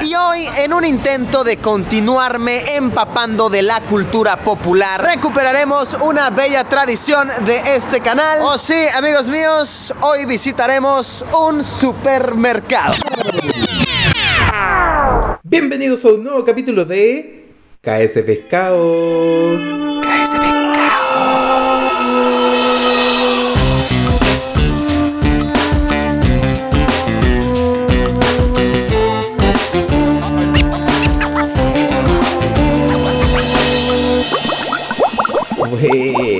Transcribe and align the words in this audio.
Y 0.00 0.14
hoy, 0.14 0.46
en 0.64 0.72
un 0.72 0.84
intento 0.84 1.44
de 1.44 1.58
continuarme 1.58 2.76
empapando 2.76 3.50
de 3.50 3.62
la 3.62 3.80
cultura 3.82 4.36
popular, 4.36 5.02
recuperaremos 5.02 5.88
una 6.00 6.30
bella 6.30 6.64
tradición 6.64 7.30
de 7.44 7.58
este 7.74 8.00
canal. 8.00 8.40
Oh 8.42 8.56
sí, 8.56 8.78
amigos 8.94 9.28
míos, 9.28 9.92
hoy 10.00 10.24
visitaremos 10.24 11.24
un 11.38 11.64
supermercado. 11.64 12.94
Bienvenidos 15.42 16.04
a 16.04 16.08
un 16.08 16.24
nuevo 16.24 16.42
capítulo 16.44 16.84
de 16.84 17.50
KS 17.80 18.22
Pescado. 18.22 19.58
KS 20.00 20.30
Pescado. 20.32 21.01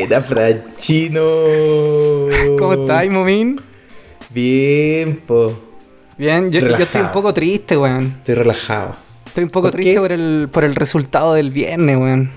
Buena, 0.02 0.20
Franchino. 0.20 1.23
¿Cómo 2.59 2.73
estás, 2.73 3.09
Momín? 3.09 3.61
Bien, 4.30 5.16
po. 5.25 5.56
Bien, 6.19 6.51
yo, 6.51 6.59
yo, 6.59 6.75
estoy 6.75 7.02
un 7.02 7.12
poco 7.12 7.33
triste, 7.33 7.77
weón. 7.77 8.16
Estoy 8.19 8.34
relajado. 8.34 8.97
Estoy 9.27 9.45
un 9.45 9.51
poco 9.51 9.69
¿Por 9.69 9.75
triste 9.75 9.95
qué? 9.95 10.01
por 10.01 10.11
el, 10.11 10.48
por 10.51 10.65
el 10.65 10.75
resultado 10.75 11.34
del 11.34 11.52
viernes, 11.52 11.97
weón. 11.97 12.33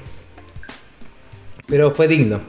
Pero 1.66 1.90
fue 1.90 2.08
digno. 2.08 2.40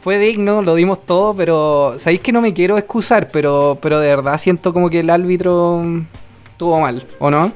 Fue 0.00 0.18
digno, 0.18 0.60
lo 0.60 0.74
dimos 0.74 1.06
todo, 1.06 1.32
pero 1.32 1.94
sabéis 1.96 2.20
que 2.20 2.32
no 2.32 2.40
me 2.40 2.52
quiero 2.52 2.76
excusar, 2.78 3.28
pero, 3.30 3.78
pero 3.80 4.00
de 4.00 4.08
verdad 4.08 4.38
siento 4.38 4.72
como 4.72 4.90
que 4.90 5.00
el 5.00 5.10
árbitro 5.10 5.84
estuvo 6.50 6.80
mal, 6.80 7.06
¿o 7.20 7.30
no? 7.30 7.52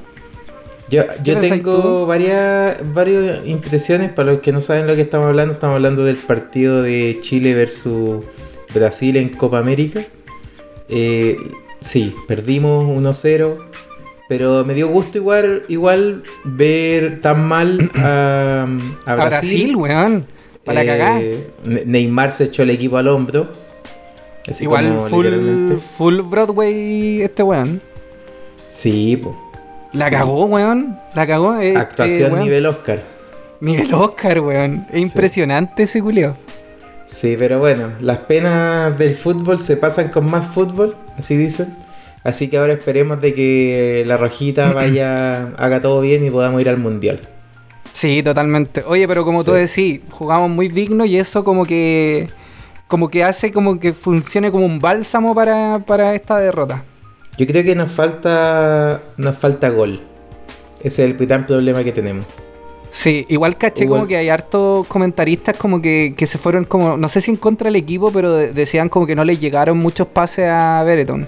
Yo, 0.91 1.03
yo 1.23 1.39
tengo 1.39 2.05
varias, 2.05 2.77
varias 2.93 3.47
impresiones. 3.47 4.11
Para 4.11 4.33
los 4.33 4.41
que 4.41 4.51
no 4.51 4.59
saben 4.61 4.85
lo 4.87 4.95
que 4.95 5.01
estamos 5.01 5.27
hablando, 5.27 5.53
estamos 5.53 5.75
hablando 5.75 6.03
del 6.03 6.17
partido 6.17 6.81
de 6.83 7.17
Chile 7.21 7.53
versus 7.55 8.23
Brasil 8.73 9.15
en 9.17 9.29
Copa 9.29 9.59
América. 9.59 10.05
Eh, 10.89 11.37
sí, 11.79 12.13
perdimos 12.27 12.85
1-0. 12.85 13.57
Pero 14.27 14.63
me 14.63 14.73
dio 14.73 14.87
gusto 14.87 15.17
igual, 15.17 15.63
igual 15.67 16.23
ver 16.45 17.19
tan 17.19 17.45
mal 17.47 17.89
a, 17.95 18.65
a 19.05 19.11
A 19.13 19.15
Brasil. 19.15 19.73
Brasil, 19.73 19.75
weón. 19.75 20.25
Para 20.63 20.83
Eh, 20.83 20.85
cagar. 20.85 21.21
Ne- 21.65 21.85
Neymar 21.85 22.31
se 22.31 22.45
echó 22.45 22.63
el 22.63 22.69
equipo 22.69 22.97
al 22.97 23.07
hombro. 23.07 23.49
Así 24.47 24.63
Igual 24.65 24.87
como 24.89 25.07
full, 25.07 25.25
full 25.97 26.21
Broadway 26.21 27.21
este 27.21 27.43
weón. 27.43 27.81
Sí, 28.69 29.17
po. 29.17 29.37
La 29.93 30.05
Sí. 30.07 30.11
cagó, 30.11 30.45
weón. 30.45 30.99
La 31.15 31.27
cagó. 31.27 31.59
eh, 31.59 31.75
Actuación 31.75 32.29
eh, 32.29 32.33
weón. 32.33 32.43
nivel 32.45 32.65
Oscar. 32.65 33.01
Nivel 33.59 33.93
Oscar, 33.93 34.39
weón. 34.39 34.85
Es 34.91 35.01
Sí. 35.01 35.07
impresionante 35.07 35.83
ese 35.83 36.01
culio. 36.01 36.35
Sí, 37.05 37.35
pero 37.37 37.59
bueno, 37.59 37.89
las 37.99 38.19
penas 38.19 38.97
del 38.97 39.15
fútbol 39.15 39.59
se 39.59 39.75
pasan 39.77 40.09
con 40.09 40.29
más 40.29 40.47
fútbol, 40.47 40.95
así 41.17 41.35
dicen. 41.35 41.75
Así 42.23 42.47
que 42.49 42.57
ahora 42.57 42.73
esperemos 42.73 43.19
de 43.19 43.33
que 43.33 44.03
la 44.07 44.15
rojita 44.15 44.71
vaya, 44.73 45.49
haga 45.57 45.81
todo 45.81 45.99
bien 46.01 46.23
y 46.23 46.29
podamos 46.29 46.61
ir 46.61 46.69
al 46.69 46.77
mundial. 46.77 47.27
Sí, 47.93 48.23
totalmente. 48.23 48.83
Oye, 48.87 49.07
pero 49.07 49.25
como 49.25 49.43
tú 49.43 49.51
decís, 49.53 49.99
jugamos 50.09 50.49
muy 50.49 50.69
digno 50.69 51.03
y 51.03 51.17
eso 51.17 51.43
como 51.43 51.65
que 51.65 52.29
como 52.87 53.09
que 53.09 53.23
hace 53.23 53.51
como 53.51 53.79
que 53.79 53.93
funcione 53.93 54.51
como 54.51 54.65
un 54.65 54.79
bálsamo 54.79 55.33
para, 55.35 55.79
para 55.85 56.13
esta 56.13 56.37
derrota. 56.39 56.83
Yo 57.41 57.47
creo 57.47 57.63
que 57.63 57.73
nos 57.73 57.91
falta, 57.91 59.01
nos 59.17 59.35
falta 59.35 59.69
gol. 59.69 59.99
Ese 60.83 61.03
es 61.03 61.09
el 61.09 61.17
gran 61.17 61.47
problema 61.47 61.83
que 61.83 61.91
tenemos. 61.91 62.23
Sí, 62.91 63.25
igual 63.29 63.57
caché 63.57 63.85
Igual- 63.85 64.01
como 64.01 64.07
que 64.07 64.17
hay 64.17 64.29
hartos 64.29 64.85
comentaristas 64.85 65.55
como 65.57 65.81
que, 65.81 66.13
que 66.15 66.27
se 66.27 66.37
fueron 66.37 66.65
como, 66.65 66.97
no 66.97 67.09
sé 67.09 67.19
si 67.19 67.31
en 67.31 67.37
contra 67.37 67.65
del 67.69 67.77
equipo, 67.77 68.11
pero 68.11 68.31
de- 68.31 68.53
decían 68.53 68.89
como 68.89 69.07
que 69.07 69.15
no 69.15 69.23
les 69.23 69.39
llegaron 69.39 69.79
muchos 69.79 70.05
pases 70.09 70.49
a 70.49 70.83
Bereton. 70.83 71.27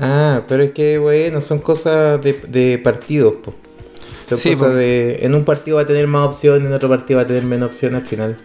Ah, 0.00 0.42
pero 0.46 0.62
es 0.62 0.70
que, 0.70 0.96
bueno, 0.98 1.40
son 1.40 1.58
cosas 1.58 2.22
de, 2.22 2.34
de 2.48 2.78
partidos, 2.78 3.34
po. 3.42 3.54
Son 4.28 4.38
Sí, 4.38 4.50
cosas 4.50 4.68
po. 4.68 4.74
de... 4.74 5.18
En 5.22 5.34
un 5.34 5.44
partido 5.44 5.78
va 5.78 5.82
a 5.82 5.86
tener 5.86 6.06
más 6.06 6.24
opciones, 6.24 6.68
en 6.68 6.72
otro 6.72 6.88
partido 6.88 7.16
va 7.16 7.24
a 7.24 7.26
tener 7.26 7.42
menos 7.42 7.66
opciones 7.70 7.98
al 8.02 8.06
final. 8.06 8.38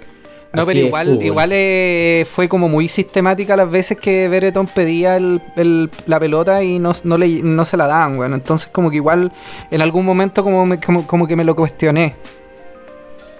No, 0.53 0.65
pero 0.65 0.79
igual, 0.79 1.07
fútbol. 1.07 1.23
igual 1.25 1.49
eh, 1.53 2.25
fue 2.29 2.47
como 2.47 2.69
muy 2.69 2.87
sistemática 2.87 3.55
las 3.57 3.69
veces 3.71 3.97
que 3.99 4.27
Bereton 4.29 4.67
pedía 4.67 5.17
el- 5.17 5.41
el- 5.55 5.89
la 6.05 6.19
pelota 6.19 6.63
y 6.63 6.77
no, 6.79 6.91
no, 7.03 7.17
le, 7.17 7.41
no 7.41 7.65
se 7.65 7.75
la 7.75 7.87
daban, 7.87 8.17
bueno. 8.17 8.35
Entonces 8.35 8.69
como 8.71 8.89
que 8.91 8.97
igual 8.97 9.31
en 9.71 9.81
algún 9.81 10.05
momento 10.05 10.43
como, 10.43 10.65
me- 10.65 10.79
como, 10.79 11.07
como 11.07 11.25
que 11.27 11.35
me 11.35 11.43
lo 11.43 11.55
cuestioné. 11.55 12.15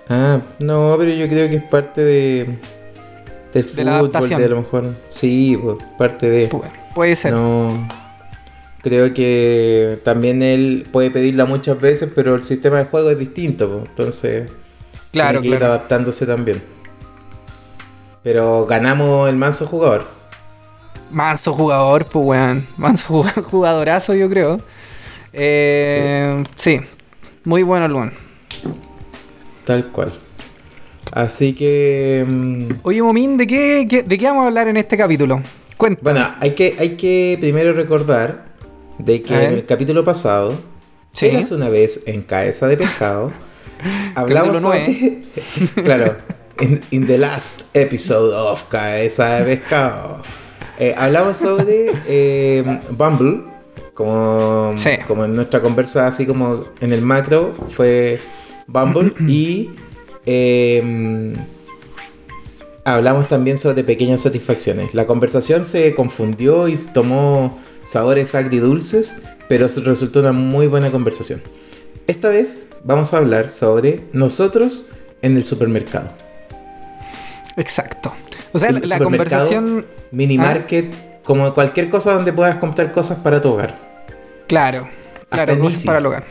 Ah, 0.10 0.42
no, 0.60 0.96
pero 0.98 1.12
yo 1.12 1.28
creo 1.30 1.50
que 1.50 1.58
es 1.58 1.64
parte 1.64 2.02
de... 2.04 2.58
Del 3.54 3.64
De 3.76 3.84
la 3.84 3.92
fútbol, 4.00 4.10
adaptación. 4.10 4.40
de 4.40 4.46
a 4.46 4.50
lo 4.50 4.56
mejor... 4.58 4.86
Sí, 5.08 5.58
pues, 5.62 5.78
parte 5.98 6.30
de... 6.30 6.50
Pu- 6.50 6.64
Puede 6.96 7.16
ser. 7.16 7.34
No. 7.34 7.88
Creo 8.82 9.14
que 9.14 10.00
también 10.04 10.42
él 10.44 10.88
puede 10.92 11.10
pedirla 11.12 11.46
muchas 11.46 11.80
veces, 11.80 12.10
pero 12.14 12.36
el 12.36 12.42
sistema 12.44 12.80
de 12.80 12.86
juego 12.86 13.12
es 13.12 13.18
distinto, 13.20 13.70
po. 13.70 13.86
entonces 13.88 14.50
claro, 15.12 15.40
tiene 15.40 15.56
que 15.56 15.60
ir 15.62 15.64
adaptándose 15.64 16.26
también. 16.26 16.62
Pero 18.24 18.66
ganamos 18.66 19.30
el 19.30 19.36
manso 19.36 19.66
jugador. 19.66 20.06
Manso 21.12 21.54
jugador, 21.54 22.06
pues 22.06 22.26
weón. 22.26 22.68
Manso 22.78 23.14
jug- 23.24 23.44
jugadorazo, 23.52 24.14
yo 24.16 24.30
creo. 24.30 24.60
Eh, 25.34 26.44
sí. 26.56 26.80
Muy 27.44 27.64
bueno 27.64 27.86
el. 27.86 28.12
Tal 29.66 29.88
cual. 29.92 30.14
Así 31.12 31.54
que. 31.54 32.26
mm, 32.28 32.68
Oye, 32.84 33.02
Momín, 33.02 33.38
¿de 33.38 33.46
qué, 33.48 33.86
qué- 33.90 34.04
¿de 34.04 34.18
qué 34.18 34.26
vamos 34.26 34.44
a 34.46 34.48
hablar 34.48 34.68
en 34.68 34.78
este 34.78 34.98
capítulo? 34.98 35.42
Cuenta. 35.78 36.02
Bueno, 36.04 36.26
hay 36.40 36.52
que, 36.56 36.76
hay 36.80 36.96
que 36.96 37.38
primero 37.40 37.74
recordar 37.74 38.46
de 39.00 39.22
que 39.22 39.34
en 39.36 39.54
el 39.56 39.66
capítulo 39.66 40.04
pasado, 40.04 40.54
Sí. 41.12 41.28
Eras 41.28 41.52
una 41.52 41.70
vez 41.70 42.04
en 42.08 42.24
Cabeza 42.24 42.66
de 42.68 42.76
Pescado, 42.76 43.32
hablamos 44.16 44.60
sobre. 44.60 45.22
claro, 45.84 46.16
in, 46.60 46.82
in 46.92 47.08
the 47.08 47.18
last 47.18 47.64
episode 47.74 48.34
of 48.34 48.64
Cabeza 48.70 49.44
de 49.44 49.58
Pescado. 49.58 50.22
eh, 50.80 50.94
hablamos 50.98 51.38
sobre 51.38 51.92
eh, 52.08 52.64
Bumble, 52.92 53.44
como, 53.94 54.74
Sí. 54.78 54.92
como 55.08 55.26
en 55.26 55.36
nuestra 55.36 55.62
conversa, 55.62 56.08
así 56.08 56.26
como 56.26 56.66
en 56.80 56.94
el 56.94 57.02
macro, 57.02 57.54
fue 57.70 58.20
Bumble 58.68 59.14
y. 59.28 59.72
eh, 60.26 61.36
hablamos 62.86 63.28
también 63.28 63.58
sobre 63.58 63.84
pequeñas 63.84 64.22
satisfacciones. 64.22 64.94
La 64.94 65.06
conversación 65.06 65.64
se 65.66 65.94
confundió 65.96 66.68
y 66.68 66.76
tomó 66.94 67.58
sabores 67.84 68.36
agridulces, 68.36 69.18
pero 69.48 69.68
resultó 69.86 70.20
una 70.20 70.34
muy 70.34 70.68
buena 70.68 70.92
conversación. 70.92 71.42
Esta 72.08 72.28
vez 72.30 72.70
vamos 72.84 73.14
a 73.14 73.18
hablar 73.18 73.48
sobre 73.48 74.02
nosotros 74.12 74.90
en 75.22 75.38
el 75.38 75.46
supermercado. 75.46 76.12
Exacto. 77.58 78.14
O 78.52 78.60
sea, 78.60 78.70
El 78.70 78.82
la, 78.88 79.00
conversación. 79.00 79.86
Mini 80.12 80.38
Ah. 80.38 80.42
market, 80.42 80.94
como 81.24 81.54
cualquier 81.54 81.90
cosa 81.90 82.14
donde 82.14 82.34
puedas 82.34 82.58
comprar 82.58 82.92
cosas 82.92 83.18
para 83.20 83.42
tu 83.42 83.50
hogar. 83.50 83.76
Claro. 84.48 84.88
Claro, 85.30 85.58
cosas 85.60 85.84
para 85.84 85.98
el 86.00 86.06
hogar. 86.06 86.24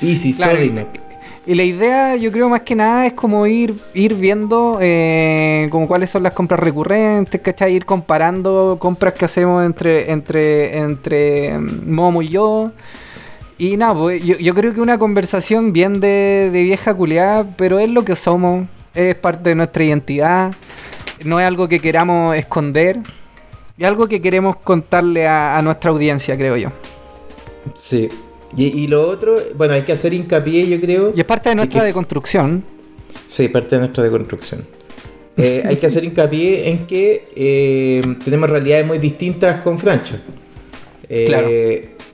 Easy, 0.00 0.32
Claro, 0.32 0.52
Solinex. 0.52 0.88
Y 1.46 1.54
la 1.54 1.64
idea, 1.64 2.16
yo 2.16 2.30
creo 2.30 2.48
más 2.48 2.60
que 2.60 2.76
nada, 2.76 3.06
es 3.06 3.14
como 3.14 3.46
ir, 3.46 3.74
ir 3.94 4.14
viendo 4.14 4.78
eh, 4.80 5.68
como 5.70 5.88
cuáles 5.88 6.10
son 6.10 6.22
las 6.22 6.32
compras 6.32 6.60
recurrentes, 6.60 7.40
¿cachai? 7.40 7.74
Ir 7.74 7.84
comparando 7.84 8.76
compras 8.78 9.14
que 9.14 9.24
hacemos 9.24 9.64
entre, 9.64 10.10
entre, 10.12 10.78
entre 10.78 11.58
mm, 11.58 11.90
Momo 11.92 12.22
y 12.22 12.28
yo. 12.28 12.72
Y 13.58 13.76
nada, 13.76 13.94
pues, 13.94 14.22
yo, 14.22 14.36
yo 14.38 14.54
creo 14.54 14.72
que 14.72 14.80
una 14.80 14.98
conversación 14.98 15.72
bien 15.72 16.00
de, 16.00 16.50
de 16.52 16.62
vieja 16.62 16.94
culiada, 16.94 17.44
pero 17.56 17.78
es 17.78 17.90
lo 17.90 18.04
que 18.04 18.16
somos, 18.16 18.66
es 18.94 19.14
parte 19.14 19.50
de 19.50 19.54
nuestra 19.54 19.84
identidad, 19.84 20.52
no 21.24 21.38
es 21.40 21.46
algo 21.46 21.68
que 21.68 21.80
queramos 21.80 22.36
esconder, 22.36 22.98
es 23.78 23.86
algo 23.86 24.06
que 24.08 24.20
queremos 24.20 24.56
contarle 24.56 25.26
a, 25.26 25.58
a 25.58 25.62
nuestra 25.62 25.90
audiencia, 25.90 26.36
creo 26.36 26.56
yo. 26.56 26.68
Sí. 27.74 28.08
Y, 28.56 28.66
y 28.82 28.86
lo 28.88 29.08
otro, 29.08 29.36
bueno, 29.56 29.74
hay 29.74 29.82
que 29.82 29.92
hacer 29.92 30.12
hincapié, 30.12 30.66
yo 30.68 30.80
creo. 30.80 31.12
Y 31.14 31.20
es 31.20 31.26
parte 31.26 31.50
de 31.50 31.54
nuestra 31.54 31.80
que- 31.80 31.86
deconstrucción. 31.86 32.64
Sí, 33.26 33.48
parte 33.48 33.76
de 33.76 33.80
nuestra 33.80 34.02
deconstrucción. 34.04 34.66
Eh, 35.36 35.62
hay 35.66 35.76
que 35.76 35.86
hacer 35.86 36.04
hincapié 36.04 36.68
en 36.70 36.86
que 36.86 37.28
eh, 37.36 38.02
tenemos 38.24 38.50
realidades 38.50 38.86
muy 38.86 38.98
distintas 38.98 39.60
con 39.62 39.78
Francho. 39.78 40.16
Eh, 41.08 41.24
Claro. 41.26 41.48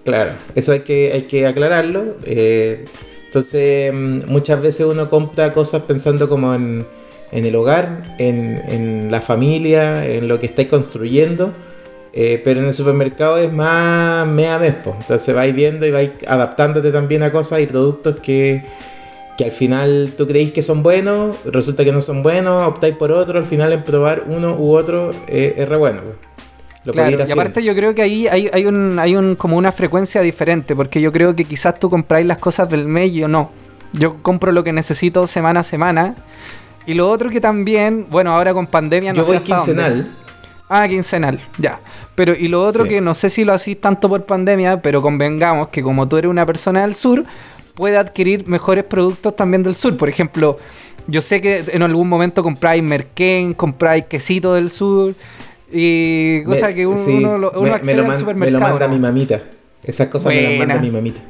Claro, 0.05 0.32
eso 0.55 0.70
hay 0.70 0.81
que, 0.81 1.11
hay 1.12 1.23
que 1.23 1.46
aclararlo. 1.46 2.17
Eh, 2.25 2.84
entonces, 3.36 3.92
mm, 3.92 4.32
muchas 4.32 4.62
veces 4.62 4.86
uno 4.86 5.10
compra 5.10 5.52
cosas 5.52 5.82
pensando 5.82 6.26
como 6.26 6.54
en, 6.54 6.86
el 7.32 7.54
hogar, 7.54 8.16
en, 8.18 9.10
la 9.10 9.20
familia, 9.20 10.06
en 10.06 10.26
lo 10.26 10.38
que 10.38 10.46
estáis 10.46 10.68
construyendo. 10.68 11.52
Eh, 12.14 12.40
pero 12.42 12.60
en 12.60 12.66
el 12.66 12.72
supermercado 12.72 13.36
es 13.36 13.52
más 13.52 14.26
mea 14.26 14.58
mes, 14.58 14.72
po. 14.72 14.96
Entonces 14.98 15.34
vais 15.34 15.54
viendo 15.54 15.84
y 15.84 15.90
vais 15.90 16.12
adaptándote 16.26 16.90
también 16.90 17.22
a 17.22 17.30
cosas 17.30 17.60
y 17.60 17.66
productos 17.66 18.16
que, 18.22 18.64
que 19.36 19.44
al 19.44 19.52
final 19.52 20.14
tú 20.16 20.26
creéis 20.26 20.52
que 20.52 20.62
son 20.62 20.82
buenos, 20.82 21.36
resulta 21.44 21.84
que 21.84 21.92
no 21.92 22.00
son 22.00 22.22
buenos, 22.22 22.66
optáis 22.66 22.96
por 22.96 23.12
otro, 23.12 23.38
al 23.38 23.44
final 23.44 23.70
en 23.74 23.84
probar 23.84 24.24
uno 24.28 24.56
u 24.58 24.74
otro 24.74 25.10
eh, 25.28 25.56
es 25.58 25.68
re 25.68 25.76
bueno. 25.76 26.00
Lo 26.86 26.92
Claro, 26.92 27.18
y 27.26 27.30
aparte 27.30 27.62
yo 27.62 27.74
creo 27.74 27.94
que 27.94 28.02
ahí 28.02 28.26
hay, 28.28 28.48
hay, 28.52 28.64
un, 28.66 28.98
hay 28.98 29.16
un, 29.16 29.36
como 29.36 29.56
una 29.56 29.72
frecuencia 29.72 30.20
diferente, 30.22 30.74
porque 30.74 31.00
yo 31.00 31.12
creo 31.12 31.34
que 31.36 31.44
quizás 31.44 31.78
tú 31.78 31.90
compráis 31.90 32.24
las 32.26 32.38
cosas 32.38 32.70
del 32.70 32.86
mes 32.86 33.10
y 33.10 33.14
yo 33.20 33.28
no. 33.28 33.50
Yo 33.92 34.22
compro 34.22 34.52
lo 34.52 34.62
que 34.64 34.72
necesito 34.72 35.26
semana 35.26 35.60
a 35.60 35.62
semana. 35.62 36.14
Y 36.86 36.94
lo 36.94 37.10
otro 37.10 37.28
que 37.30 37.40
también, 37.40 38.06
bueno, 38.10 38.30
ahora 38.32 38.54
con 38.54 38.66
pandemia 38.66 39.12
no 39.12 39.16
Yo 39.18 39.24
sé 39.24 39.30
voy 39.30 39.36
hasta 39.38 39.56
dónde. 39.56 39.72
quincenal. 39.72 40.10
Ah, 40.68 40.88
quincenal, 40.88 41.40
ya. 41.58 41.80
Pero, 42.14 42.34
y 42.34 42.48
lo 42.48 42.62
otro 42.62 42.84
Sí. 42.84 42.90
que 42.90 43.00
no 43.00 43.14
sé 43.14 43.28
si 43.30 43.44
lo 43.44 43.52
hacís 43.52 43.80
tanto 43.80 44.08
por 44.08 44.24
pandemia, 44.24 44.80
pero 44.80 45.02
convengamos 45.02 45.68
que 45.68 45.82
como 45.82 46.08
tú 46.08 46.16
eres 46.16 46.30
una 46.30 46.46
persona 46.46 46.82
del 46.82 46.94
sur, 46.94 47.24
puede 47.74 47.96
adquirir 47.98 48.46
mejores 48.48 48.84
productos 48.84 49.34
también 49.36 49.62
del 49.62 49.74
sur. 49.74 49.96
Por 49.96 50.08
ejemplo, 50.08 50.58
yo 51.08 51.20
sé 51.20 51.40
que 51.40 51.64
en 51.72 51.82
algún 51.82 52.08
momento 52.08 52.42
compráis 52.42 52.82
merquén, 52.82 53.52
compráis 53.54 54.04
quesito 54.04 54.54
del 54.54 54.70
sur, 54.70 55.14
y 55.72 56.42
cosa 56.44 56.68
Me- 56.68 56.74
que 56.74 56.86
uno, 56.86 56.98
sí, 56.98 57.24
uno 57.24 57.38
me- 57.54 57.60
me 57.62 57.70
accede 57.70 57.94
lo 57.96 58.02
al 58.02 58.06
man- 58.08 58.16
Me 58.16 58.18
supermercado. 58.20 58.60
lo 58.60 58.68
manda 58.70 58.86
¿no? 58.88 58.94
mi 58.94 58.98
mamita. 59.00 59.42
Esas 59.82 60.08
cosas 60.08 60.32
me 60.34 60.42
las 60.42 60.58
manda 60.58 60.78
mi 60.80 60.90
mamita. 60.90 61.20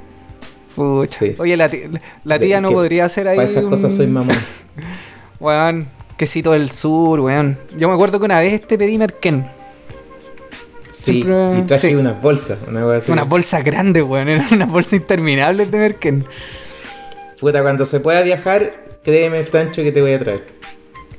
Pucha. 0.75 1.13
Sí. 1.19 1.35
Oye, 1.39 1.57
la, 1.57 1.69
ti- 1.69 1.83
la 2.25 2.39
tía 2.39 2.61
no 2.61 2.71
podría 2.71 3.07
hacer 3.07 3.29
ahí. 3.29 3.37
Para 3.37 3.49
esas 3.49 3.65
cosas 3.65 3.95
soy 3.95 4.07
mamón. 4.09 4.37
Weón, 5.41 5.89
quesito 6.17 6.53
del 6.53 6.71
sur, 6.71 7.21
weón. 7.21 7.59
Yo 7.79 7.89
me 7.89 7.95
acuerdo 7.95 8.19
que 8.19 8.25
una 8.27 8.41
vez 8.41 8.67
te 8.67 8.77
pedí 8.79 8.97
merquén. 8.99 9.47
Sí, 10.89 11.13
Siempre- 11.23 11.59
y 11.59 11.63
traje 11.63 11.89
sí. 11.89 11.95
unas 11.95 12.21
bolsas, 12.23 12.59
una 12.69 12.97
así. 12.97 13.11
Unas 13.11 13.29
bolsas 13.29 13.63
grandes, 13.65 14.03
weón. 14.03 14.29
Eran 14.31 14.47
unas 14.53 14.69
bolsas 14.69 14.95
interminables 14.95 15.71
de 15.71 15.79
merquén. 15.79 16.25
Puta, 17.41 17.61
cuando 17.63 17.85
se 17.85 18.01
pueda 18.01 18.23
viajar, 18.23 18.99
créeme, 19.05 19.45
Francho, 19.45 19.83
que 19.83 19.93
te 19.93 20.01
voy 20.01 20.13
a 20.13 20.19
traer. 20.19 20.47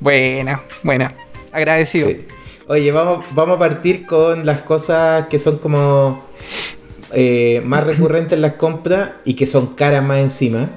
Buena, 0.00 0.62
buena. 0.82 1.14
Agradecido. 1.52 2.08
Sí. 2.08 2.26
Oye, 2.68 2.92
vamos, 2.92 3.24
vamos 3.34 3.56
a 3.56 3.58
partir 3.58 4.04
con 4.04 4.44
las 4.44 4.60
cosas 4.60 5.26
que 5.28 5.38
son 5.38 5.56
como 5.58 6.22
eh, 7.12 7.62
más 7.64 7.84
recurrentes 7.84 8.34
en 8.34 8.42
las 8.42 8.54
compras 8.54 9.12
y 9.24 9.34
que 9.34 9.46
son 9.46 9.68
caras 9.74 10.04
más 10.04 10.18
encima. 10.18 10.68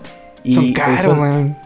Y 0.43 0.73
son 0.73 0.97
son- 0.99 1.19
weón. 1.19 1.57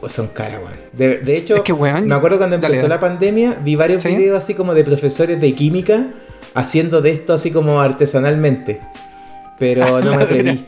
pues 0.00 0.12
son 0.12 0.28
caras, 0.28 0.60
weón. 0.64 0.78
De, 0.94 1.18
de 1.18 1.36
hecho, 1.36 1.56
Es 1.56 1.60
que, 1.60 1.74
weón, 1.74 2.06
me 2.06 2.14
acuerdo 2.14 2.38
cuando 2.38 2.56
empezó 2.56 2.74
dale. 2.82 2.88
la 2.88 3.00
pandemia, 3.00 3.58
vi 3.62 3.76
varios 3.76 4.02
¿Sí? 4.02 4.08
videos 4.08 4.42
así 4.42 4.54
como 4.54 4.72
de 4.72 4.82
profesores 4.82 5.38
de 5.40 5.54
química 5.54 6.06
haciendo 6.54 7.02
de 7.02 7.10
esto 7.10 7.34
así 7.34 7.50
como 7.50 7.82
artesanalmente. 7.82 8.80
Pero 9.58 10.00
no 10.02 10.16
me 10.16 10.22
atreví. 10.22 10.66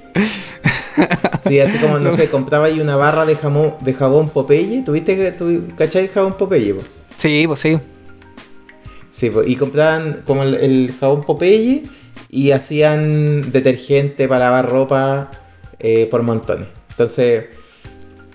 Sí, 1.43 1.61
así 1.61 1.79
como, 1.79 1.99
no, 1.99 2.11
sé, 2.11 2.29
compraba 2.29 2.67
ahí 2.67 2.79
una 2.81 2.97
barra 2.97 3.25
de 3.25 3.37
jamón, 3.37 3.75
de 3.81 3.95
jabón 3.95 4.29
Popeye. 4.29 4.83
¿Tuviste 4.83 5.17
que, 5.17 5.33
tu, 5.33 5.63
cachai 5.77 6.05
el 6.05 6.09
jabón 6.11 6.35
Popeye, 6.35 6.75
po? 6.75 6.83
Sí, 7.17 7.45
pues 7.47 7.61
sí. 7.61 7.79
Sí, 9.17 9.31
po, 9.31 9.43
y 9.43 9.57
compraban 9.57 10.25
como 10.27 10.43
el, 10.43 10.95
jabón 11.01 11.25
Popeye 11.25 11.85
y 12.29 12.51
hacían 12.51 13.51
detergente 13.51 14.29
para 14.29 14.41
lavar 14.41 14.69
ropa 14.69 15.31
eh, 15.79 16.07
por 16.11 16.23
montones. 16.23 16.69
Entonces, 16.91 17.47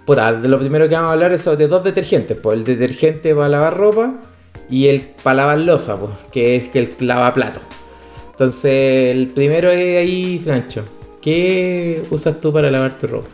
puta, 0.07 0.31
lo 0.31 0.57
primero 0.57 0.89
que 0.89 0.95
vamos 0.95 1.09
a 1.09 1.13
hablar 1.13 1.33
es 1.33 1.43
sobre 1.43 1.67
dos 1.67 1.83
detergentes, 1.83 2.35
pues 2.35 2.57
el 2.57 2.65
detergente 2.65 3.35
para 3.35 3.47
lavar 3.47 3.77
ropa 3.77 4.15
y 4.71 4.87
el 4.87 5.01
para 5.21 5.35
lavar 5.35 5.59
losa, 5.59 5.99
pues, 5.99 6.13
que 6.31 6.55
es 6.55 6.75
el 6.75 6.95
lavaplato. 7.01 7.59
Entonces, 8.31 9.15
el 9.15 9.27
primero 9.27 9.69
es 9.69 9.99
ahí, 9.99 10.41
Francho. 10.43 10.83
¿Qué 11.21 12.01
usas 12.09 12.41
tú 12.41 12.51
para 12.51 12.71
lavar 12.71 12.97
tu 12.97 13.05
ropa? 13.05 13.29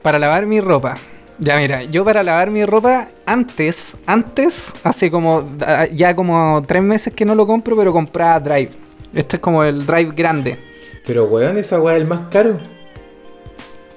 Para 0.00 0.18
lavar 0.18 0.46
mi 0.46 0.62
ropa. 0.62 0.96
Ya 1.40 1.56
mira, 1.56 1.84
yo 1.84 2.04
para 2.04 2.22
lavar 2.22 2.50
mi 2.50 2.64
ropa 2.64 3.08
antes, 3.24 3.96
antes, 4.06 4.74
hace 4.82 5.10
como 5.10 5.44
ya 5.92 6.16
como 6.16 6.62
tres 6.66 6.82
meses 6.82 7.14
que 7.14 7.24
no 7.24 7.34
lo 7.34 7.46
compro, 7.46 7.76
pero 7.76 7.92
compraba 7.92 8.40
Drive. 8.40 8.70
Este 9.14 9.36
es 9.36 9.40
como 9.40 9.62
el 9.62 9.86
Drive 9.86 10.12
grande. 10.16 10.58
Pero, 11.06 11.24
weón, 11.26 11.56
esa 11.56 11.80
weá 11.80 11.94
es 11.96 12.02
el 12.02 12.08
más 12.08 12.22
caro. 12.30 12.58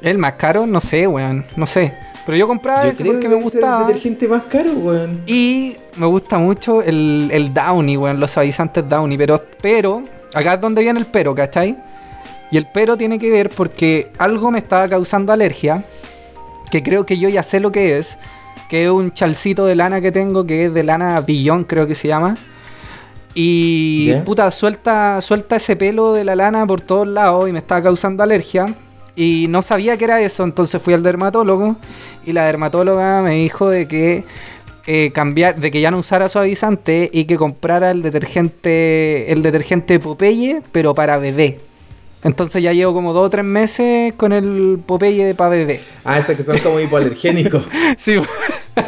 ¿El 0.01 0.17
más 0.17 0.33
caro? 0.33 0.65
No 0.67 0.79
sé, 0.79 1.07
weón, 1.07 1.43
no 1.55 1.65
sé. 1.65 1.93
Pero 2.25 2.37
yo 2.37 2.47
compraba 2.47 2.83
Yo 2.83 2.91
ese 2.91 3.03
creo 3.03 3.13
porque 3.13 3.27
que 3.27 3.35
me 3.35 3.41
ser 3.41 3.43
el 3.45 3.51
gustaba. 3.59 3.87
detergente 3.87 4.27
más 4.27 4.43
caro, 4.43 4.71
weón. 4.73 5.21
Y 5.25 5.75
me 5.97 6.05
gusta 6.05 6.37
mucho 6.37 6.81
el, 6.83 7.29
el 7.33 7.53
Downy, 7.53 7.97
weón, 7.97 8.19
los 8.19 8.31
suavizantes 8.31 8.87
Downy. 8.87 9.17
Pero, 9.17 9.43
pero, 9.61 10.03
acá 10.33 10.53
es 10.53 10.61
donde 10.61 10.81
viene 10.83 10.99
el 10.99 11.07
pero, 11.07 11.33
¿cachai? 11.33 11.75
Y 12.51 12.57
el 12.57 12.67
pero 12.71 12.97
tiene 12.97 13.17
que 13.17 13.31
ver 13.31 13.49
porque 13.49 14.11
algo 14.19 14.51
me 14.51 14.59
estaba 14.59 14.87
causando 14.87 15.33
alergia, 15.33 15.83
que 16.71 16.81
creo 16.81 17.05
que 17.05 17.19
yo 17.19 17.29
ya 17.29 17.43
sé 17.43 17.59
lo 17.59 17.71
que 17.71 17.99
es, 17.99 18.17
que 18.69 18.85
es 18.85 18.89
un 18.89 19.11
chalcito 19.13 19.65
de 19.65 19.75
lana 19.75 20.01
que 20.01 20.11
tengo, 20.11 20.45
que 20.45 20.65
es 20.65 20.73
de 20.73 20.83
lana 20.83 21.19
billón, 21.21 21.65
creo 21.65 21.85
que 21.85 21.93
se 21.93 22.07
llama. 22.07 22.37
Y 23.33 24.13
puta, 24.25 24.49
suelta, 24.51 25.21
suelta 25.21 25.57
ese 25.57 25.75
pelo 25.75 26.13
de 26.13 26.23
la 26.23 26.35
lana 26.35 26.65
por 26.65 26.81
todos 26.81 27.07
lados 27.07 27.47
y 27.47 27.51
me 27.51 27.59
estaba 27.59 27.83
causando 27.83 28.23
alergia. 28.23 28.73
Y 29.15 29.47
no 29.49 29.61
sabía 29.61 29.97
que 29.97 30.05
era 30.05 30.21
eso, 30.21 30.43
entonces 30.43 30.81
fui 30.81 30.93
al 30.93 31.03
dermatólogo 31.03 31.75
y 32.25 32.31
la 32.31 32.45
dermatóloga 32.45 33.21
me 33.21 33.35
dijo 33.35 33.69
de 33.69 33.87
que 33.87 34.23
eh, 34.87 35.11
cambiar, 35.13 35.59
de 35.59 35.69
que 35.69 35.81
ya 35.81 35.91
no 35.91 35.97
usara 35.97 36.29
suavizante 36.29 37.09
y 37.11 37.25
que 37.25 37.35
comprara 37.35 37.91
el 37.91 38.01
detergente, 38.01 39.31
el 39.31 39.43
detergente 39.43 39.99
Popeye, 39.99 40.63
pero 40.71 40.95
para 40.95 41.17
bebé. 41.17 41.59
Entonces 42.23 42.61
ya 42.61 42.71
llevo 42.73 42.93
como 42.93 43.13
dos 43.13 43.25
o 43.27 43.29
tres 43.29 43.43
meses 43.45 44.13
con 44.13 44.31
el 44.31 44.79
Popeye 44.85 45.25
de 45.25 45.35
para 45.35 45.49
bebé. 45.51 45.81
Ah, 46.05 46.19
esos 46.19 46.35
que 46.35 46.43
son 46.43 46.57
como 46.59 46.79
hipoalergénicos. 46.79 47.63
Sí, 47.97 48.15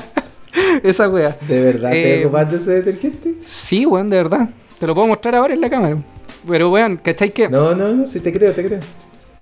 esa 0.83 1.09
wea. 1.09 1.37
¿De 1.47 1.61
verdad 1.61 1.91
te 1.91 2.21
Eh, 2.21 2.25
ocupas 2.25 2.51
de 2.51 2.57
ese 2.57 2.71
detergente? 2.71 3.35
Sí, 3.41 3.85
weón, 3.85 4.09
de 4.09 4.17
verdad. 4.17 4.49
Te 4.79 4.87
lo 4.87 4.93
puedo 4.95 5.07
mostrar 5.07 5.35
ahora 5.35 5.53
en 5.53 5.61
la 5.61 5.69
cámara. 5.69 5.97
Pero 6.47 6.69
weón, 6.71 6.97
¿cachai 6.97 7.31
que? 7.31 7.49
No, 7.49 7.73
no, 7.75 7.93
no, 7.93 8.05
sí 8.05 8.19
te 8.19 8.31
creo, 8.33 8.53
te 8.53 8.63
creo. 8.65 8.79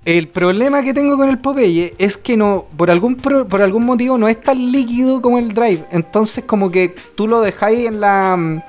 El 0.04 0.28
problema 0.30 0.84
que 0.84 0.94
tengo 0.96 1.16
con 1.16 1.30
el 1.30 1.38
Popeye 1.38 1.94
es 2.00 2.18
que 2.18 2.36
no, 2.36 2.66
por 2.76 2.90
algún 2.90 3.16
pro- 3.16 3.48
por 3.48 3.62
algún 3.62 3.86
motivo 3.86 4.18
no 4.18 4.28
es 4.28 4.42
tan 4.42 4.72
líquido 4.72 5.22
como 5.22 5.38
el 5.38 5.54
Drive. 5.54 5.84
Entonces 5.92 6.44
como 6.46 6.72
que 6.72 6.96
tú 7.16 7.28
lo 7.28 7.42
dejáis 7.42 7.88
en 7.88 8.00
la 8.02 8.36
mm, 8.38 8.62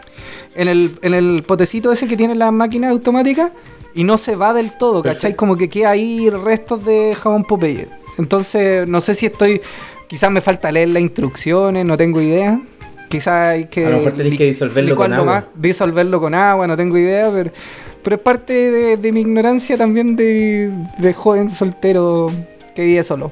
en 0.55 0.69
el, 0.69 0.99
en 1.01 1.15
el 1.15 1.43
potecito 1.47 1.91
ese 1.93 2.07
que 2.07 2.17
tiene 2.19 2.35
la 2.35 2.51
máquina 2.51 2.91
automática 2.91 3.53
y 3.95 4.05
no 4.05 4.17
se 4.19 4.37
va 4.37 4.53
del 4.55 4.77
todo, 4.77 5.03
¿cachai? 5.03 5.15
Perfecto. 5.15 5.37
Como 5.37 5.57
que 5.57 5.69
queda 5.69 5.91
ahí 5.91 6.31
restos 6.31 6.85
de 6.85 7.15
jabón 7.19 7.45
Popeye. 7.45 7.89
Entonces 8.19 8.87
no 8.89 9.01
sé 9.01 9.15
si 9.15 9.27
estoy, 9.27 9.61
quizás 10.09 10.31
me 10.31 10.41
falta 10.41 10.71
leer 10.73 10.89
las 10.89 11.03
instrucciones, 11.03 11.85
no 11.85 11.97
tengo 11.97 12.21
idea. 12.21 12.61
Quizás 13.09 13.51
hay 13.55 13.65
que 13.67 13.87
A 13.87 13.91
lo 13.91 13.97
mejor 13.99 14.13
tenés 14.15 14.39
que 14.39 14.45
disolverlo 14.47 14.97
con 14.97 15.13
agua. 15.13 15.47
disolverlo 15.55 16.21
con 16.21 16.35
agua, 16.35 16.67
no 16.67 16.77
tengo 16.77 16.97
idea, 16.97 17.31
pero, 17.31 17.51
pero 18.03 18.17
es 18.17 18.23
parte 18.23 18.53
de, 18.71 18.97
de 18.97 19.13
mi 19.13 19.21
ignorancia 19.21 19.77
también 19.77 20.17
de, 20.17 20.73
de 20.99 21.13
joven 21.13 21.51
soltero 21.51 22.31
que 22.75 22.85
vive 22.85 23.03
solo. 23.03 23.31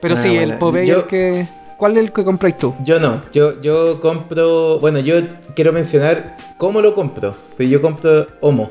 Pero 0.00 0.14
Ah, 0.14 0.18
sí, 0.18 0.36
el 0.36 0.54
Popeye 0.58 0.86
yo- 0.86 0.96
el 0.98 1.04
que. 1.06 1.46
¿Cuál 1.76 1.96
es 1.96 2.02
el 2.04 2.12
que 2.12 2.24
compráis 2.24 2.56
tú? 2.58 2.74
Yo 2.84 2.98
no, 2.98 3.22
yo, 3.32 3.60
yo 3.62 4.00
compro. 4.00 4.80
Bueno, 4.80 4.98
yo 4.98 5.14
quiero 5.54 5.72
mencionar 5.72 6.36
cómo 6.56 6.80
lo 6.80 6.92
compro. 6.94 7.36
Pero 7.56 7.70
yo 7.70 7.80
compro 7.80 8.26
Homo. 8.40 8.70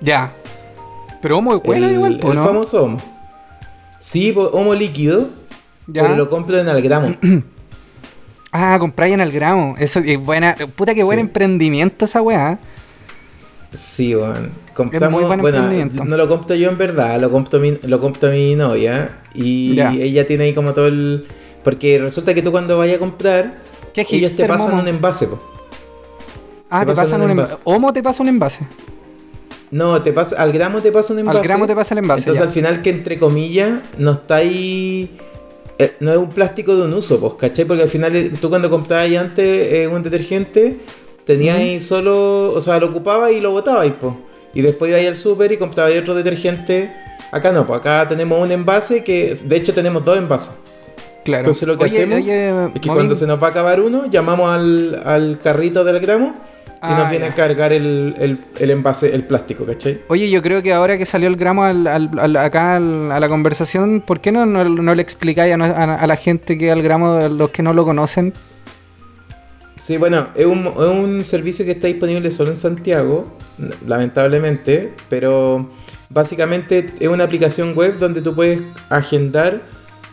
Ya. 0.00 0.32
Pero 1.22 1.38
Homo 1.38 1.52
el, 1.52 1.92
igual, 1.92 2.18
po, 2.18 2.30
el 2.30 2.36
¿no? 2.36 2.44
famoso 2.44 2.84
Homo. 2.84 3.02
Sí, 3.98 4.34
Homo 4.36 4.74
líquido. 4.74 5.28
Ya. 5.86 6.02
Pero 6.02 6.16
lo 6.16 6.30
compro 6.30 6.58
en 6.58 6.68
al 6.68 6.82
gramo. 6.82 7.14
Ah, 8.58 8.78
compráis 8.78 9.12
en 9.12 9.20
el 9.20 9.32
gramo. 9.32 9.74
Eso 9.78 9.98
es 10.00 10.18
buena. 10.18 10.56
Puta 10.76 10.94
que 10.94 11.02
buen 11.04 11.18
emprendimiento 11.18 12.06
esa 12.06 12.22
weá. 12.22 12.58
Sí, 13.70 14.14
bueno. 14.14 14.48
Compramos, 14.72 15.24
buen 15.24 15.40
bueno, 15.42 15.58
emprendimiento. 15.58 16.04
no 16.06 16.16
lo 16.16 16.26
compro 16.26 16.54
yo 16.54 16.70
en 16.70 16.78
verdad, 16.78 17.20
lo 17.20 17.30
compro 17.30 17.60
mi, 17.60 17.72
lo 17.82 18.00
compro 18.00 18.30
mi 18.30 18.54
novia. 18.54 19.20
Y 19.34 19.74
Ya. 19.74 19.92
ella 19.92 20.26
tiene 20.26 20.44
ahí 20.44 20.54
como 20.54 20.72
todo 20.72 20.86
el. 20.86 21.26
Porque 21.64 21.98
resulta 21.98 22.32
que 22.32 22.40
tú 22.40 22.50
cuando 22.50 22.78
vayas 22.78 22.96
a 22.96 22.98
comprar, 23.00 23.58
Qué 23.92 24.06
ellos 24.10 24.34
te 24.36 24.46
pasan 24.46 24.70
Momo. 24.70 24.82
un 24.84 24.88
envase, 24.88 25.26
po. 25.26 25.38
Ah, 26.70 26.80
te 26.80 26.86
te 26.86 26.92
pasan 26.92 27.04
pasan 27.04 27.22
un 27.22 27.30
envase. 27.32 27.58
Homo 27.64 27.92
te 27.92 28.02
pasa 28.02 28.22
un 28.22 28.28
envase. 28.30 28.66
No, 29.76 30.02
te 30.02 30.12
pasa, 30.12 30.40
al 30.42 30.52
gramo 30.52 30.80
te 30.80 30.90
pasa 30.92 31.12
un 31.12 31.18
envase. 31.20 31.42
gramo 31.42 31.66
te 31.66 31.74
pasa 31.74 31.94
el 31.94 31.98
envase, 31.98 32.20
Entonces 32.22 32.40
ya. 32.42 32.46
al 32.48 32.52
final 32.52 32.82
que 32.82 32.90
entre 32.90 33.18
comillas 33.18 33.72
no 33.98 34.12
está 34.12 34.36
ahí. 34.36 35.10
eh, 35.78 35.94
no 36.00 36.10
es 36.10 36.16
un 36.16 36.30
plástico 36.30 36.74
de 36.76 36.82
un 36.84 36.94
uso, 36.94 37.20
pues, 37.20 37.34
¿cachai? 37.34 37.64
Porque 37.66 37.82
al 37.82 37.88
final 37.90 38.14
eh, 38.16 38.32
tú 38.40 38.48
cuando 38.48 38.70
comprabas 38.70 39.10
antes 39.16 39.72
eh, 39.72 39.86
un 39.86 40.02
detergente, 40.02 40.78
tenías 41.24 41.58
ahí 41.58 41.80
solo, 41.80 42.52
o 42.54 42.60
sea, 42.60 42.78
lo 42.80 42.86
ocupabas 42.88 43.32
y 43.32 43.40
lo 43.40 43.50
botabas, 43.50 43.86
pues. 44.00 44.14
Y 44.54 44.62
después 44.62 44.90
ibas 44.90 45.04
al 45.06 45.16
súper 45.16 45.52
y 45.52 45.58
comprabas 45.58 45.92
otro 46.00 46.14
detergente. 46.14 46.90
Acá 47.30 47.52
no, 47.52 47.66
pues 47.66 47.80
acá 47.80 48.06
tenemos 48.08 48.40
un 48.42 48.50
envase 48.52 49.04
que, 49.04 49.36
de 49.44 49.56
hecho 49.56 49.74
tenemos 49.74 50.02
dos 50.04 50.16
envases. 50.16 50.60
Claro. 51.24 51.40
Entonces 51.40 51.66
lo 51.68 51.76
que 51.76 51.84
Oye, 51.84 51.98
hacemos 51.98 52.14
oye, 52.22 52.48
es 52.74 52.80
que 52.80 52.88
cuando 52.88 53.14
se 53.14 53.26
nos 53.26 53.42
va 53.42 53.48
a 53.48 53.50
acabar 53.50 53.80
uno, 53.80 54.06
llamamos 54.08 54.48
al, 54.48 55.02
al 55.04 55.38
carrito 55.40 55.82
del 55.84 55.98
gramo 56.00 56.34
y 56.88 56.92
nos 56.94 57.06
Ah, 57.06 57.10
viene 57.10 57.26
ya. 57.26 57.32
a 57.32 57.34
cargar 57.34 57.72
el, 57.72 58.14
el, 58.18 58.38
el 58.58 58.70
envase, 58.70 59.14
el 59.14 59.24
plástico, 59.24 59.64
¿cachai? 59.64 60.00
Oye, 60.08 60.30
yo 60.30 60.42
creo 60.42 60.62
que 60.62 60.72
ahora 60.72 60.96
que 60.98 61.06
salió 61.06 61.28
el 61.28 61.36
gramo 61.36 61.64
al- 61.64 61.86
al- 61.86 62.10
al- 62.18 62.36
acá 62.36 62.76
al- 62.76 63.10
a 63.12 63.20
la 63.20 63.28
conversación, 63.28 64.02
¿por 64.06 64.20
qué 64.20 64.32
no, 64.32 64.46
no, 64.46 64.64
no 64.64 64.94
le 64.94 65.02
explicáis 65.02 65.52
a, 65.54 65.56
no- 65.56 65.64
a- 65.64 65.94
a 65.96 66.06
la 66.06 66.16
gente 66.16 66.56
que 66.58 66.70
el 66.70 66.82
gramo, 66.82 67.12
a 67.14 67.28
los 67.28 67.50
que 67.50 67.62
no 67.62 67.72
lo 67.72 67.84
conocen? 67.84 68.32
Sí, 69.76 69.98
bueno, 69.98 70.28
es 70.34 70.46
un, 70.46 70.66
es 70.68 70.74
un 70.76 71.22
servicio 71.24 71.64
que 71.66 71.72
está 71.72 71.86
disponible 71.86 72.30
solo 72.30 72.48
en 72.50 72.56
Santiago, 72.56 73.36
lamentablemente, 73.86 74.92
pero 75.10 75.68
básicamente 76.08 76.92
es 77.00 77.08
una 77.08 77.24
aplicación 77.24 77.74
web 77.76 77.98
donde 77.98 78.22
tú 78.22 78.34
puedes 78.34 78.60
agendar 78.88 79.60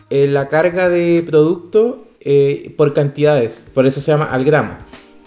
eh, 0.10 0.27
la 0.27 0.48
carga 0.48 0.89
de 0.89 1.24
producto 1.25 2.06
eh, 2.20 2.74
por 2.77 2.94
cantidades, 2.94 3.70
por 3.74 3.86
eso 3.86 4.00
se 4.01 4.12
llama 4.12 4.25
al 4.25 4.44
gramo, 4.44 4.75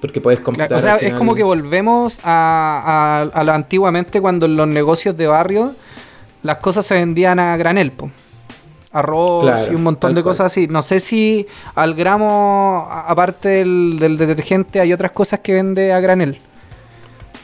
porque 0.00 0.20
puedes 0.20 0.40
comprar. 0.40 0.72
o 0.72 0.80
sea, 0.80 0.96
es 0.96 1.14
como 1.14 1.34
que 1.34 1.42
volvemos 1.42 2.20
a, 2.22 3.22
a- 3.32 3.40
a 3.40 3.44
lo 3.44 3.52
antiguamente 3.52 4.20
cuando 4.20 4.46
en 4.46 4.56
los 4.56 4.68
negocios 4.68 5.16
de 5.16 5.26
barrio 5.26 5.74
las 6.42 6.58
cosas 6.58 6.86
se 6.86 6.94
vendían 6.94 7.38
a 7.38 7.56
granel, 7.56 7.92
po. 7.92 8.10
Arroz 8.92 9.42
Claro, 9.44 9.72
y 9.72 9.74
un 9.74 9.82
montón 9.82 10.14
de 10.14 10.22
cual. 10.22 10.30
cosas 10.32 10.46
así. 10.46 10.68
No 10.68 10.80
sé 10.80 11.00
si 11.00 11.46
al 11.74 11.94
gramo, 11.94 12.86
aparte 12.90 13.48
del, 13.48 13.98
del 13.98 14.16
detergente, 14.16 14.80
hay 14.80 14.92
otras 14.92 15.10
cosas 15.12 15.40
que 15.40 15.52
vende 15.54 15.92
a 15.92 16.00
granel. 16.00 16.38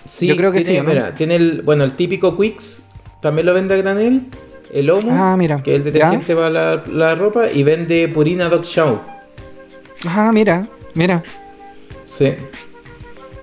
Sí, 0.05 0.27
Yo 0.27 0.37
creo 0.37 0.51
que 0.51 0.61
tiene, 0.61 0.81
sí, 0.81 0.85
¿no? 0.87 0.89
Mira, 0.91 1.15
tiene 1.15 1.37
el, 1.37 1.63
bueno, 1.63 1.85
el 1.85 1.95
típico 1.95 2.37
Quicks, 2.39 2.89
también 3.21 3.47
lo 3.47 3.55
vende 3.55 3.75
a 3.75 3.77
granel, 3.77 4.27
el 4.73 4.89
Omo, 4.91 5.11
Ah, 5.13 5.37
mira, 5.37 5.63
que 5.63 5.73
es 5.75 5.79
el 5.79 5.85
detergente 5.85 6.35
para 6.35 6.49
la, 6.51 6.85
la 6.91 7.15
ropa, 7.15 7.51
y 7.53 7.63
vende 7.63 8.09
Purina 8.09 8.49
Dog 8.49 8.65
Show. 8.65 9.01
Ah, 10.07 10.31
mira, 10.33 10.67
mira. 10.95 11.23
Sí. 12.05 12.35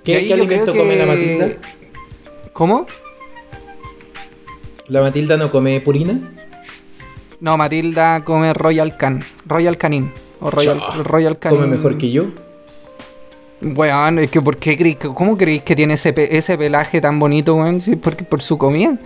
¿Qué, 0.03 0.25
qué 0.27 0.33
alimento 0.33 0.73
come 0.75 0.95
la 0.95 1.05
Matilda? 1.05 1.49
¿Cómo? 2.53 2.85
¿La 4.87 5.01
Matilda 5.01 5.37
no 5.37 5.51
come 5.51 5.79
Purina? 5.81 6.19
No, 7.39 7.57
Matilda 7.57 8.23
come 8.23 8.53
Royal 8.53 8.97
Can. 8.97 9.23
Royal 9.45 9.77
Canin. 9.77 10.11
O 10.41 10.49
Royal, 10.49 10.81
Royal 11.03 11.37
Canin. 11.37 11.61
Come 11.61 11.75
mejor 11.75 11.97
que 11.97 12.11
yo. 12.11 12.25
Weón, 13.61 14.19
es 14.19 14.31
que 14.31 14.41
¿por 14.41 14.57
qué 14.57 14.77
creéis 14.77 14.97
que, 14.97 15.09
¿cómo 15.09 15.37
creéis 15.37 15.63
que 15.63 15.75
tiene 15.75 15.93
ese, 15.95 16.13
pe- 16.13 16.35
ese 16.37 16.57
pelaje 16.57 17.01
tan 17.01 17.19
bonito, 17.19 17.55
weón? 17.55 17.81
Sí, 17.81 17.95
porque 17.97 18.23
por 18.23 18.41
su 18.41 18.57
comida. 18.57 18.97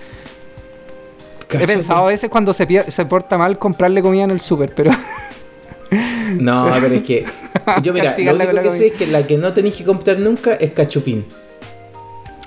He 1.52 1.68
pensado 1.68 2.06
a 2.06 2.08
veces 2.08 2.30
cuando 2.30 2.52
se, 2.54 2.92
se 2.92 3.06
porta 3.06 3.38
mal 3.38 3.60
comprarle 3.60 4.02
comida 4.02 4.24
en 4.24 4.32
el 4.32 4.40
súper, 4.40 4.74
pero 4.74 4.90
No, 6.40 6.70
pero 6.82 6.94
es 6.96 7.04
que. 7.04 7.26
Yo, 7.84 7.94
mira, 7.94 8.16
lo 8.18 8.34
único 8.36 8.62
que 8.62 8.72
sé 8.72 8.88
es 8.88 8.94
que 8.94 9.08
la 9.08 9.26
que 9.26 9.38
no 9.38 9.54
tenéis 9.54 9.76
que 9.76 9.84
comprar 9.86 10.20
nunca 10.20 10.54
es 10.54 10.72
cachupín. 10.72 11.26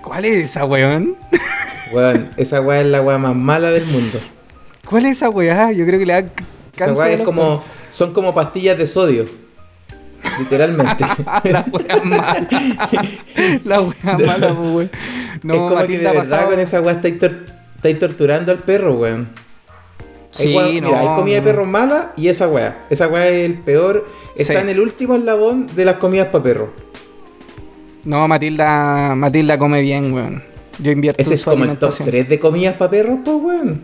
¿cuál 0.02 0.24
es 0.24 0.44
esa, 0.44 0.64
weón? 0.64 1.16
Weón, 1.92 2.30
esa 2.36 2.60
weá 2.60 2.80
es 2.80 2.86
la 2.88 3.00
weá 3.00 3.16
más 3.18 3.34
mala 3.36 3.70
del 3.70 3.84
mundo. 3.86 4.18
¿Cuál 4.84 5.06
es 5.06 5.12
esa 5.18 5.30
weá? 5.30 5.70
Yo 5.72 5.86
creo 5.86 5.98
que 6.00 6.06
le 6.06 6.12
da 6.14 6.20
c- 6.22 6.28
Esa 6.74 6.86
cáncer 6.86 7.04
weá 7.06 7.16
es 7.16 7.22
como. 7.22 7.62
Son 7.88 8.12
como 8.12 8.34
pastillas 8.34 8.76
de 8.76 8.86
sodio. 8.88 9.26
Literalmente. 10.40 11.04
La 11.44 11.64
weá 11.70 12.02
mala. 12.02 12.46
La 13.64 13.80
weá 13.80 14.18
mala, 14.18 14.52
weón. 14.52 14.90
No, 15.42 15.54
es 15.54 15.60
como 15.60 15.76
que 15.86 15.92
de 15.92 15.98
verdad 15.98 16.14
pasado- 16.14 16.50
con 16.50 16.58
esa 16.60 16.80
weá 16.80 16.94
estáis, 16.96 17.18
tor- 17.20 17.44
estáis 17.76 17.98
torturando 18.00 18.50
al 18.52 18.58
perro, 18.58 18.94
weón. 18.94 19.28
Sí, 20.36 20.80
no. 20.80 20.88
mira, 20.88 21.00
hay 21.00 21.06
comida 21.14 21.36
de 21.36 21.42
perro 21.42 21.64
mala 21.64 22.12
y 22.16 22.28
esa 22.28 22.48
weá. 22.48 22.84
Esa 22.90 23.08
weá 23.08 23.26
es 23.28 23.44
el 23.46 23.54
peor. 23.54 24.06
Está 24.36 24.54
Sí. 24.54 24.58
en 24.60 24.68
el 24.68 24.80
último 24.80 25.14
eslabón 25.16 25.66
de 25.74 25.84
las 25.84 25.96
comidas 25.96 26.28
para 26.28 26.44
perro. 26.44 26.72
No, 28.04 28.26
Matilda, 28.28 29.14
Matilda 29.14 29.58
come 29.58 29.80
bien, 29.82 30.12
weón. 30.12 30.42
Yo 30.78 30.92
invierto 30.92 31.20
Ese 31.20 31.30
en 31.30 31.34
es 31.34 31.44
como 31.44 31.64
el 31.64 31.70
top 31.78 31.88
alimentación. 31.90 32.08
3 32.08 32.28
de 32.28 32.38
comidas 32.38 32.74
para 32.76 32.90
perros, 32.90 33.18
pues 33.24 33.36
weón. 33.40 33.82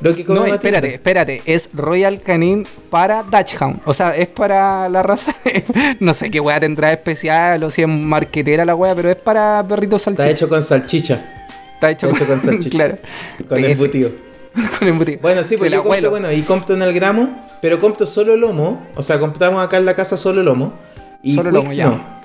Lo 0.00 0.14
que 0.14 0.24
come 0.26 0.40
No, 0.40 0.46
espérate, 0.46 0.94
espérate. 0.94 1.42
Es 1.46 1.70
Royal 1.72 2.20
Canin 2.20 2.66
para 2.90 3.22
Dachshund. 3.22 3.80
O 3.86 3.94
sea, 3.94 4.14
es 4.14 4.28
para 4.28 4.88
la 4.90 5.02
raza. 5.02 5.32
no 6.00 6.12
sé 6.12 6.30
qué 6.30 6.38
weá 6.38 6.60
tendrá 6.60 6.92
especial 6.92 7.64
o 7.64 7.70
si 7.70 7.80
es 7.82 7.88
marquetera 7.88 8.64
la 8.66 8.74
weá, 8.74 8.94
pero 8.94 9.08
es 9.10 9.16
para 9.16 9.64
perritos 9.66 10.02
Está 10.06 10.10
salchicha. 10.22 10.30
hecho 10.30 10.48
con 10.50 10.62
salchicha. 10.62 11.32
Está 11.74 11.90
hecho, 11.90 12.08
está 12.10 12.24
hecho 12.24 12.26
con 12.32 12.40
salchicha. 12.44 12.70
claro. 12.76 12.98
Con 13.48 13.58
PF, 13.58 13.70
embutido. 13.72 14.10
Con 14.78 14.88
embutido. 14.88 15.18
Bueno, 15.20 15.42
sí, 15.44 15.56
pues 15.56 15.70
Del 15.70 15.78
yo 15.80 15.84
compro, 15.84 16.10
bueno, 16.10 16.32
y 16.32 16.42
compro 16.42 16.74
en 16.74 16.82
el 16.82 16.92
gramo, 16.94 17.40
pero 17.60 17.78
compro 17.78 18.06
solo 18.06 18.34
el 18.34 18.40
lomo. 18.40 18.86
O 18.96 19.02
sea, 19.02 19.18
compramos 19.18 19.62
acá 19.64 19.76
en 19.76 19.84
la 19.86 19.94
casa 19.94 20.16
solo 20.16 20.40
el 20.40 20.46
lomo. 20.46 20.72
Y 21.22 21.34
Solo 21.34 21.50
Quicks 21.50 21.62
lomo, 21.62 21.72
ya. 21.74 21.86
no. 21.86 22.16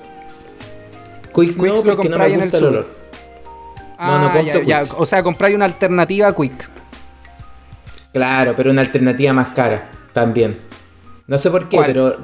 Quicks, 1.33 1.57
Quicks 1.57 1.83
no, 1.83 1.91
lo 1.91 1.95
porque 1.95 2.09
no 2.09 2.17
me 2.17 2.25
en 2.25 2.33
el 2.33 2.41
gusta 2.41 2.57
el 2.57 2.63
súper. 2.63 2.77
olor. 2.79 2.87
Ah, 3.97 4.07
no, 4.11 4.19
no 4.27 4.33
compro 4.33 4.41
ya, 4.41 4.63
ya. 4.65 4.79
Quicks. 4.83 4.95
O 4.97 5.05
sea, 5.05 5.23
compráis 5.23 5.55
una 5.55 5.65
alternativa 5.65 6.27
a 6.27 6.35
Quick. 6.35 6.69
Claro, 8.13 8.53
pero 8.55 8.71
una 8.71 8.81
alternativa 8.81 9.33
más 9.33 9.49
cara 9.49 9.89
también. 10.13 10.57
No 11.27 11.37
sé 11.37 11.49
por 11.49 11.69
qué, 11.69 11.77
¿Cuál? 11.77 11.87
pero 11.87 12.17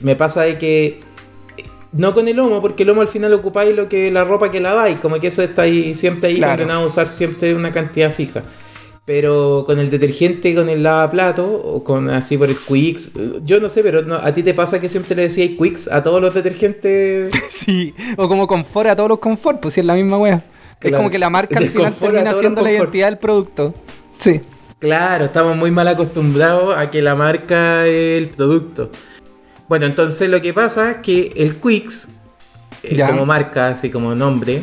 me 0.00 0.14
pasa 0.14 0.42
de 0.42 0.56
que 0.58 1.00
no 1.92 2.14
con 2.14 2.28
el 2.28 2.36
lomo, 2.36 2.60
porque 2.60 2.84
el 2.84 2.88
lomo 2.88 3.00
al 3.00 3.08
final 3.08 3.32
ocupáis 3.32 3.74
lo 3.74 3.88
que 3.88 4.10
la 4.10 4.22
ropa 4.24 4.50
que 4.52 4.60
laváis, 4.60 4.98
como 5.00 5.18
que 5.18 5.26
eso 5.28 5.42
está 5.42 5.62
ahí 5.62 5.94
siempre 5.96 6.28
ahí 6.30 6.36
Claro. 6.36 6.52
condenado 6.58 6.82
a 6.82 6.86
usar 6.86 7.08
siempre 7.08 7.54
una 7.54 7.72
cantidad 7.72 8.12
fija. 8.12 8.42
Pero 9.08 9.64
con 9.64 9.78
el 9.78 9.88
detergente, 9.88 10.54
con 10.54 10.68
el 10.68 10.82
lavaplato, 10.82 11.50
o 11.50 11.82
con 11.82 12.10
así 12.10 12.36
por 12.36 12.50
el 12.50 12.58
Quicks, 12.58 13.12
yo 13.42 13.58
no 13.58 13.70
sé, 13.70 13.82
pero 13.82 14.02
no- 14.02 14.16
a 14.16 14.34
ti 14.34 14.42
te 14.42 14.52
pasa 14.52 14.82
que 14.82 14.90
siempre 14.90 15.16
le 15.16 15.22
decías 15.22 15.52
Quicks 15.58 15.88
a 15.90 16.02
todos 16.02 16.20
los 16.20 16.34
detergentes. 16.34 17.32
sí. 17.50 17.94
O 18.18 18.28
como 18.28 18.46
confort 18.46 18.90
a 18.90 18.94
todos 18.96 19.08
los 19.08 19.18
confort, 19.18 19.60
pues 19.62 19.72
si 19.72 19.80
es 19.80 19.86
la 19.86 19.94
misma 19.94 20.18
weá. 20.18 20.42
Es 20.82 20.92
como 20.94 21.08
que 21.08 21.18
la 21.18 21.30
marca 21.30 21.58
al 21.58 21.70
final 21.70 21.94
termina 21.94 22.34
siendo 22.34 22.60
la 22.60 22.70
identidad 22.70 23.06
del 23.06 23.16
producto. 23.16 23.72
Sí. 24.18 24.42
Claro, 24.78 25.24
estamos 25.24 25.56
muy 25.56 25.70
mal 25.70 25.88
acostumbrados 25.88 26.76
a 26.76 26.90
que 26.90 27.00
la 27.00 27.14
marca 27.14 27.86
es 27.86 28.18
el 28.22 28.28
producto. 28.28 28.90
Bueno, 29.70 29.86
entonces 29.86 30.28
lo 30.28 30.42
que 30.42 30.52
pasa 30.52 30.90
es 30.90 30.96
que 30.98 31.32
el 31.34 31.56
Quicks, 31.56 32.10
eh, 32.82 33.00
como 33.08 33.24
marca, 33.24 33.68
así 33.68 33.88
como 33.88 34.14
nombre, 34.14 34.60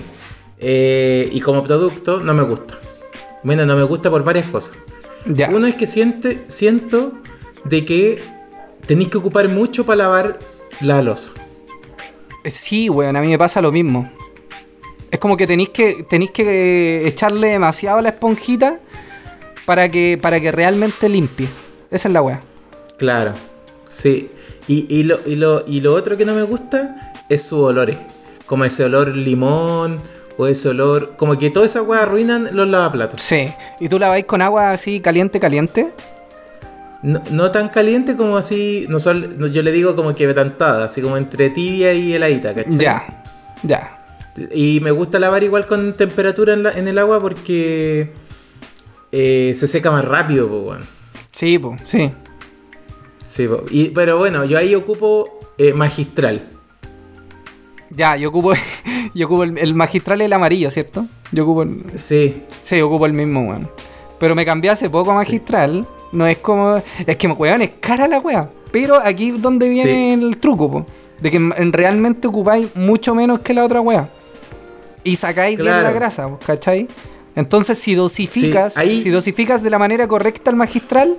eh, 0.59 1.29
y 1.31 1.41
como 1.41 1.63
producto, 1.63 2.19
no 2.19 2.35
me 2.35 2.43
gusta. 2.43 2.77
Bueno, 3.45 3.63
no 3.67 3.75
me 3.75 3.83
gusta 3.83 4.09
por 4.09 4.23
varias 4.23 4.47
cosas. 4.47 4.75
Ya. 5.27 5.49
Uno 5.49 5.67
es 5.67 5.75
que 5.75 5.85
siente, 5.85 6.43
siento 6.47 7.13
de 7.63 7.85
que 7.85 8.19
tenéis 8.87 9.09
que 9.09 9.17
ocupar 9.17 9.47
mucho 9.49 9.85
para 9.85 9.97
lavar 9.97 10.39
la 10.81 11.03
losa. 11.03 11.29
Sí, 12.43 12.89
weón, 12.89 13.15
a 13.15 13.21
mí 13.21 13.27
me 13.27 13.37
pasa 13.37 13.61
lo 13.61 13.71
mismo. 13.71 14.11
Es 15.11 15.19
como 15.19 15.37
que 15.37 15.45
tenéis 15.45 15.69
que, 15.69 16.07
tenéis 16.09 16.31
que 16.31 16.41
eh, 16.41 17.07
echarle 17.07 17.49
demasiado 17.49 17.99
a 17.99 18.01
la 18.01 18.09
esponjita 18.09 18.79
para 19.67 19.89
que, 19.91 20.17
para 20.19 20.39
que 20.39 20.51
realmente 20.51 21.07
limpie. 21.07 21.47
Esa 21.91 22.07
es 22.07 22.13
la 22.15 22.23
weá. 22.23 22.41
Claro, 22.97 23.35
sí. 23.87 24.31
Y, 24.67 24.87
y 24.89 25.03
lo, 25.03 25.19
y, 25.23 25.35
lo, 25.35 25.63
y 25.67 25.81
lo 25.81 25.93
otro 25.93 26.17
que 26.17 26.25
no 26.25 26.33
me 26.33 26.41
gusta 26.41 27.13
es 27.29 27.43
sus 27.43 27.59
olores. 27.59 27.97
Como 28.47 28.65
ese 28.65 28.85
olor 28.85 29.15
limón 29.15 30.01
o 30.37 30.47
ese 30.47 30.69
olor... 30.69 31.15
Como 31.17 31.37
que 31.37 31.49
todas 31.49 31.71
esas 31.71 31.87
weas 31.87 32.03
arruinan 32.03 32.49
los 32.53 32.67
lavaplatos. 32.67 33.21
Sí. 33.21 33.51
¿Y 33.79 33.89
tú 33.89 33.99
la 33.99 34.09
vais 34.09 34.25
con 34.25 34.41
agua 34.41 34.71
así 34.71 34.99
caliente, 34.99 35.39
caliente? 35.39 35.91
No, 37.01 37.21
no 37.31 37.51
tan 37.51 37.69
caliente 37.69 38.15
como 38.15 38.37
así... 38.37 38.85
No 38.89 38.99
son, 38.99 39.37
no, 39.39 39.47
yo 39.47 39.61
le 39.61 39.71
digo 39.71 39.95
como 39.95 40.13
que 40.15 40.33
tantada, 40.33 40.85
así 40.85 41.01
como 41.01 41.17
entre 41.17 41.49
tibia 41.51 41.93
y 41.93 42.13
heladita, 42.13 42.53
¿cachai? 42.53 42.77
Ya. 42.77 43.23
Ya. 43.63 43.91
Y 44.53 44.79
me 44.81 44.91
gusta 44.91 45.17
lavar 45.19 45.43
igual 45.43 45.65
con 45.65 45.93
temperatura 45.93 46.53
en, 46.53 46.63
la- 46.63 46.71
en 46.71 46.87
el 46.87 46.97
agua 46.97 47.21
porque 47.21 48.11
eh, 49.11 49.53
se 49.55 49.67
seca 49.67 49.91
más 49.91 50.03
rápido, 50.03 50.49
pues, 50.49 50.61
weón. 50.63 50.81
Sí, 51.31 51.57
pues, 51.59 51.79
sí. 51.85 52.11
Sí, 53.23 53.47
po. 53.47 53.63
y, 53.71 53.89
pero 53.89 54.17
bueno, 54.17 54.43
yo 54.45 54.57
ahí 54.57 54.75
ocupo 54.75 55.39
eh, 55.57 55.73
magistral. 55.73 56.49
Ya, 57.89 58.15
yo 58.17 58.29
ocupo, 58.29 58.53
yo 59.13 59.25
ocupo 59.25 59.43
el, 59.43 59.57
el 59.57 59.73
magistral 59.75 60.21
y 60.21 60.25
el 60.25 60.33
amarillo, 60.33 60.69
¿cierto? 60.71 61.05
Yo 61.31 61.43
ocupo 61.43 61.63
el, 61.63 61.83
Sí, 61.95 62.43
Sí, 62.63 62.81
ocupo 62.81 63.05
el 63.05 63.13
mismo, 63.13 63.41
weón. 63.49 63.69
Pero 64.19 64.33
me 64.35 64.45
cambié 64.45 64.71
hace 64.71 64.89
poco 64.89 65.11
a 65.11 65.15
magistral. 65.15 65.87
No 66.11 66.25
es 66.25 66.37
como. 66.37 66.81
Es 67.05 67.15
que, 67.17 67.27
weón, 67.27 67.61
es 67.61 67.71
cara 67.79 68.07
la 68.07 68.19
weá. 68.19 68.49
Pero 68.71 68.95
aquí 68.99 69.29
es 69.29 69.41
donde 69.41 69.67
viene 69.69 70.13
el 70.13 70.37
truco, 70.37 70.71
po. 70.71 70.85
De 71.19 71.29
que 71.31 71.37
en- 71.37 71.73
realmente 71.73 72.27
ocupáis 72.27 72.73
mucho 72.75 73.13
menos 73.15 73.39
que 73.39 73.53
la 73.53 73.63
otra 73.65 73.81
weá. 73.81 74.07
Y 75.03 75.15
sacáis 75.17 75.57
bien 75.59 75.67
Claro. 75.71 75.83
la 75.83 75.91
grasa, 75.93 76.29
¿cachai? 76.45 76.87
Entonces, 77.35 77.77
si 77.77 77.93
dosificas, 77.95 78.73
Sí, 78.75 78.79
ahí- 78.79 79.01
si 79.01 79.09
dosificas 79.09 79.61
de 79.61 79.69
la 79.69 79.77
manera 79.79 80.07
correcta 80.07 80.49
el 80.49 80.55
magistral, 80.55 81.17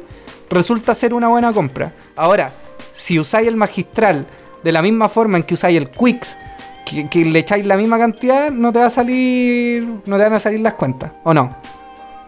resulta 0.50 0.94
ser 0.94 1.12
una 1.14 1.28
buena 1.28 1.52
compra. 1.52 1.94
Ahora, 2.16 2.52
si 2.92 3.18
usáis 3.18 3.46
el 3.48 3.56
magistral 3.56 4.26
de 4.64 4.72
la 4.72 4.82
misma 4.82 5.08
forma 5.08 5.36
en 5.36 5.42
que 5.44 5.54
usáis 5.54 5.76
el 5.76 5.90
Quicks, 5.90 6.36
que, 6.86 7.08
que 7.10 7.24
le 7.24 7.40
echáis 7.40 7.66
la 7.66 7.76
misma 7.76 7.98
cantidad, 7.98 8.50
no 8.50 8.72
te 8.72 8.78
va 8.78 8.86
a 8.86 8.90
salir. 8.90 9.82
No 10.06 10.16
te 10.16 10.22
van 10.22 10.32
a 10.32 10.40
salir 10.40 10.60
las 10.60 10.74
cuentas, 10.74 11.12
¿o 11.24 11.34
no? 11.34 11.54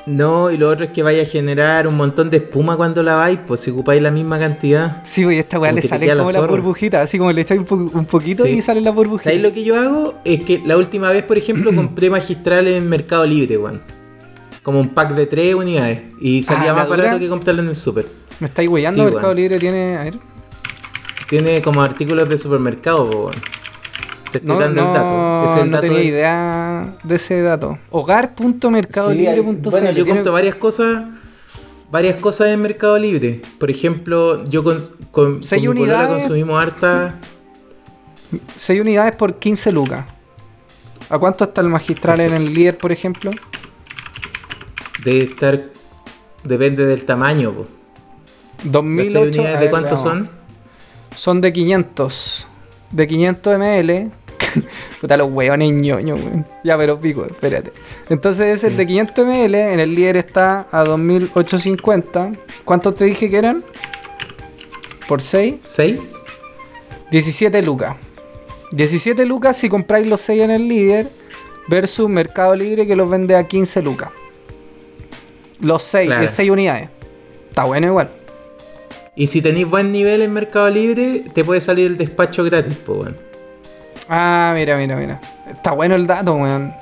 No, 0.07 0.51
y 0.51 0.57
lo 0.57 0.71
otro 0.71 0.85
es 0.87 0.91
que 0.91 1.03
vaya 1.03 1.23
a 1.23 1.27
generar 1.27 1.87
un 1.87 1.95
montón 1.95 2.31
de 2.31 2.39
espuma 2.39 2.79
cuando 2.79 3.03
la 3.03 3.15
vais, 3.17 3.39
pues 3.47 3.61
si 3.61 3.71
ocupáis 3.71 4.01
la 4.01 4.11
misma 4.11 4.39
cantidad. 4.39 5.03
Sí, 5.05 5.23
güey, 5.25 5.39
esta 5.39 5.59
weá 5.61 5.71
le 5.71 5.83
sale 5.83 6.07
la 6.07 6.17
como 6.17 6.31
la 6.33 6.41
burbujita, 6.47 7.03
así 7.03 7.19
como 7.19 7.31
le 7.31 7.43
echáis 7.43 7.61
un, 7.61 7.67
po- 7.67 7.75
un 7.99 8.07
poquito 8.07 8.45
Sí. 8.47 8.53
y 8.53 8.63
sale 8.63 8.81
la 8.81 8.91
burbujita. 8.91 9.25
¿Sabéis 9.25 9.43
lo 9.43 9.53
que 9.53 9.65
yo 9.65 9.79
hago? 9.79 10.15
Es 10.25 10.41
que 10.41 10.63
la 10.65 10.79
última 10.79 11.11
vez, 11.11 11.25
por 11.25 11.37
ejemplo, 11.37 11.73
compré 11.75 12.09
magistral 12.09 12.67
en 12.69 12.89
Mercado 12.89 13.27
Libre, 13.27 13.59
weón. 13.59 13.83
Como 14.63 14.81
un 14.81 14.89
pack 14.95 15.15
de 15.15 15.27
tres 15.27 15.55
unidades. 15.55 16.01
Y 16.23 16.43
salía 16.43 16.71
Ah, 16.71 16.75
más 16.75 16.85
¿la 16.85 16.91
barato 16.97 17.09
dura? 17.11 17.21
que 17.21 17.29
comprarlo 17.29 17.63
en 17.63 17.69
el 17.69 17.77
super. 17.77 18.07
Me 18.41 18.47
estáis 18.47 18.69
weyando, 18.71 19.05
Sí, 19.07 19.13
Mercado. 19.13 19.35
Libre 19.35 19.59
tiene. 19.59 19.97
A 19.99 20.05
ver. 20.05 20.19
Tiene 21.29 21.61
como 21.61 21.83
artículos 21.83 22.29
de 22.31 22.39
supermercado, 22.39 23.05
weón. 23.05 23.35
Te 24.33 24.39
estoy 24.39 24.49
No, 24.55 24.59
dando 24.61 24.81
el 24.87 24.93
dato. 24.93 25.09
no, 25.11 25.45
es 25.47 25.53
el 25.63 25.71
no 25.71 25.77
dato 25.77 25.81
tenía 25.83 25.99
de- 25.99 26.05
idea 26.05 26.95
de 27.03 27.15
ese 27.17 27.41
dato. 27.43 27.73
Sí, 27.75 27.81
Hogar.mercadolibre.cl 27.91 29.71
Bueno, 29.71 29.87
yo 29.91 29.95
tiene- 30.05 30.11
compro 30.11 30.33
varias 30.33 30.55
cosas. 30.57 31.05
Varias 31.91 32.17
cosas 32.17 32.49
en 32.49 32.61
Mercado 32.61 32.99
Libre. 32.99 33.41
Por 33.59 33.71
ejemplo, 33.71 34.45
yo 34.45 34.63
con, 34.63 34.79
con, 35.11 35.43
Seis 35.43 35.65
con 35.67 35.75
mi 35.75 35.83
unidades. 35.83 36.11
consumimos 36.25 36.61
harta. 36.63 37.15
6 38.59 38.81
unidades 38.83 39.17
por 39.17 39.39
15 39.39 39.73
lucas. 39.73 40.05
¿A 41.09 41.19
cuánto 41.19 41.45
está 41.45 41.63
el 41.63 41.71
magistral 41.71 42.21
en 42.21 42.35
el 42.35 42.53
líder, 42.53 42.77
por 42.77 42.93
ejemplo? 42.93 43.31
Debe 45.03 45.25
estar. 45.25 45.65
Depende 46.45 46.85
del 46.85 47.05
tamaño, 47.07 47.53
po. 47.53 47.67
Las 48.65 48.73
2008. 48.73 49.11
seis 49.11 49.15
a 49.39 49.41
unidades 49.41 49.55
ver, 49.55 49.61
de 49.61 49.71
cuántos 49.71 50.01
son. 50.03 50.29
Son 51.17 51.41
de 51.41 51.53
500. 51.55 52.47
De 52.93 53.07
500 53.07 53.59
ml. 53.59 54.11
Puta, 55.01 55.17
los 55.17 55.31
hueones 55.31 55.73
ñoño, 55.73 56.15
weón. 56.15 56.47
Ya, 56.65 56.77
pero 56.79 56.99
pico, 56.99 57.25
espérate. 57.27 57.73
Entonces 58.09 58.55
es 58.55 58.65
el 58.65 58.73
Sí. 58.73 58.77
de 58.79 58.87
500 58.87 59.27
ml. 59.27 59.55
En 59.55 59.81
el 59.81 59.95
líder 59.95 60.17
está 60.17 60.67
a 60.71 60.85
2850. 60.85 62.33
¿Cuántos 62.65 62.95
te 62.95 63.05
dije 63.05 63.29
que 63.31 63.37
eran? 63.37 63.63
Por 65.07 65.21
6. 65.23 65.57
¿Seis? 65.63 66.01
17 67.11 67.63
lucas. 67.63 67.97
17 68.73 69.25
lucas 69.25 69.57
si 69.57 69.69
compráis 69.69 70.07
los 70.07 70.21
6 70.21 70.43
en 70.43 70.51
el 70.51 70.69
líder. 70.69 71.09
Versus 71.69 72.09
Mercado 72.09 72.55
Libre 72.55 72.87
que 72.87 72.97
los 72.97 73.11
vende 73.11 73.37
a 73.37 73.47
15 73.47 73.83
lucas. 73.83 74.09
Los 75.61 75.83
6, 75.83 76.07
Claro. 76.07 76.23
de 76.23 76.29
6 76.29 76.51
unidades. 76.51 76.89
Está 77.51 77.65
bueno 77.65 77.87
igual. 77.89 78.11
Y 79.19 79.27
si 79.27 79.43
tenéis 79.43 79.67
buen 79.69 79.91
nivel 79.91 80.23
en 80.23 80.33
Mercado 80.33 80.71
Libre, 80.71 81.25
te 81.35 81.45
puede 81.45 81.61
salir 81.61 81.87
el 81.87 81.97
despacho 81.97 82.45
gratis, 82.45 82.77
po, 82.77 82.93
weón. 82.95 83.17
Ah, 84.09 84.53
mira, 84.55 84.77
mira, 84.77 84.95
mira. 84.95 85.21
Está 85.51 85.73
bueno 85.73 85.97
el 85.97 86.07
dato, 86.07 86.35
weón. 86.37 86.73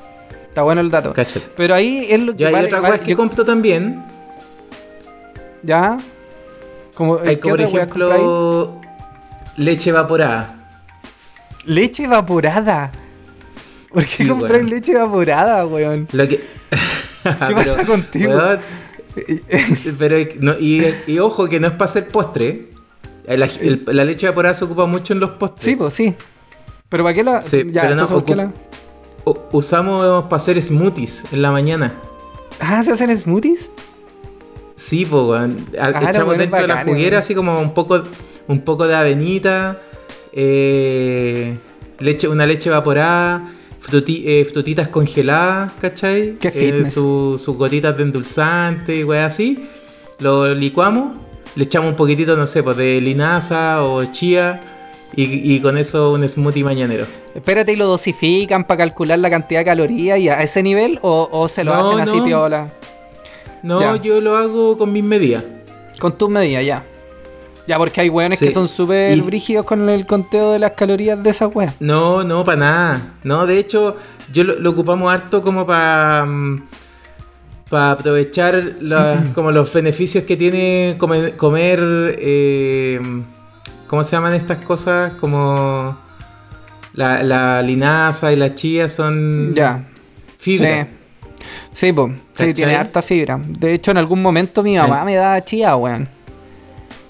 Está 0.46 0.60
bueno 0.62 0.82
el 0.82 0.90
dato. 0.90 1.14
Cáchate. 1.14 1.46
Pero 1.56 1.74
ahí 1.74 2.06
es 2.10 2.20
lo 2.20 2.32
que 2.36 2.42
Yo 2.42 2.48
hay 2.48 2.52
vale- 2.52 2.66
otra 2.66 2.80
vale- 2.80 3.00
que 3.00 3.12
yo- 3.12 3.16
compro 3.16 3.42
también. 3.42 4.04
¿Ya? 5.62 5.96
Como, 6.94 7.18
Hay, 7.24 7.36
¿qué 7.36 7.48
por 7.48 7.58
ejemplo, 7.60 8.80
leche 9.56 9.88
evaporada. 9.90 10.54
Leche 11.64 12.04
evaporada. 12.04 12.92
¿Por 13.90 14.02
qué 14.02 14.06
Sí, 14.08 14.30
weón. 14.30 14.68
leche 14.68 14.92
evaporada, 14.92 15.64
weón? 15.66 16.06
Lo 16.12 16.28
que... 16.28 16.36
¿Qué 16.36 17.54
pasa 17.54 17.84
contigo? 17.86 18.30
weón, 18.36 18.60
pero, 19.98 20.16
no, 20.40 20.54
y, 20.58 20.84
y 21.06 21.18
ojo 21.18 21.48
que 21.48 21.58
no 21.60 21.66
es 21.68 21.72
para 21.72 21.84
hacer 21.86 22.08
postre. 22.08 22.68
La, 23.26 23.46
el- 23.60 23.82
la 23.86 24.04
leche 24.04 24.26
evaporada 24.26 24.54
se 24.54 24.64
ocupa 24.64 24.86
mucho 24.86 25.12
en 25.12 25.20
los 25.20 25.30
postres. 25.30 25.64
Sí, 25.64 25.76
pues 25.76 25.94
sí. 25.94 26.14
Pero 26.88 27.02
¿para 27.02 27.14
qué 27.14 27.24
la.? 27.24 27.42
Sí, 27.42 27.64
ya, 27.72 27.82
pero 27.82 27.94
no, 27.96 28.02
entonces, 28.02 28.14
¿por 28.14 28.24
qué 28.24 28.32
ocup- 28.34 28.36
la- 28.36 28.52
U- 29.24 29.38
usamos 29.58 30.24
para 30.24 30.36
hacer 30.36 30.62
smoothies 30.62 31.24
en 31.32 31.42
la 31.42 31.50
mañana. 31.50 31.94
Ah, 32.60 32.80
¿se 32.84 32.92
hacen 32.92 33.14
smoothies? 33.16 33.70
Sí, 34.76 35.04
pues, 35.04 35.22
weón. 35.24 35.66
Ah, 35.80 35.90
Echamos 36.10 36.38
dentro 36.38 36.60
de 36.60 36.66
la 36.68 36.84
juguera 36.84 37.18
así 37.18 37.34
como 37.34 37.58
un 37.58 37.74
poco, 37.74 38.04
un 38.46 38.60
poco 38.60 38.86
de 38.86 38.94
avenita, 38.94 39.80
eh, 40.32 41.56
leche, 41.98 42.28
una 42.28 42.46
leche 42.46 42.68
evaporada, 42.68 43.52
eh, 43.92 44.44
frutitas 44.50 44.88
congeladas, 44.88 45.72
¿cachai? 45.80 46.34
Qué 46.40 46.48
Eh, 46.48 46.50
fitness. 46.50 46.94
su- 46.94 47.36
sus 47.38 47.56
gotitas 47.56 47.96
de 47.96 48.02
endulzante 48.02 48.96
y 48.96 49.04
weá 49.04 49.26
así. 49.26 49.68
Lo 50.18 50.54
licuamos, 50.54 51.14
le 51.54 51.64
echamos 51.64 51.90
un 51.90 51.96
poquitito, 51.96 52.36
no 52.36 52.46
sé, 52.46 52.62
pues 52.62 52.76
de 52.76 53.00
linaza 53.00 53.82
o 53.84 54.04
chía 54.06 54.60
y, 55.14 55.54
y 55.54 55.60
con 55.60 55.76
eso 55.78 56.12
un 56.12 56.26
smoothie 56.28 56.64
mañanero. 56.64 57.06
Espérate, 57.34 57.72
¿y 57.72 57.76
lo 57.76 57.86
dosifican 57.86 58.64
para 58.66 58.78
calcular 58.78 59.18
la 59.18 59.30
cantidad 59.30 59.60
de 59.60 59.64
calorías 59.66 60.18
y 60.18 60.28
a 60.28 60.42
ese 60.42 60.62
nivel? 60.62 60.98
¿O, 61.02 61.28
o 61.30 61.48
se 61.48 61.64
lo 61.64 61.74
No, 61.74 61.80
hacen 61.80 62.00
así 62.00 62.16
no. 62.18 62.24
piola? 62.24 62.72
No, 63.62 63.80
Ya. 63.80 64.00
yo 64.02 64.20
lo 64.20 64.36
hago 64.36 64.76
con 64.78 64.92
mis 64.92 65.04
medidas. 65.04 65.44
Con 65.98 66.16
tus 66.18 66.28
medidas, 66.28 66.64
ya. 66.64 66.84
Ya, 67.66 67.78
porque 67.78 68.00
hay 68.00 68.08
weones 68.08 68.38
Sí. 68.38 68.44
que 68.46 68.50
son 68.52 68.68
súper 68.68 69.20
brígidos 69.22 69.64
con 69.64 69.88
el 69.88 70.06
conteo 70.06 70.52
de 70.52 70.58
las 70.60 70.72
calorías 70.72 71.20
de 71.22 71.30
esas 71.30 71.50
weas. 71.54 71.74
No, 71.80 72.22
no, 72.22 72.44
para 72.44 72.58
nada. 72.58 73.12
No, 73.24 73.44
de 73.46 73.58
hecho, 73.58 73.96
yo 74.32 74.44
lo, 74.44 74.58
lo 74.60 74.70
ocupamos 74.70 75.12
harto 75.12 75.42
como 75.42 75.66
para 75.66 76.26
para 77.68 77.90
aprovechar 77.92 78.76
la- 78.80 79.24
como 79.34 79.50
los 79.50 79.72
beneficios 79.72 80.22
que 80.24 80.36
tiene 80.36 80.94
comer, 80.98 81.34
comer 81.36 81.80
eh, 82.20 83.00
¿cómo 83.88 84.04
se 84.04 84.12
llaman 84.14 84.34
estas 84.34 84.58
cosas? 84.58 85.14
Como 85.14 85.96
la, 86.94 87.22
la 87.24 87.62
linaza 87.62 88.32
y 88.32 88.36
la 88.36 88.54
chía 88.54 88.88
son 88.88 89.52
Ya. 89.56 89.84
fibra. 90.38 90.84
Sí. 90.84 90.90
Sí, 91.72 91.92
pues. 91.92 92.12
Sí, 92.34 92.54
tiene 92.54 92.76
harta 92.76 93.02
fibra. 93.02 93.38
De 93.44 93.74
hecho, 93.74 93.90
en 93.90 93.98
algún 93.98 94.22
momento 94.22 94.62
mi 94.62 94.76
mamá 94.76 95.04
me 95.04 95.16
daba 95.16 95.44
chía, 95.44 95.74
weón. 95.76 96.08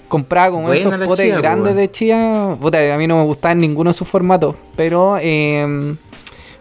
Compraba 0.07 0.51
como 0.51 0.67
Buena 0.67 0.79
esos 0.79 1.07
potes 1.07 1.25
chía, 1.25 1.37
grandes 1.37 1.73
weón. 1.73 1.77
de 1.77 1.91
chía. 1.91 2.57
Puta, 2.61 2.93
a 2.93 2.97
mí 2.97 3.07
no 3.07 3.17
me 3.17 3.23
gustaba 3.25 3.51
en 3.51 3.59
ninguno 3.59 3.89
de 3.89 3.93
sus 3.93 4.07
formatos. 4.07 4.55
Pero, 4.75 5.17
eh, 5.21 5.95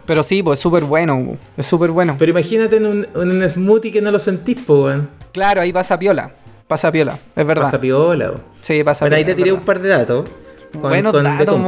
pero 0.05 0.23
sí, 0.23 0.43
pues 0.43 0.59
es 0.59 0.63
súper 0.63 0.85
bueno. 0.85 1.37
Es 1.57 1.67
súper 1.67 1.91
bueno. 1.91 2.17
Pero 2.19 2.31
imagínate 2.33 2.77
en 2.77 2.87
un, 2.87 3.07
en 3.15 3.31
un 3.31 3.49
smoothie 3.49 3.93
que 3.93 4.01
no 4.01 4.11
lo 4.11 4.19
sentís, 4.19 4.57
po, 4.63 4.85
weón. 4.85 5.09
Claro, 5.33 5.61
ahí 5.61 5.73
pasa 5.73 5.99
piola. 5.99 6.33
Pasa 6.67 6.91
piola, 6.91 7.17
es 7.37 7.47
verdad. 7.47 7.63
Pasa 7.65 7.81
piola, 7.81 8.33
po. 8.33 8.41
Sí, 8.61 8.83
pasa 8.83 9.05
Bueno, 9.05 9.17
ahí 9.17 9.23
piola, 9.23 9.27
te 9.27 9.31
es 9.33 9.37
tiré 9.37 9.51
verdad. 9.53 9.61
un 9.61 9.67
par 9.67 9.81
de 9.83 9.89
datos. 9.89 10.25
con- 10.73 10.81
buenos 10.83 11.13
con 11.13 11.23
datos. 11.23 11.63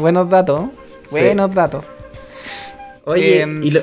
Buenos 0.00 0.28
datos. 0.28 0.64
Sí. 1.06 1.20
Buenos 1.20 1.54
datos. 1.54 1.84
Oye, 3.06 3.40
Em, 3.42 3.62
y 3.62 3.70
lo, 3.70 3.80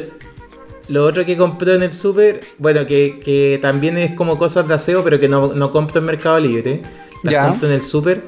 lo 0.88 1.04
otro 1.06 1.26
que 1.26 1.38
compré 1.38 1.76
en 1.76 1.84
el 1.84 1.92
súper, 1.92 2.42
bueno, 2.58 2.86
que, 2.86 3.20
que 3.24 3.60
también 3.62 3.98
es 3.98 4.12
como 4.12 4.38
cosas 4.38 4.68
de 4.68 4.74
aseo, 4.74 5.04
pero 5.04 5.20
que 5.20 5.28
no, 5.28 5.54
no 5.54 5.72
compro 5.72 6.00
en 6.00 6.06
Mercado 6.06 6.40
Libre, 6.40 6.82
las 7.24 7.32
Ya. 7.34 7.48
compro 7.48 7.68
en 7.68 7.74
el 7.76 7.82
súper, 7.82 8.24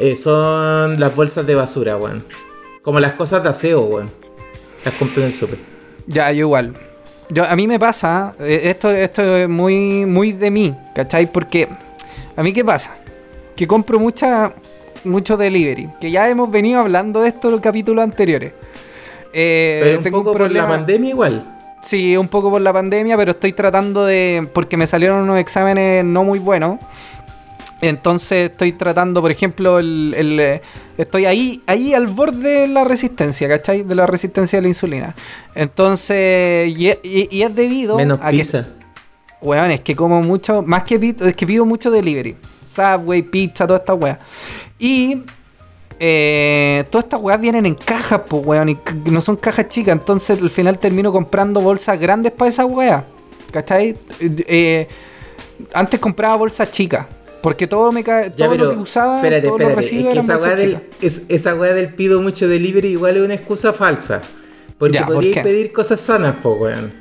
eh, 0.00 0.16
son 0.16 0.98
las 0.98 1.14
bolsas 1.14 1.46
de 1.46 1.54
basura, 1.54 1.96
weón. 1.96 2.24
Como 2.82 3.00
las 3.00 3.12
cosas 3.12 3.42
de 3.42 3.48
aseo, 3.48 3.80
weón. 3.82 4.10
Las 4.84 4.94
compro 4.94 5.22
en 5.22 5.28
el 5.28 5.34
súper. 5.34 5.58
Ya, 6.06 6.30
yo 6.32 6.40
igual. 6.46 6.74
Yo, 7.30 7.44
a 7.44 7.54
mí 7.56 7.66
me 7.66 7.78
pasa, 7.78 8.34
eh, 8.40 8.60
esto, 8.64 8.90
esto 8.90 9.36
es 9.36 9.48
muy, 9.48 10.06
muy 10.06 10.32
de 10.32 10.50
mí, 10.50 10.74
¿cachai? 10.94 11.30
Porque 11.30 11.68
a 12.36 12.42
mí 12.42 12.52
qué 12.52 12.64
pasa? 12.64 12.94
Que 13.54 13.66
compro 13.66 13.98
mucha, 13.98 14.54
mucho 15.04 15.36
delivery, 15.36 15.90
que 16.00 16.10
ya 16.10 16.28
hemos 16.30 16.50
venido 16.50 16.80
hablando 16.80 17.20
de 17.20 17.28
esto 17.28 17.48
en 17.48 17.52
los 17.52 17.60
capítulos 17.60 18.02
anteriores. 18.02 18.52
Eh, 19.34 19.80
Pero 19.82 19.98
un 19.98 20.04
tengo 20.04 20.18
poco 20.24 20.38
por 20.38 20.50
la 20.50 20.66
pandemia 20.66 21.10
igual. 21.10 21.54
Sí, 21.82 22.16
un 22.16 22.28
poco 22.28 22.50
por 22.50 22.60
la 22.62 22.72
pandemia, 22.72 23.16
pero 23.16 23.32
estoy 23.32 23.52
tratando 23.52 24.06
de. 24.06 24.48
Porque 24.52 24.76
me 24.76 24.86
salieron 24.86 25.20
unos 25.20 25.38
exámenes 25.38 26.04
no 26.04 26.24
muy 26.24 26.38
buenos. 26.38 26.78
Entonces 27.80 28.50
estoy 28.50 28.72
tratando, 28.72 29.20
por 29.22 29.30
ejemplo, 29.30 29.78
el, 29.78 30.12
el, 30.16 30.40
eh, 30.40 30.62
estoy 30.96 31.26
ahí, 31.26 31.62
ahí 31.66 31.94
al 31.94 32.08
borde 32.08 32.62
de 32.62 32.68
la 32.68 32.84
resistencia, 32.84 33.48
¿cachai? 33.48 33.84
De 33.84 33.94
la 33.94 34.06
resistencia 34.06 34.58
a 34.58 34.62
la 34.62 34.68
insulina. 34.68 35.14
Entonces, 35.54 36.68
y, 36.76 36.90
y 37.04 37.42
es 37.42 37.54
debido 37.54 37.96
Menos 37.96 38.18
a 38.20 38.30
que, 38.30 38.38
pizza. 38.38 38.66
weón, 39.40 39.70
es 39.70 39.80
que 39.80 39.94
como 39.94 40.20
mucho, 40.22 40.62
más 40.62 40.82
que 40.82 41.14
es 41.20 41.34
que 41.34 41.46
pido 41.46 41.64
mucho 41.64 41.90
delivery. 41.90 42.36
Subway, 42.66 43.22
pizza, 43.22 43.66
toda 43.66 43.78
esta 43.78 43.94
weá. 43.94 44.18
Y 44.78 45.22
eh, 46.00 46.84
todas 46.90 47.04
estas 47.04 47.20
weas 47.20 47.40
vienen 47.40 47.64
en 47.64 47.74
cajas, 47.74 48.22
pues 48.28 48.44
weón, 48.44 48.68
y 48.70 48.78
no 49.10 49.20
son 49.20 49.36
cajas 49.36 49.68
chicas. 49.68 49.92
Entonces 49.92 50.42
al 50.42 50.50
final 50.50 50.78
termino 50.80 51.12
comprando 51.12 51.60
bolsas 51.60 51.98
grandes 51.98 52.32
para 52.32 52.48
esas 52.48 52.66
weas. 52.66 53.04
¿Cachai? 53.52 53.96
Eh, 54.20 54.88
antes 55.72 56.00
compraba 56.00 56.34
bolsas 56.36 56.70
chicas. 56.72 57.06
Porque 57.42 57.66
todo 57.66 57.92
me 57.92 58.02
cae, 58.02 58.30
todo 58.30 58.54
lo 58.56 58.70
que 58.70 58.76
usaba, 58.76 59.16
espérate, 59.16 59.46
los 59.48 59.60
espérate. 59.60 59.80
Es 59.80 59.90
que 60.12 60.18
esa 60.18 60.36
weá, 60.36 60.54
del, 60.56 60.80
es- 61.00 61.26
esa 61.28 61.54
weá 61.54 61.72
del 61.74 61.94
pido 61.94 62.20
mucho 62.20 62.48
delivery 62.48 62.88
igual 62.88 63.16
es 63.16 63.22
una 63.22 63.34
excusa 63.34 63.72
falsa. 63.72 64.22
Porque 64.76 64.98
Ya, 64.98 65.06
¿por 65.06 65.14
podríais 65.16 65.42
pedir 65.42 65.72
cosas 65.72 66.00
sanas, 66.00 66.36
po, 66.36 66.54
weón. 66.54 66.92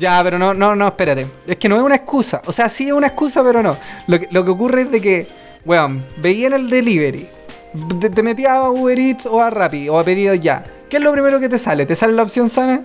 Ya, 0.00 0.20
pero 0.22 0.38
no, 0.38 0.54
no, 0.54 0.76
no, 0.76 0.86
espérate. 0.86 1.26
Es 1.46 1.56
que 1.56 1.68
no 1.68 1.76
es 1.76 1.82
una 1.82 1.96
excusa. 1.96 2.40
O 2.46 2.52
sea, 2.52 2.68
sí 2.68 2.86
es 2.86 2.92
una 2.92 3.08
excusa, 3.08 3.42
pero 3.42 3.62
no. 3.62 3.76
Lo 4.06 4.18
que, 4.20 4.28
lo 4.30 4.44
que 4.44 4.50
ocurre 4.50 4.82
es 4.82 4.90
de 4.92 5.00
que, 5.00 5.26
weón, 5.64 6.04
veía 6.18 6.46
en 6.48 6.52
el 6.54 6.70
delivery. 6.70 7.26
Te, 8.00 8.08
te 8.08 8.22
metías 8.22 8.52
a 8.52 8.70
Uber 8.70 8.98
Eats 8.98 9.26
o 9.26 9.40
a 9.42 9.50
Rappi 9.50 9.88
o 9.88 9.98
a 9.98 10.04
pedido 10.04 10.34
ya. 10.34 10.64
¿Qué 10.88 10.98
es 10.98 11.02
lo 11.02 11.12
primero 11.12 11.38
que 11.40 11.48
te 11.48 11.58
sale? 11.58 11.84
¿Te 11.84 11.94
sale 11.96 12.12
la 12.14 12.22
opción 12.22 12.48
sana? 12.48 12.82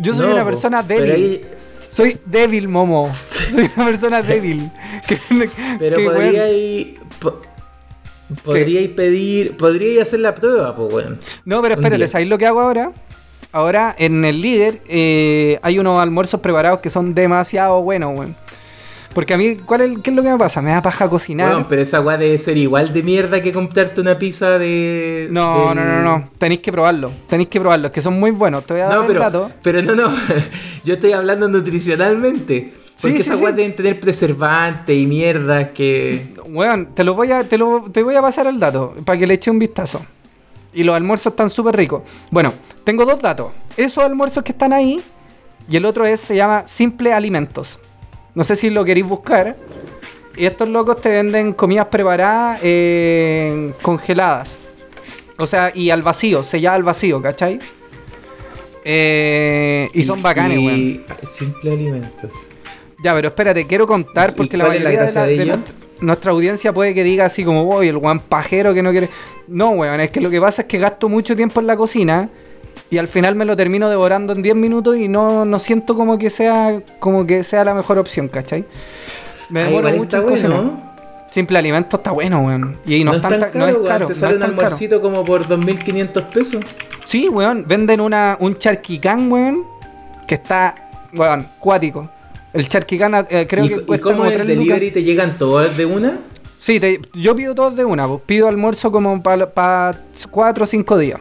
Yo 0.00 0.12
soy 0.14 0.26
No, 0.26 0.32
una 0.32 0.44
persona 0.44 0.84
ahí- 1.14 1.44
Soy 1.90 2.18
débil, 2.24 2.68
Momo. 2.68 3.10
Soy 3.12 3.70
una 3.76 3.84
persona 3.86 4.22
débil. 4.22 4.70
Que- 5.06 5.18
Pero 5.78 5.96
que, 5.96 6.04
podría 6.04 6.50
ir. 6.52 6.98
po- 7.18 7.40
Podría 8.44 8.80
ir 8.80 8.94
pedir. 8.94 9.56
Podría 9.56 9.92
ir 9.94 10.00
hacer 10.00 10.20
la 10.20 10.34
prueba, 10.34 10.74
pues, 10.76 10.92
weón. 10.94 11.18
No, 11.44 11.60
pero 11.62 11.74
espérate. 11.74 12.06
¿sabéis 12.08 12.28
lo 12.30 12.38
que 12.38 12.46
hago 12.46 12.60
ahora? 12.60 12.92
Ahora 13.52 13.94
en 13.98 14.24
el 14.24 14.40
líder 14.40 14.80
eh, 14.88 15.58
hay 15.62 15.80
unos 15.80 16.00
almuerzos 16.00 16.40
preparados 16.40 16.78
que 16.78 16.88
son 16.90 17.12
demasiado 17.14 17.82
buenos, 17.82 18.16
weón. 18.16 18.36
Porque 19.14 19.34
a 19.34 19.36
mí, 19.36 19.56
¿cuál 19.56 19.80
es, 19.80 19.98
¿qué 20.04 20.10
es 20.10 20.16
lo 20.16 20.22
que 20.22 20.30
me 20.30 20.38
pasa? 20.38 20.62
Me 20.62 20.70
da 20.70 20.80
paja 20.82 21.08
cocinar. 21.08 21.50
Weón, 21.50 21.66
pero 21.68 21.82
esa 21.82 22.00
weá 22.00 22.16
debe 22.16 22.38
ser 22.38 22.56
igual 22.56 22.92
de 22.92 23.02
mierda 23.02 23.42
que 23.42 23.52
comprarte 23.52 24.00
una 24.00 24.16
pizza 24.18 24.56
de. 24.58 25.26
no, 25.32 25.66
del- 25.68 25.76
no, 25.76 25.84
no, 25.84 26.02
no. 26.02 26.30
Tenéis 26.38 26.60
que 26.60 26.70
probarlo. 26.70 27.10
Tenéis 27.26 27.48
que 27.48 27.58
probarlo. 27.60 27.86
Es 27.88 27.92
que 27.92 28.02
son 28.02 28.20
muy 28.20 28.30
buenos. 28.30 28.64
Te 28.64 28.74
voy 28.74 28.82
a 28.82 28.86
dar 28.86 28.94
No, 28.96 29.00
el 29.02 29.06
pero, 29.08 29.20
dato. 29.20 29.50
pero 29.62 29.82
no, 29.82 29.96
no. 29.96 30.12
Yo 30.84 30.94
estoy 30.94 31.10
hablando 31.12 31.48
nutricionalmente. 31.48 32.72
Sí, 32.94 33.08
Porque 33.08 33.16
sí, 33.16 33.20
esas 33.22 33.38
sí. 33.38 33.44
weas 33.44 33.56
deben 33.56 33.74
tener 33.74 33.98
preservantes 33.98 34.96
y 34.96 35.06
mierdas 35.06 35.70
que. 35.74 36.34
Weón, 36.48 36.90
te 36.94 37.02
lo 37.02 37.14
voy 37.14 37.32
a, 37.32 37.42
te 37.44 37.58
lo, 37.58 37.86
te 37.90 38.02
voy 38.02 38.14
a 38.14 38.22
pasar 38.22 38.46
el 38.46 38.60
dato 38.60 38.94
para 39.04 39.18
que 39.18 39.26
le 39.26 39.34
eche 39.34 39.50
un 39.50 39.58
vistazo. 39.58 40.04
Y 40.72 40.84
los 40.84 40.94
almuerzos 40.94 41.32
están 41.32 41.50
súper 41.50 41.74
ricos. 41.76 42.02
Bueno, 42.30 42.52
tengo 42.84 43.04
dos 43.04 43.20
datos. 43.20 43.50
Esos 43.76 44.04
almuerzos 44.04 44.44
que 44.44 44.52
están 44.52 44.72
ahí 44.72 45.02
y 45.68 45.76
el 45.76 45.84
otro 45.84 46.04
es, 46.06 46.20
se 46.20 46.36
llama 46.36 46.62
Simple 46.66 47.12
Alimentos. 47.12 47.80
No 48.34 48.44
sé 48.44 48.56
si 48.56 48.70
lo 48.70 48.84
queréis 48.84 49.06
buscar. 49.06 49.56
Y 50.36 50.46
estos 50.46 50.68
locos 50.68 51.00
te 51.00 51.10
venden 51.10 51.52
comidas 51.52 51.86
preparadas 51.86 52.58
eh, 52.62 53.72
congeladas. 53.82 54.60
O 55.38 55.46
sea, 55.46 55.72
y 55.74 55.90
al 55.90 56.02
vacío, 56.02 56.42
sellada 56.42 56.76
al 56.76 56.82
vacío, 56.82 57.20
¿cachai? 57.20 57.58
Eh, 58.84 59.88
y 59.92 60.02
son 60.02 60.22
bacanes, 60.22 60.58
weón. 60.58 61.04
Simple 61.26 61.72
alimentos. 61.72 62.30
Ya, 63.02 63.14
pero 63.14 63.28
espérate, 63.28 63.66
quiero 63.66 63.86
contar 63.86 64.30
¿Y 64.30 64.32
porque 64.34 64.56
la 64.56 64.66
mayoría 64.66 64.90
de, 65.04 65.12
la- 65.14 65.26
de 65.26 65.36
de 65.36 65.58
nuestra 66.00 66.32
audiencia 66.32 66.72
puede 66.72 66.94
que 66.94 67.04
diga 67.04 67.26
así 67.26 67.44
como, 67.44 67.64
voy, 67.64 67.88
el 67.88 67.98
guan 67.98 68.20
pajero 68.20 68.72
que 68.72 68.82
no 68.82 68.90
quiere. 68.90 69.08
No, 69.48 69.70
weón, 69.70 70.00
es 70.00 70.10
que 70.10 70.20
lo 70.20 70.30
que 70.30 70.40
pasa 70.40 70.62
es 70.62 70.68
que 70.68 70.78
gasto 70.78 71.08
mucho 71.08 71.36
tiempo 71.36 71.60
en 71.60 71.66
la 71.66 71.76
cocina 71.76 72.28
y 72.90 72.98
al 72.98 73.08
final 73.08 73.34
me 73.36 73.44
lo 73.44 73.56
termino 73.56 73.88
devorando 73.88 74.32
en 74.32 74.42
10 74.42 74.56
minutos 74.56 74.96
y 74.96 75.08
no, 75.08 75.44
no 75.44 75.58
siento 75.58 75.94
como 75.94 76.18
que 76.18 76.28
sea 76.30 76.82
como 76.98 77.26
que 77.26 77.44
sea 77.44 77.64
la 77.64 77.74
mejor 77.74 77.98
opción, 77.98 78.28
¿cachai? 78.28 78.64
Me 79.48 79.62
Ah, 79.62 79.64
demoro 79.66 79.88
igual 79.88 79.98
mucho 79.98 80.22
bueno. 80.22 80.90
Simple 81.30 81.58
alimento 81.58 81.96
está 81.96 82.10
bueno, 82.10 82.40
weón. 82.40 82.76
Y 82.84 83.04
no, 83.04 83.12
No, 83.12 83.16
es 83.16 83.22
tan, 83.22 83.38
caro, 83.38 83.50
no 83.54 83.66
es 83.68 83.74
weón, 83.74 83.86
caro. 83.86 84.06
Te 84.06 84.12
no 84.14 84.18
sale 84.18 84.32
es 84.32 84.36
un 84.36 84.40
tan 84.40 84.50
caro. 84.50 84.62
almuercito 84.66 85.00
como 85.00 85.24
por 85.24 85.46
2.500 85.46 86.26
pesos. 86.28 86.64
Sí, 87.04 87.28
weón, 87.28 87.64
venden 87.68 88.00
una, 88.00 88.36
un 88.40 88.56
charquicán, 88.56 89.30
weón, 89.30 89.62
que 90.26 90.34
está, 90.34 90.90
weón, 91.12 91.46
cuático. 91.60 92.10
El 92.52 92.68
charquicán 92.68 93.14
eh, 93.30 93.46
creo 93.48 93.64
¿Y, 93.64 93.68
que 93.68 93.74
y 93.76 93.80
cuesta 93.82 94.02
cómo 94.02 94.16
como 94.18 94.28
el 94.28 94.34
3 94.34 94.46
delivery 94.48 94.90
te 94.90 95.04
llegan 95.04 95.38
todos 95.38 95.76
de 95.76 95.86
una? 95.86 96.18
Sí, 96.58 96.80
te- 96.80 97.00
yo 97.14 97.36
pido 97.36 97.54
todos 97.54 97.76
de 97.76 97.84
una, 97.84 98.08
pues, 98.08 98.20
pido 98.26 98.48
almuerzo 98.48 98.90
como 98.90 99.22
para 99.22 100.00
cuatro 100.32 100.64
o 100.64 100.66
cinco 100.66 100.98
días. 100.98 101.20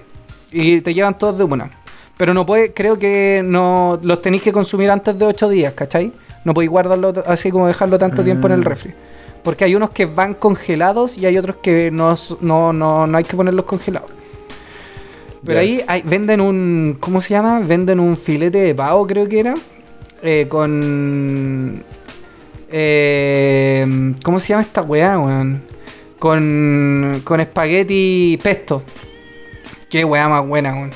Y 0.51 0.81
te 0.81 0.93
llegan 0.93 1.17
todos 1.17 1.37
de 1.37 1.43
una. 1.43 1.69
Pero 2.17 2.33
no 2.33 2.45
puede, 2.45 2.73
creo 2.73 2.99
que 2.99 3.41
no 3.45 3.99
los 4.03 4.21
tenéis 4.21 4.43
que 4.43 4.51
consumir 4.51 4.89
antes 4.91 5.17
de 5.17 5.25
ocho 5.25 5.47
días, 5.49 5.73
¿cachai? 5.73 6.11
No 6.43 6.53
podéis 6.53 6.71
guardarlo 6.71 7.13
así 7.27 7.49
como 7.51 7.67
dejarlo 7.67 7.97
tanto 7.97 8.23
tiempo 8.23 8.47
en 8.47 8.53
el 8.53 8.59
Mm. 8.59 8.63
refri. 8.63 8.93
Porque 9.43 9.63
hay 9.63 9.75
unos 9.75 9.91
que 9.91 10.05
van 10.05 10.33
congelados 10.33 11.17
y 11.17 11.25
hay 11.25 11.37
otros 11.37 11.57
que 11.61 11.91
no, 11.91 12.13
no, 12.41 12.73
no, 12.73 13.07
no 13.07 13.17
hay 13.17 13.23
que 13.23 13.37
ponerlos 13.37 13.65
congelados. 13.65 14.11
Pero 15.45 15.59
ahí 15.59 15.81
hay- 15.87 16.01
venden 16.01 16.41
un. 16.41 16.97
¿Cómo 16.99 17.21
se 17.21 17.29
llama? 17.29 17.61
Venden 17.61 18.01
un 18.01 18.17
filete 18.17 18.57
de 18.57 18.75
pavo, 18.75 19.07
creo 19.07 19.27
que 19.27 19.39
era. 19.39 19.53
eh, 20.21 20.47
con. 20.49 21.81
eh, 22.69 24.13
¿Cómo 24.23 24.39
se 24.39 24.49
llama 24.49 24.61
esta 24.61 24.81
weá, 24.81 25.17
weón? 25.17 25.61
Con. 26.19 27.21
Con 27.23 27.39
espagueti 27.39 28.37
pesto. 28.43 28.83
Qué 29.89 30.05
weá 30.05 30.27
más 30.29 30.45
buena, 30.47 30.73
weón. 30.73 30.91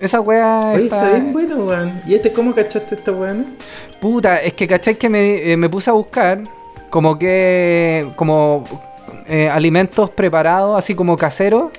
Esa 0.00 0.20
weá 0.20 0.72
Oye, 0.74 0.84
está. 0.84 0.96
está 0.96 1.10
bien 1.18 1.32
bueno, 1.32 1.56
weón. 1.64 2.02
¿Y 2.06 2.14
este 2.14 2.32
cómo 2.32 2.54
cachaste 2.54 2.94
esta 2.94 3.12
weón? 3.12 3.56
Puta, 4.00 4.36
es 4.40 4.54
que 4.54 4.66
cachai 4.66 4.96
que 4.96 5.08
me, 5.08 5.52
eh, 5.52 5.56
me 5.56 5.68
puse 5.68 5.90
a 5.90 5.92
buscar 5.92 6.40
como 6.90 7.18
que. 7.18 8.08
como 8.16 8.64
eh, 9.28 9.48
alimentos 9.48 10.10
preparados, 10.10 10.76
así 10.78 10.94
como 10.94 11.16
caseros. 11.16 11.70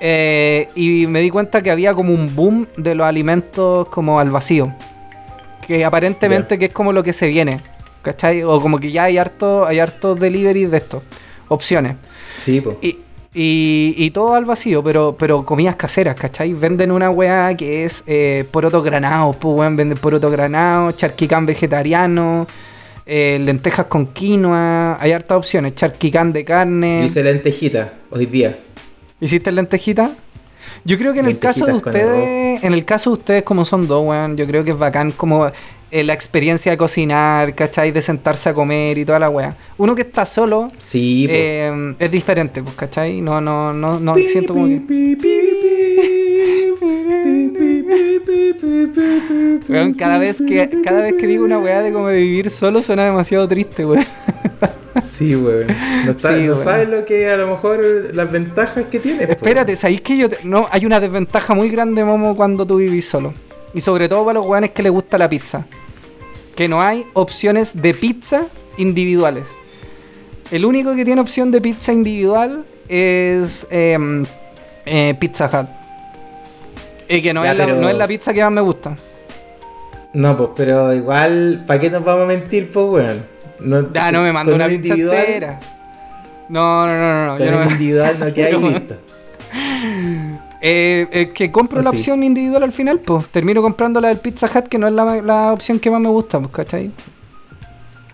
eh, 0.00 0.68
y 0.74 1.06
me 1.06 1.20
di 1.20 1.30
cuenta 1.30 1.62
que 1.62 1.70
había 1.70 1.94
como 1.94 2.12
un 2.12 2.34
boom 2.34 2.66
de 2.76 2.94
los 2.94 3.06
alimentos 3.06 3.88
como 3.88 4.18
al 4.20 4.30
vacío. 4.30 4.74
Que 5.66 5.84
aparentemente 5.84 6.58
que 6.58 6.66
es 6.66 6.72
como 6.72 6.92
lo 6.92 7.02
que 7.04 7.12
se 7.12 7.28
viene. 7.28 7.60
¿Cachai? 8.02 8.42
O 8.42 8.60
como 8.60 8.78
que 8.80 8.90
ya 8.90 9.04
hay 9.04 9.16
harto, 9.16 9.64
hay 9.64 9.78
hartos 9.78 10.18
deliveries 10.18 10.72
de 10.72 10.76
esto. 10.78 11.02
Opciones. 11.46 11.94
Sí, 12.34 12.60
po. 12.60 12.76
Y, 12.82 12.98
y, 13.34 13.94
y 13.96 14.10
todo 14.10 14.34
al 14.34 14.44
vacío, 14.44 14.82
pero, 14.82 15.16
pero 15.18 15.44
comidas 15.44 15.76
caseras, 15.76 16.14
¿cachai? 16.14 16.52
Venden 16.52 16.90
una 16.90 17.10
weá 17.10 17.54
que 17.54 17.84
es 17.84 18.04
eh, 18.06 18.44
porotos 18.50 18.84
granados, 18.84 19.36
pues 19.36 19.56
weón, 19.56 19.76
venden 19.76 19.96
porotos 19.98 20.30
granados, 20.30 20.96
charquicán 20.96 21.46
vegetariano, 21.46 22.46
eh, 23.06 23.38
lentejas 23.40 23.86
con 23.86 24.06
quinoa, 24.08 24.98
hay 25.00 25.12
hartas 25.12 25.38
opciones, 25.38 25.74
charquicán 25.74 26.32
de 26.32 26.40
Yo 26.40 26.46
carne. 26.46 27.04
hice 27.04 27.22
lentejita 27.22 27.94
hoy 28.10 28.26
día. 28.26 28.58
¿Hiciste 29.20 29.50
lentejita? 29.50 30.12
Yo 30.84 30.98
creo 30.98 31.12
que 31.12 31.20
en 31.20 31.26
el 31.26 31.38
caso 31.38 31.64
de 31.64 31.72
ustedes, 31.72 32.62
en 32.62 32.74
el 32.74 32.84
caso 32.84 33.10
de 33.10 33.14
ustedes 33.14 33.42
como 33.44 33.64
son 33.64 33.86
dos, 33.86 34.04
weón, 34.06 34.36
yo 34.36 34.46
creo 34.46 34.62
que 34.64 34.72
es 34.72 34.78
bacán 34.78 35.10
como 35.12 35.50
eh, 35.92 36.02
la 36.02 36.12
experiencia 36.14 36.72
de 36.72 36.78
cocinar, 36.78 37.54
¿cachai? 37.54 37.92
De 37.92 38.02
sentarse 38.02 38.48
a 38.48 38.54
comer 38.54 38.98
y 38.98 39.04
toda 39.04 39.18
la 39.20 39.28
weá. 39.30 39.54
Uno 39.78 39.94
que 39.94 40.02
está 40.02 40.26
solo, 40.26 40.70
Sí, 40.80 41.26
eh, 41.30 41.94
es 41.98 42.10
diferente, 42.10 42.62
pues, 42.62 42.74
¿cachai? 42.74 43.20
No, 43.20 43.40
no, 43.40 43.72
no, 43.72 44.00
no 44.00 44.14
siento 44.16 44.54
como 44.54 44.66
que. 44.66 45.16
Weón, 49.68 49.94
cada 49.94 50.18
vez 50.18 50.42
que, 50.46 50.68
cada 50.84 51.00
vez 51.02 51.14
que 51.18 51.26
digo 51.26 51.44
una 51.44 51.58
weá 51.58 51.82
de 51.82 51.92
como 51.92 52.08
de 52.08 52.20
vivir 52.20 52.50
solo 52.50 52.82
suena 52.82 53.04
demasiado 53.04 53.46
triste, 53.48 53.84
weón. 53.86 54.04
Sí, 55.00 55.34
weón. 55.36 55.66
No, 56.06 56.12
sa- 56.18 56.34
Sí, 56.36 56.42
no 56.44 56.56
sabes 56.56 56.88
lo 56.88 57.04
que 57.04 57.30
a 57.30 57.36
lo 57.36 57.46
mejor 57.48 57.80
las 58.12 58.30
ventajas 58.30 58.84
que 58.90 58.98
tiene. 58.98 59.26
po. 59.26 59.32
Espérate, 59.32 59.76
¿sabéis 59.76 60.00
que 60.02 60.16
yo 60.16 60.28
te- 60.28 60.38
no 60.44 60.66
hay 60.70 60.84
una 60.86 61.00
desventaja 61.00 61.54
muy 61.54 61.70
grande, 61.70 62.04
Momo, 62.04 62.34
cuando 62.34 62.66
tú 62.66 62.76
vivís 62.76 63.08
solo? 63.08 63.32
Y 63.74 63.80
sobre 63.80 64.08
todo 64.08 64.24
para 64.24 64.34
los 64.38 64.46
weones 64.46 64.70
que 64.70 64.82
les 64.82 64.92
gusta 64.92 65.16
la 65.18 65.28
pizza. 65.28 65.66
Que 66.56 66.68
no 66.68 66.82
hay 66.82 67.04
opciones 67.14 67.80
de 67.80 67.94
pizza 67.94 68.46
individuales. 68.76 69.54
El 70.50 70.64
único 70.64 70.94
que 70.94 71.04
tiene 71.04 71.20
opción 71.20 71.50
de 71.50 71.60
pizza 71.60 71.92
individual 71.92 72.64
es 72.88 73.66
em, 73.70 74.24
eh, 74.84 75.14
Pizza 75.18 75.46
Hut. 75.52 75.68
Y 77.08 77.22
que 77.22 77.32
no, 77.32 77.42
Ya, 77.44 77.52
es 77.52 77.58
la, 77.58 77.64
pero- 77.66 77.80
no 77.80 77.88
es 77.88 77.96
la 77.96 78.06
pizza 78.06 78.32
que 78.34 78.42
más 78.42 78.52
me 78.52 78.60
gusta. 78.60 78.96
No, 80.14 80.36
pues, 80.36 80.50
pero 80.56 80.92
igual, 80.92 81.64
¿para 81.66 81.80
qué 81.80 81.88
nos 81.88 82.04
vamos 82.04 82.24
a 82.24 82.26
mentir, 82.26 82.70
pues, 82.70 82.86
weón? 82.86 83.26
No, 83.60 83.92
Ya, 83.92 84.12
no 84.12 84.22
me 84.22 84.32
mando 84.32 84.54
una 84.54 84.66
un 84.66 84.70
pizza 84.72 84.88
individual- 84.88 85.16
entera. 85.24 85.60
No, 86.50 86.86
no, 86.86 86.92
no, 86.92 87.14
no. 87.14 87.26
no, 87.32 87.36
Con 87.38 87.46
yo 87.46 87.50
no 87.52 87.58
me- 87.64 87.72
individual 87.72 88.16
no 88.20 88.32
queda 88.34 88.50
listo. 88.58 88.96
Eh, 90.64 91.08
eh, 91.10 91.32
que 91.32 91.50
compro 91.50 91.82
la 91.82 91.90
opción 91.90 92.22
individual 92.22 92.62
al 92.62 92.70
final, 92.72 93.00
pues. 93.00 93.26
Termino 93.26 93.60
comprando 93.62 94.00
la 94.00 94.08
del 94.08 94.18
Pizza 94.18 94.46
Hut, 94.46 94.68
que 94.68 94.78
no 94.78 94.86
es 94.86 94.92
la, 94.92 95.20
la 95.20 95.52
opción 95.52 95.80
que 95.80 95.90
más 95.90 96.00
me 96.00 96.08
gusta, 96.08 96.38
pues, 96.38 96.52
¿cachai? 96.52 96.92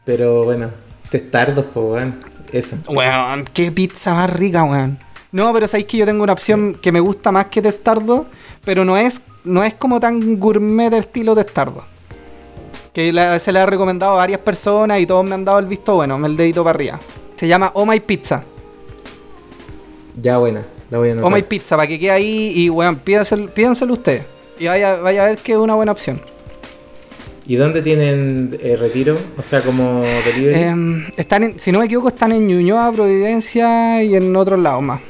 Pero 0.06 0.44
bueno, 0.44 0.70
testardos, 1.10 1.66
pues, 1.72 1.84
weón. 1.86 2.20
Eso. 2.50 2.76
Weón, 2.88 3.44
qué 3.52 3.70
pizza 3.70 4.14
más 4.14 4.32
rica, 4.32 4.64
weón. 4.64 4.98
No, 5.30 5.52
pero 5.52 5.68
sabéis 5.68 5.86
que 5.86 5.98
yo 5.98 6.06
tengo 6.06 6.22
una 6.24 6.32
opción 6.32 6.78
que 6.80 6.90
me 6.90 7.00
gusta 7.00 7.30
más 7.30 7.46
que 7.48 7.60
testardo, 7.60 8.24
pero 8.64 8.86
no 8.86 8.96
es, 8.96 9.20
no 9.44 9.62
es 9.62 9.74
como 9.74 10.00
tan 10.00 10.38
gourmet 10.40 10.88
del 10.90 11.00
estilo 11.00 11.34
testardo. 11.34 11.84
Que 12.94 13.12
la- 13.12 13.38
se 13.38 13.52
le 13.52 13.58
ha 13.60 13.66
recomendado 13.66 14.12
a 14.14 14.16
varias 14.16 14.40
personas 14.40 14.98
y 15.00 15.06
todos 15.06 15.26
me 15.26 15.34
han 15.34 15.44
dado 15.44 15.58
el 15.58 15.66
visto 15.66 15.96
bueno, 15.96 16.24
el 16.24 16.34
dedito 16.34 16.64
para 16.64 16.76
arriba. 16.76 16.98
Se 17.36 17.46
llama 17.46 17.70
Oh 17.74 17.84
My 17.84 18.00
Pizza. 18.00 18.42
Ya, 20.20 20.38
buena. 20.38 20.64
La 20.90 20.98
voy 20.98 21.10
a 21.10 21.12
anotar. 21.12 21.32
My 21.32 21.42
Pizza, 21.42 21.76
para 21.76 21.86
que 21.88 21.98
quede 21.98 22.10
ahí 22.10 22.52
y, 22.54 22.70
weón, 22.70 22.96
pídanselo, 22.96 23.48
pídanselo 23.48 23.92
ustedes. 23.94 24.22
Y 24.58 24.66
vaya, 24.66 24.96
vaya 24.96 25.24
a 25.24 25.26
ver 25.28 25.38
que 25.38 25.52
es 25.52 25.58
una 25.58 25.74
buena 25.74 25.92
opción. 25.92 26.20
¿Y 27.46 27.56
dónde 27.56 27.80
tienen 27.82 28.58
eh, 28.62 28.76
retiro? 28.76 29.16
O 29.38 29.42
sea, 29.42 29.62
como 29.62 30.02
delivery. 30.02 30.60
Em, 30.62 31.06
están 31.16 31.42
en, 31.44 31.58
si 31.58 31.72
no 31.72 31.78
me 31.78 31.86
equivoco, 31.86 32.08
están 32.08 32.32
en 32.32 32.46
Ñuñoa, 32.46 32.92
Providencia 32.92 34.02
y 34.02 34.14
en 34.16 34.34
otros 34.36 34.58
lados 34.58 34.82
más. 34.82 35.00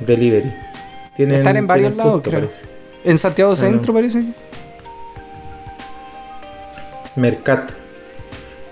delivery. 0.00 0.52
Tienen, 1.14 1.36
están 1.38 1.56
en 1.56 1.66
varios 1.66 1.94
lados, 1.94 2.12
punto, 2.14 2.30
creo. 2.30 2.40
parece. 2.40 2.66
En 3.04 3.18
Santiago 3.18 3.52
Ah, 3.52 3.56
Centro, 3.56 3.92
no. 3.92 3.98
parece. 3.98 4.22
Mercat. 7.16 7.72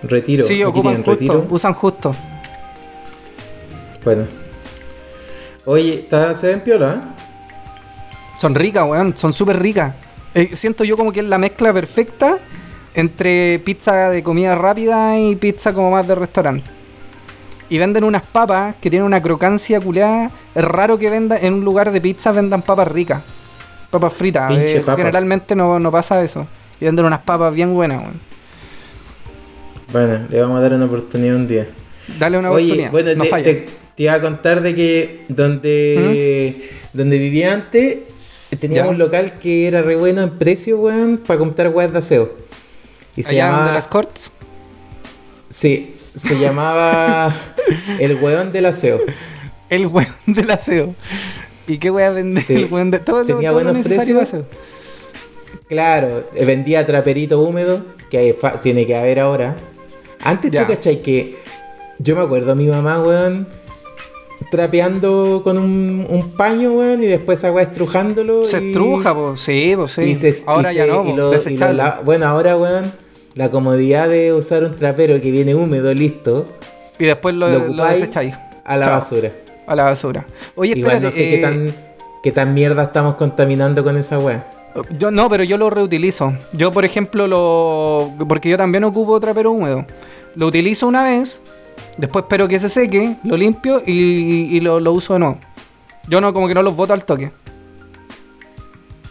Retiro. 0.03 0.45
Sí, 0.45 0.63
ocupan 0.65 0.97
justo, 0.97 1.11
retiro. 1.13 1.47
usan 1.51 1.75
justo. 1.75 2.15
Bueno. 4.05 4.25
Oye, 5.67 6.07
se 6.35 6.49
ven 6.49 6.61
piola, 6.61 6.95
¿eh? 6.95 7.23
Son 8.41 8.55
ricas, 8.55 8.85
weón, 8.89 9.15
son 9.17 9.33
súper 9.33 9.59
ricas. 9.59 9.95
Eh, 10.35 10.51
siento 10.57 10.85
yo 10.85 10.97
como 10.97 11.13
que 11.13 11.21
es 11.21 11.27
la 11.27 11.39
mezcla 11.39 11.73
perfecta 11.73 12.39
entre 12.95 13.59
pizza 13.61 14.09
de 14.11 14.23
comida 14.23 14.55
rápida 14.55 15.19
y 15.19 15.37
pizza 15.37 15.73
como 15.73 15.91
más 15.91 16.07
de 16.09 16.15
restaurante. 16.15 16.65
Y 17.69 17.79
venden 17.79 18.05
unas 18.05 18.23
papas 18.23 18.75
que 18.81 18.91
tienen 18.91 19.07
una 19.07 19.23
crocancia 19.23 19.81
culeada. 19.81 20.31
Es 20.55 20.65
raro 20.65 20.99
que 20.99 21.11
venda 21.11 21.37
en 21.39 21.55
un 21.55 21.65
lugar 21.65 21.93
de 21.93 22.01
pizza 22.01 22.33
vendan 22.33 22.63
papas 22.63 22.89
ricas. 22.89 23.23
Papas 23.91 24.13
fritas. 24.13 24.51
Eh, 24.53 24.81
papas. 24.81 24.97
Generalmente 24.97 25.55
no, 25.55 25.79
no 25.79 25.93
pasa 25.93 26.23
eso. 26.23 26.47
Y 26.81 26.87
venden 26.87 27.05
unas 27.05 27.21
papas 27.21 27.53
bien 27.55 27.73
buenas, 27.75 27.99
weón. 27.99 28.21
Bueno, 29.93 30.27
le 30.29 30.41
vamos 30.41 30.59
a 30.59 30.61
dar 30.63 30.73
una 30.75 30.85
oportunidad 30.87 31.37
un 31.37 31.47
día. 31.47 31.69
Dale 32.19 32.39
una 32.39 32.51
Oye, 32.51 32.65
oportunidad. 32.65 32.91
bueno, 32.93 33.15
no 33.17 33.25
te- 33.25 33.69
te 34.01 34.05
iba 34.05 34.15
a 34.15 34.21
contar 34.23 34.63
de 34.63 34.75
que 34.75 35.27
donde, 35.29 36.71
donde 36.95 37.19
vivía 37.19 37.53
antes 37.53 37.99
teníamos 38.59 38.87
Ya. 38.87 38.93
un 38.93 38.99
local 38.99 39.35
que 39.39 39.69
era 39.69 39.83
re 39.83 39.95
bueno 39.95 40.23
en 40.23 40.39
precio, 40.39 40.79
weón, 40.81 41.19
para 41.19 41.39
comprar 41.39 41.69
weas 41.69 41.93
de 41.93 41.99
aseo. 41.99 42.35
Y 43.15 43.23
se 43.25 43.35
llamaba. 43.35 43.59
donde 43.59 43.75
las 43.75 43.87
corts. 43.89 44.33
Sí, 45.51 45.97
se 46.15 46.41
llamaba 46.41 47.31
El 48.01 48.15
Weón 48.23 48.53
del 48.53 48.65
Aseo. 48.65 49.01
El 49.69 49.87
weón 49.89 50.09
del 50.25 50.51
aseo. 50.51 50.95
¿Y 51.67 51.77
qué 51.77 51.91
weón 51.91 52.15
vende 52.15 52.41
Sí. 52.41 52.55
el 52.55 52.73
weón 52.73 52.91
de 52.91 53.01
todo 53.01 53.27
Tenía 53.27 53.51
todo 53.51 53.63
buenos 53.63 53.85
de 53.85 53.97
precios. 53.97 54.31
Claro, 55.69 56.25
eh, 56.35 56.47
vendía 56.47 56.87
traperito 56.87 57.39
húmedo, 57.43 57.85
que 58.11 58.35
tiene 58.63 58.87
que 58.87 58.97
haber 58.97 59.21
ahora. 59.21 59.57
Antes 60.23 60.51
Ya. 60.53 60.63
tú 60.67 60.73
cachai 60.73 61.03
que 61.03 61.37
yo 61.99 62.17
me 62.17 62.23
acuerdo 62.23 62.53
a 62.53 62.55
mi 62.55 62.67
mamá, 62.67 62.99
weón, 63.03 63.47
trapeando 64.51 65.41
con 65.45 65.57
un, 65.59 66.07
un 66.09 66.31
paño, 66.37 66.73
weón, 66.73 67.03
y 67.03 67.07
después 67.07 67.39
esa 67.39 67.53
weá 67.53 67.63
estrujándolo. 67.65 68.45
Se 68.45 68.61
y- 68.63 68.69
estruja, 68.69 69.15
pues. 69.15 69.41
Sí, 69.41 69.73
pues 69.77 69.93
sí. 69.93 70.03
y 70.03 70.15
se- 70.15 70.43
Ahora 70.47 70.73
y 70.73 70.77
ya 70.77 70.85
se- 70.85 70.91
no, 70.91 71.05
po, 71.05 71.17
lo- 71.17 71.33
lo 71.33 71.73
la- 71.73 72.01
bueno, 72.05 72.27
ahora, 72.27 72.57
weón, 72.57 72.93
la 73.35 73.51
comodidad 73.51 74.09
de 74.09 74.33
usar 74.33 74.65
un 74.65 74.77
trapero 74.77 75.21
que 75.21 75.31
viene 75.31 75.55
húmedo, 75.55 75.93
listo, 75.95 76.47
Y 76.99 77.05
después 77.07 77.35
lo, 77.35 77.49
lo 77.49 77.69
lo, 77.69 77.85
desecháis. 77.87 78.35
a 78.65 78.77
la 78.77 78.85
Chao. 78.87 78.95
basura. 78.95 79.33
A 79.67 79.77
la 79.77 79.85
basura. 79.85 80.27
Oye, 80.57 80.73
Igual 80.77 80.95
espérate. 80.95 81.05
no 81.07 81.11
sé 81.13 81.19
qué 81.31 81.35
eh, 81.39 81.43
tan, 81.43 81.75
qué 82.23 82.33
tan 82.33 82.55
mierda 82.55 82.83
estamos 82.83 83.15
contaminando 83.15 83.85
con 83.85 83.97
esa 83.97 84.19
weá. 84.19 84.47
Yo 84.99 85.11
no, 85.11 85.29
pero 85.29 85.43
yo 85.45 85.57
lo 85.59 85.71
reutilizo. 85.71 86.33
Yo, 86.53 86.71
por 86.73 86.85
ejemplo, 86.85 87.27
lo. 87.27 88.13
Porque 88.29 88.49
yo 88.49 88.57
también 88.57 88.85
ocupo 88.85 89.19
trapero 89.21 89.51
húmedo. 89.53 89.85
Lo 90.37 90.47
utilizo 90.47 90.87
una 90.87 91.05
vez, 91.05 91.43
después 91.97 92.25
espero 92.25 92.49
que 92.49 92.59
se 92.59 92.69
seque, 92.69 93.17
lo 93.25 93.37
limpio 93.37 93.83
y, 93.87 94.57
y 94.57 94.61
lo, 94.61 94.81
lo 94.81 94.93
uso 94.93 95.13
de 95.15 95.19
nuevo. 95.21 95.39
Yo 96.09 96.21
no, 96.21 96.33
como 96.33 96.49
que 96.49 96.55
no 96.55 96.63
los 96.63 96.75
boto 96.75 96.93
al 96.93 97.05
toque. 97.05 97.31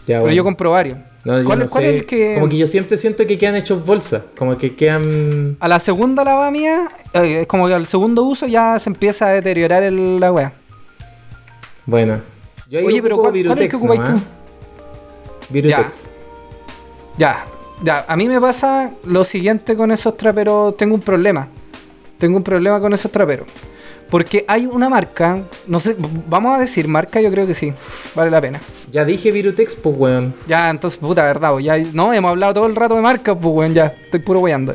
Ya, 0.06 0.20
Pero 0.20 0.32
yo 0.32 0.44
compro 0.44 0.70
varios. 0.70 0.98
No, 1.24 1.44
¿Cuál, 1.44 1.58
no 1.60 1.66
cuál 1.66 1.84
sé. 1.84 1.88
es 1.90 1.94
el 2.00 2.06
que.? 2.06 2.34
Como 2.34 2.48
que 2.48 2.56
yo 2.56 2.66
siempre 2.66 2.96
siento 2.96 3.26
que 3.26 3.36
quedan 3.36 3.54
hechos 3.56 3.84
bolsas. 3.84 4.24
Como 4.36 4.56
que 4.56 4.74
quedan. 4.74 5.56
A 5.60 5.68
la 5.68 5.78
segunda 5.78 6.24
lavada 6.24 6.50
mía, 6.50 6.88
eh, 7.12 7.42
es 7.42 7.46
como 7.46 7.66
que 7.68 7.74
al 7.74 7.86
segundo 7.86 8.22
uso 8.24 8.46
ya 8.46 8.78
se 8.78 8.88
empieza 8.90 9.26
a 9.28 9.32
deteriorar 9.32 9.82
el- 9.82 10.18
la 10.18 10.32
wea. 10.32 10.52
Bueno. 11.86 12.20
Yo 12.70 12.78
ahí 12.78 12.86
Oye, 12.86 13.02
pero 13.02 13.18
¿cuál, 13.18 13.32
cuál 13.46 13.58
es 13.62 13.68
que 13.68 13.76
ocupáis 13.76 14.04
tú? 14.04 14.12
Virutex. 15.50 16.06
Ya, 17.18 17.44
ya. 17.82 18.04
A 18.08 18.16
mí 18.16 18.28
me 18.28 18.40
pasa 18.40 18.92
lo 19.04 19.24
siguiente 19.24 19.76
con 19.76 19.90
esos 19.90 20.16
traperos. 20.16 20.76
Tengo 20.76 20.94
un 20.94 21.00
problema. 21.02 21.48
Tengo 22.20 22.36
un 22.36 22.44
problema 22.44 22.78
con 22.80 22.92
esos 22.94 23.10
traperos. 23.10 23.48
Porque 24.08 24.44
hay 24.48 24.66
una 24.66 24.88
marca, 24.88 25.38
no 25.66 25.78
sé, 25.80 25.96
vamos 26.28 26.56
a 26.56 26.60
decir 26.60 26.86
marca, 26.88 27.20
yo 27.20 27.30
creo 27.30 27.46
que 27.46 27.54
sí, 27.54 27.72
vale 28.14 28.30
la 28.30 28.40
pena. 28.40 28.60
Ya 28.90 29.04
dije 29.04 29.30
Virutex, 29.32 29.76
pues 29.76 29.96
weón. 29.96 30.34
Ya, 30.48 30.68
entonces, 30.68 30.98
puta, 30.98 31.24
verdad, 31.24 31.52
pues, 31.52 31.64
ya, 31.64 31.76
no, 31.92 32.12
hemos 32.12 32.30
hablado 32.30 32.54
todo 32.54 32.66
el 32.66 32.74
rato 32.76 32.96
de 32.96 33.02
marcas, 33.02 33.36
pues, 33.40 33.54
weón, 33.54 33.72
ya, 33.74 33.94
estoy 34.02 34.20
puro 34.20 34.40
weyando. 34.40 34.74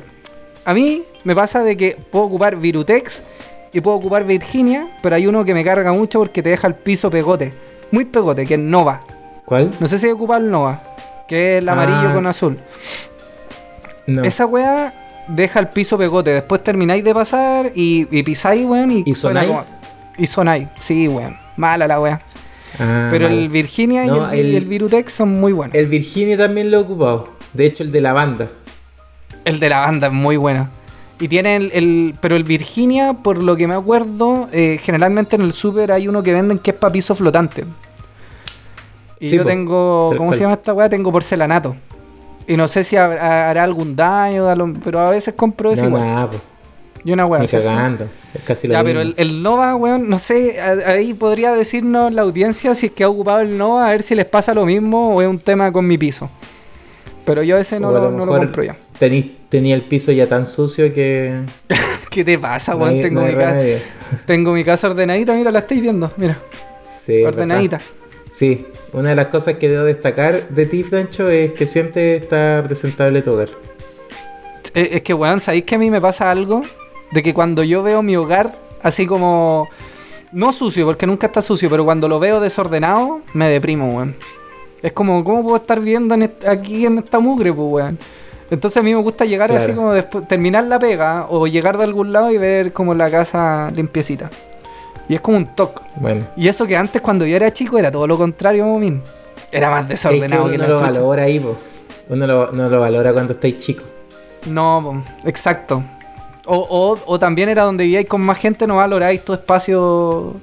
A 0.63 0.73
mí 0.73 1.03
me 1.25 1.35
pasa 1.35 1.63
de 1.63 1.75
que 1.77 1.97
puedo 2.11 2.25
ocupar 2.25 2.55
Virutex 2.55 3.23
y 3.73 3.81
puedo 3.81 3.97
ocupar 3.97 4.23
Virginia, 4.23 4.97
pero 5.03 5.17
hay 5.17 5.27
uno 5.27 5.43
que 5.43 5.53
me 5.53 5.63
carga 5.65 5.91
mucho 5.91 6.19
porque 6.19 6.41
te 6.41 6.49
deja 6.49 6.67
el 6.67 6.75
piso 6.75 7.09
pegote, 7.11 7.53
muy 7.91 8.05
pegote, 8.05 8.45
que 8.45 8.53
es 8.53 8.59
Nova. 8.59 9.01
¿Cuál? 9.43 9.71
No 9.81 9.87
sé 9.87 9.99
si 9.99 10.07
he 10.07 10.13
ocupado 10.13 10.39
el 10.43 10.49
Nova, 10.49 10.81
que 11.27 11.57
es 11.57 11.61
el 11.61 11.67
amarillo 11.69 12.09
Ah. 12.09 12.13
con 12.13 12.25
azul. 12.25 12.57
No. 14.07 14.23
Esa 14.23 14.45
weá 14.45 15.04
deja 15.27 15.59
el 15.59 15.67
piso 15.69 15.97
pegote, 15.97 16.31
después 16.31 16.63
termináis 16.63 17.03
de 17.03 17.13
pasar 17.13 17.71
y, 17.75 18.07
y 18.11 18.23
pisáis, 18.23 18.65
weón, 18.65 18.91
y, 18.91 19.03
¿Y 19.05 19.15
suena 19.15 19.41
sonáis? 19.43 19.65
como- 19.65 19.79
Y 20.17 20.27
sonáis, 20.27 20.67
sí, 20.77 21.07
weón, 21.07 21.37
mala 21.57 21.87
la 21.87 21.99
weá. 21.99 22.21
Ah, 22.79 23.07
Pero 23.09 23.29
mal. 23.29 23.37
el 23.37 23.49
Virginia 23.49 24.05
No, 24.05 24.33
y, 24.33 24.39
el, 24.39 24.45
y 24.45 24.49
el- 24.49 24.55
el 24.57 24.65
Virutex 24.65 25.13
son 25.13 25.39
muy 25.39 25.53
buenos. 25.53 25.75
El 25.75 25.87
Virginia 25.87 26.37
también 26.37 26.71
lo 26.71 26.77
he 26.77 26.81
ocupado. 26.81 27.29
De 27.53 27.65
hecho, 27.65 27.83
el 27.83 27.91
de 27.91 28.01
la 28.01 28.11
banda. 28.13 28.47
El 29.45 29.59
de 29.59 29.69
la 29.69 29.79
banda 29.79 30.07
es 30.07 30.13
muy 30.13 30.35
bueno. 30.37 30.69
Y 31.19 31.29
tiene 31.29 31.55
el, 31.55 31.71
el- 31.73 32.15
Pero 32.19 32.35
el 32.35 32.43
Virginia, 32.43 33.13
por 33.13 33.37
lo 33.37 33.55
que 33.55 33.67
me 33.67 33.75
acuerdo, 33.75 34.49
eh, 34.51 34.77
generalmente 34.83 35.37
en 35.37 35.43
el 35.43 35.53
super 35.53 35.91
hay 35.93 36.07
uno 36.09 36.21
que 36.23 36.33
venden 36.33 36.59
que 36.59 36.71
es 36.71 36.77
para 36.77 36.91
piso 36.91 37.15
flotante. 37.15 37.63
Y 39.21 39.29
Sí, 39.29 39.37
yo 39.37 39.43
po. 39.43 39.47
tengo. 39.49 40.09
¿Cómo 40.17 40.27
cual. 40.31 40.37
se 40.37 40.41
llama 40.43 40.55
esta 40.55 40.73
weá? 40.73 40.89
Tengo 40.89 41.11
porcelanato. 41.13 41.77
Y 42.47 42.57
no 42.57 42.67
sé 42.67 42.83
si 42.83 42.95
ha- 42.95 43.49
hará 43.49 43.63
algún 43.63 43.95
daño, 43.95 44.47
pero 44.83 44.99
a 44.99 45.09
veces 45.09 45.33
compro 45.35 45.71
ese 45.71 45.83
No, 45.83 45.89
igual. 45.89 46.01
nada, 46.03 46.29
pues. 46.29 46.41
Y 47.03 47.11
una 47.11 47.25
weá. 47.25 47.39
Ni 47.41 47.47
cagando. 47.47 48.07
Es 48.33 48.41
casi 48.43 48.67
lo 48.67 48.73
Ya, 48.73 48.79
mismo. 48.83 48.89
pero 48.89 49.01
el, 49.01 49.13
el 49.17 49.43
Nova, 49.43 49.75
weón, 49.75 50.09
no 50.09 50.17
sé, 50.19 50.59
ahí 50.87 51.13
podría 51.13 51.53
decirnos 51.53 52.11
la 52.11 52.23
audiencia 52.23 52.73
si 52.75 52.87
es 52.87 52.91
que 52.91 53.03
ha 53.03 53.09
ocupado 53.09 53.41
el 53.41 53.57
Nova, 53.57 53.87
a 53.87 53.91
ver 53.91 54.01
si 54.01 54.15
les 54.15 54.25
pasa 54.25 54.53
lo 54.55 54.65
mismo 54.65 55.15
o 55.15 55.21
es 55.21 55.27
un 55.27 55.37
tema 55.39 55.71
con 55.71 55.85
mi 55.85 55.97
piso. 55.99 56.29
Pero 57.25 57.41
yo 57.43 57.57
ese 57.57 57.79
no, 57.79 57.91
lo, 57.91 58.11
no 58.11 58.25
lo 58.25 58.35
compro 58.37 58.63
ya. 58.63 58.75
tení- 58.99 59.31
tenía 59.49 59.73
el 59.75 59.83
piso 59.83 60.11
ya 60.11 60.27
tan 60.27 60.45
sucio 60.45 60.93
que. 60.93 61.41
¿Qué 62.11 62.23
te 62.23 62.37
pasa, 62.39 62.75
weón? 62.75 63.01
tengo, 63.01 63.21
no 63.21 63.27
mi 63.27 63.33
ca- 63.33 63.51
remedio. 63.51 63.77
tengo 64.25 64.51
mi 64.53 64.63
casa 64.63 64.87
ordenadita, 64.87 65.33
mira, 65.33 65.51
la 65.51 65.59
estáis 65.59 65.81
viendo, 65.81 66.11
mira, 66.17 66.37
Sí, 66.83 67.23
ordenadita. 67.23 67.77
verdad. 67.77 67.91
Sí, 68.29 68.65
una 68.93 69.09
de 69.09 69.15
las 69.15 69.27
cosas 69.27 69.55
que 69.55 69.69
debo 69.69 69.83
destacar 69.83 70.49
de 70.49 70.65
ti, 70.65 70.83
Francho, 70.83 71.29
es 71.29 71.51
que 71.51 71.67
siempre 71.67 72.15
está 72.17 72.63
presentable 72.65 73.21
tu 73.21 73.31
hogar. 73.33 73.49
Eh, 74.73 74.89
Es 74.93 75.01
que, 75.03 75.13
weón, 75.13 75.39
¿sabéis 75.41 75.63
que 75.63 75.75
a 75.75 75.77
mí 75.77 75.89
me 75.89 76.01
pasa 76.01 76.31
algo? 76.31 76.61
De 77.11 77.21
que 77.23 77.33
cuando 77.33 77.63
yo 77.63 77.83
veo 77.83 78.01
mi 78.01 78.15
hogar 78.15 78.53
así 78.81 79.05
como... 79.05 79.67
No 80.31 80.51
sucio, 80.51 80.85
porque 80.85 81.05
nunca 81.07 81.27
está 81.27 81.41
sucio, 81.41 81.69
pero 81.69 81.85
cuando 81.85 82.09
lo 82.09 82.19
veo 82.19 82.41
desordenado, 82.41 83.21
me 83.33 83.47
deprimo, 83.49 83.87
weón. 83.95 84.15
Es 84.81 84.91
como, 84.91 85.23
¿cómo 85.23 85.43
puedo 85.43 85.55
estar 85.55 85.79
viendo 85.79 86.13
en 86.15 86.23
est- 86.23 86.45
aquí 86.45 86.85
en 86.85 86.97
esta 86.97 87.19
mugre, 87.19 87.53
pues, 87.53 87.67
weón? 87.69 87.97
Entonces 88.51 88.77
a 88.77 88.83
mí 88.83 88.93
me 88.93 89.01
gusta 89.01 89.23
llegar 89.25 89.49
así 89.51 89.71
como 89.73 89.93
después, 89.93 90.27
terminar 90.27 90.65
la 90.65 90.77
pega 90.77 91.25
o 91.29 91.47
llegar 91.47 91.77
de 91.77 91.85
algún 91.85 92.11
lado 92.11 92.31
y 92.31 92.37
ver 92.37 92.73
como 92.73 92.93
la 92.93 93.09
casa 93.09 93.71
limpiecita. 93.73 94.29
Y 95.07 95.15
es 95.15 95.21
como 95.21 95.37
un 95.37 95.47
toque. 95.55 95.81
Bueno. 95.97 96.25
Y 96.35 96.47
eso 96.47 96.65
que 96.65 96.75
antes 96.75 97.01
cuando 97.01 97.25
yo 97.25 97.35
era 97.35 97.51
chico 97.53 97.77
era 97.77 97.91
todo 97.91 98.07
lo 98.07 98.17
contrario, 98.17 98.65
momín. 98.65 99.01
Era 99.51 99.69
más 99.69 99.81
Es 99.81 99.87
que 99.87 100.09
desordenado 100.09 100.43
uno 100.43 100.51
que, 100.51 100.57
no 100.57 100.63
la 100.63 100.69
lo 100.69 100.77
chucha. 100.79 100.91
valora 100.91 101.23
ahí, 101.23 101.39
po. 101.39 101.55
Uno 102.09 102.27
lo, 102.27 102.51
no 102.51 102.69
lo 102.69 102.79
valora 102.79 103.13
cuando 103.13 103.33
estáis 103.33 103.57
chico. 103.57 103.83
No, 104.47 105.03
exacto. 105.25 105.83
O, 106.45 106.57
o, 106.57 106.99
o 107.05 107.19
también 107.19 107.49
era 107.49 107.63
donde 107.63 107.83
vivíais 107.83 108.07
con 108.07 108.21
más 108.21 108.37
gente, 108.37 108.67
no 108.67 108.75
valoráis 108.77 109.23
tu 109.23 109.33
espacio. 109.33 110.35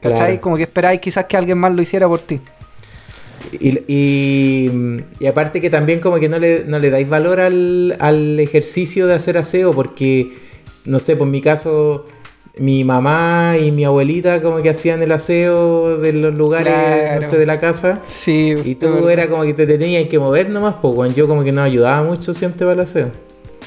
¿Cachai? 0.00 0.16
Claro. 0.26 0.40
Como 0.40 0.56
que 0.56 0.64
esperáis 0.64 1.00
quizás 1.00 1.24
que 1.26 1.36
alguien 1.36 1.58
más 1.58 1.72
lo 1.74 1.80
hiciera 1.80 2.08
por 2.08 2.18
ti. 2.20 2.40
Y, 3.52 3.78
y, 3.92 4.70
y 5.18 5.26
aparte 5.26 5.60
que 5.60 5.68
también 5.70 6.00
como 6.00 6.18
que 6.18 6.28
no 6.28 6.38
le, 6.38 6.64
no 6.64 6.78
le 6.78 6.90
dais 6.90 7.08
valor 7.08 7.40
al, 7.40 7.96
al 8.00 8.40
ejercicio 8.40 9.06
de 9.06 9.14
hacer 9.14 9.36
aseo 9.36 9.72
porque, 9.72 10.32
no 10.84 10.98
sé, 10.98 11.16
por 11.16 11.26
mi 11.26 11.40
caso, 11.40 12.06
mi 12.58 12.84
mamá 12.84 13.56
y 13.58 13.70
mi 13.72 13.84
abuelita 13.84 14.42
como 14.42 14.60
que 14.60 14.68
hacían 14.70 15.02
el 15.02 15.10
aseo 15.12 15.96
de 15.98 16.12
los 16.12 16.36
lugares, 16.36 16.72
Claro. 16.72 17.20
no 17.22 17.26
sé, 17.26 17.38
de 17.38 17.46
la 17.46 17.58
casa. 17.58 18.00
Sí. 18.06 18.54
Y 18.64 18.72
es 18.72 18.78
tú 18.78 18.92
verdad. 18.92 19.10
era 19.10 19.28
como 19.30 19.42
que 19.44 19.54
te 19.54 19.66
tenías 19.66 20.06
que 20.08 20.18
mover 20.18 20.50
nomás, 20.50 20.74
pues 20.80 20.94
bueno, 20.94 21.14
yo 21.14 21.26
como 21.26 21.44
que 21.44 21.52
no 21.52 21.62
ayudaba 21.62 22.02
mucho 22.02 22.34
siempre 22.34 22.60
para 22.66 22.74
el 22.74 22.80
aseo. 22.80 23.10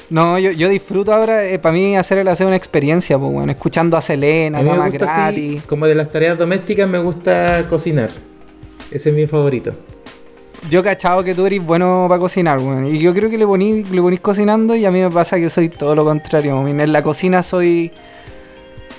No, 0.08 0.38
yo, 0.38 0.52
yo 0.52 0.68
disfruto 0.68 1.12
ahora, 1.12 1.44
eh, 1.46 1.58
para 1.58 1.72
mí 1.72 1.96
hacer 1.96 2.18
el 2.18 2.28
aseo 2.28 2.46
una 2.46 2.54
experiencia, 2.54 3.18
pues 3.18 3.32
bueno, 3.32 3.50
escuchando 3.50 3.96
a 3.96 4.00
Selena, 4.00 4.60
A 4.60 4.62
mí 4.62 4.70
me 4.70 4.88
gusta 4.90 5.26
así, 5.26 5.60
como 5.66 5.86
de 5.88 5.96
las 5.96 6.10
tareas 6.12 6.38
domésticas 6.38 6.88
me 6.88 6.98
gusta 6.98 7.66
cocinar. 7.68 8.10
Ese 8.92 9.10
es 9.10 9.16
mi 9.16 9.26
favorito. 9.26 9.72
Yo 10.70 10.82
cachado 10.82 11.24
que 11.24 11.34
tú 11.34 11.44
eres 11.46 11.64
bueno 11.64 12.06
para 12.08 12.20
cocinar, 12.20 12.58
weón. 12.60 12.86
Y 12.86 13.00
yo 13.00 13.12
creo 13.14 13.28
que 13.28 13.36
le 13.36 13.46
ponís, 13.46 13.90
le 13.90 14.00
ponís 14.00 14.20
cocinando 14.20 14.76
y 14.76 14.84
a 14.84 14.92
mí 14.92 15.00
me 15.00 15.10
pasa 15.10 15.36
que 15.38 15.50
soy 15.50 15.68
todo 15.68 15.94
lo 15.96 16.04
contrario. 16.04 16.66
En 16.66 16.92
la 16.92 17.02
cocina 17.02 17.42
soy. 17.42 17.90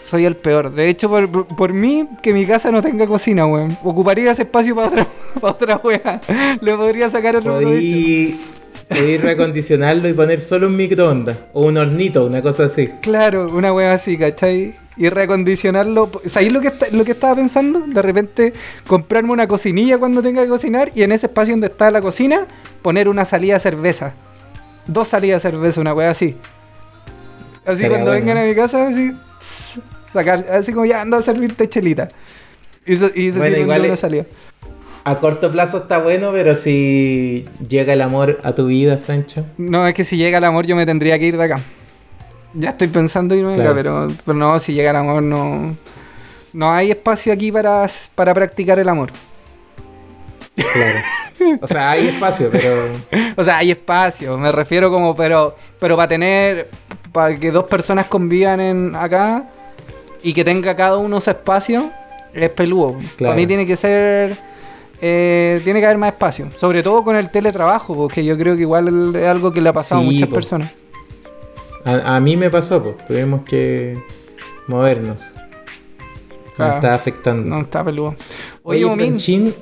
Soy 0.08 0.24
el 0.26 0.36
peor. 0.38 0.72
De 0.74 0.88
hecho, 0.88 1.10
por, 1.10 1.30
por- 1.30 1.48
por 1.48 1.74
mí, 1.74 2.08
que 2.22 2.32
mi 2.32 2.46
casa 2.46 2.72
no 2.72 2.82
tenga 2.82 3.06
cocina, 3.08 3.46
weón. 3.46 3.78
Ocuparía 3.84 4.32
ese 4.32 4.43
espacio 4.43 4.74
para 4.74 4.88
otra, 4.88 5.08
para 5.41 5.54
otra 5.54 5.82
wea. 5.84 6.22
Le 6.62 6.76
podría 6.78 7.10
sacar 7.10 7.36
otro. 7.36 7.56
Podí, 7.60 8.39
podí 8.88 9.17
reacondicionarlo 9.17 10.08
y 10.08 10.13
poner 10.13 10.39
solo 10.39 10.67
un 10.67 10.78
microondas 10.78 11.38
o 11.52 11.63
un 11.65 11.78
hornito, 11.78 12.26
una 12.26 12.41
cosa 12.41 12.65
así. 12.65 12.88
Claro, 13.02 13.50
una 13.54 13.74
wea 13.74 13.91
así, 13.93 14.17
¿cachai? 14.17 14.76
y 15.00 15.10
recondicionarlo. 15.10 16.10
¿Sabéis 16.26 16.54
lo 16.54 16.62
que, 16.62 16.70
está- 16.70 16.88
lo 16.91 17.04
que 17.04 17.12
estaba 17.12 17.36
pensando? 17.36 17.82
De 17.86 18.02
repente 18.02 18.54
comprarme 18.88 19.32
una 19.34 19.46
cocinilla 19.48 19.98
cuando 20.00 20.24
tenga 20.24 20.41
que 20.41 20.48
cocinar 20.50 20.89
y 20.96 21.04
en 21.04 21.12
ese 21.12 21.26
espacio 21.28 21.54
donde 21.54 21.67
está 21.67 21.91
la 21.91 22.02
cocina 22.02 22.48
poner 22.82 23.08
una 23.10 23.26
salida 23.26 23.56
de 23.56 23.60
cerveza. 23.60 24.13
Dos 24.88 25.10
salidas 25.10 25.43
de 25.43 25.52
cerveza, 25.52 25.82
una 25.82 25.93
wea 25.93 26.10
así. 26.10 26.36
Así 27.65 27.82
cuando 27.88 28.06
bueno. 28.12 28.12
vengan 28.26 28.38
a 28.38 28.46
mi 28.46 28.56
casa, 28.56 28.88
así, 28.88 29.12
tss, 29.39 29.80
sacar, 30.17 30.45
así 30.51 30.73
como 30.73 30.86
ya 30.86 31.01
anda 31.01 31.17
a 31.17 31.21
servirte 31.21 31.67
chelita. 31.69 32.10
Y, 32.86 32.95
se- 32.97 33.12
y 33.15 33.32
se 33.32 33.39
Bueno, 33.39 33.58
igual 33.58 33.86
es- 33.86 33.99
salida. 33.99 34.25
A 35.03 35.19
corto 35.19 35.49
plazo 35.51 35.77
está 35.77 35.99
bueno, 35.99 36.32
pero 36.34 36.53
si 36.56 37.45
llega 37.69 37.93
el 37.93 38.01
amor 38.01 38.39
a 38.43 38.51
tu 38.53 38.65
vida, 38.67 38.97
Francho. 38.97 39.45
No, 39.58 39.88
es 39.88 39.93
que 39.93 40.03
si 40.03 40.17
llega 40.17 40.38
el 40.39 40.43
amor 40.43 40.65
yo 40.65 40.75
me 40.75 40.86
tendría 40.86 41.17
que 41.17 41.25
ir 41.27 41.38
de 41.38 41.43
acá. 41.45 41.62
Ya 42.53 42.69
estoy 42.71 42.88
pensando 42.89 43.34
irme 43.36 43.56
de 43.56 43.62
acá, 43.62 43.73
Claro. 43.73 44.08
pero, 44.08 44.17
pero 44.25 44.38
no, 44.38 44.60
si 44.60 44.73
llega 44.73 44.89
el 44.89 44.95
amor 44.97 45.23
no... 45.23 45.77
No 46.53 46.71
hay 46.73 46.91
espacio 46.91 47.32
aquí 47.32 47.51
para, 47.51 47.86
para 48.15 48.34
practicar 48.34 48.80
el 48.80 48.89
amor. 48.89 49.10
Claro. 50.56 50.99
O 51.62 51.67
sea, 51.67 51.91
hay 51.91 52.08
espacio, 52.08 52.49
pero. 52.51 52.73
O 53.36 53.43
sea, 53.43 53.58
hay 53.60 53.69
espacio, 53.69 54.39
me 54.39 54.51
refiero 54.51 54.89
como, 54.89 55.15
pero, 55.15 55.56
pero 55.80 55.95
para 55.95 56.08
tener, 56.08 56.67
para 57.12 57.38
que 57.38 57.51
dos 57.51 57.65
personas 57.65 58.08
convivan 58.08 58.60
en 58.60 58.95
acá 58.95 59.47
y 60.23 60.34
que 60.34 60.43
tenga 60.43 60.75
cada 60.75 60.97
uno 60.97 61.19
su 61.19 61.30
espacio, 61.30 61.91
es 62.34 62.49
peludo. 62.49 62.93
Claro. 62.93 63.32
Para 63.32 63.36
mí 63.36 63.47
tiene 63.47 63.65
que 63.65 63.75
ser, 63.75 64.36
eh, 65.01 65.62
tiene 65.63 65.80
que 65.80 65.86
haber 65.86 65.97
más 65.97 66.13
espacio. 66.13 66.49
Sobre 66.56 66.84
todo 66.84 67.03
con 67.03 67.15
el 67.15 67.30
teletrabajo, 67.30 67.95
porque 67.95 68.23
yo 68.23 68.38
creo 68.38 68.56
que 68.56 68.62
igual 68.62 69.15
es 69.15 69.25
algo 69.27 69.51
que 69.51 69.62
le 69.62 69.69
ha 69.69 69.73
pasado 69.73 70.01
a 70.01 70.03
muchas 70.03 70.27
po. 70.27 70.36
personas. 70.36 70.71
A, 71.86 72.15
a 72.15 72.19
mí 72.19 72.36
me 72.36 72.49
pasó, 72.49 72.84
pues. 72.84 73.03
Tuvimos 73.06 73.43
que 73.43 73.97
movernos. 74.67 75.34
Nos 76.58 76.69
Ah, 76.69 76.75
está 76.75 76.95
afectando. 76.95 77.49
No, 77.49 77.62
está 77.62 77.84
peludo. 77.84 78.15
Oye, 78.63 78.80
Oye, 78.80 78.86
Momín. 78.86 79.08
Franchín, 79.10 79.53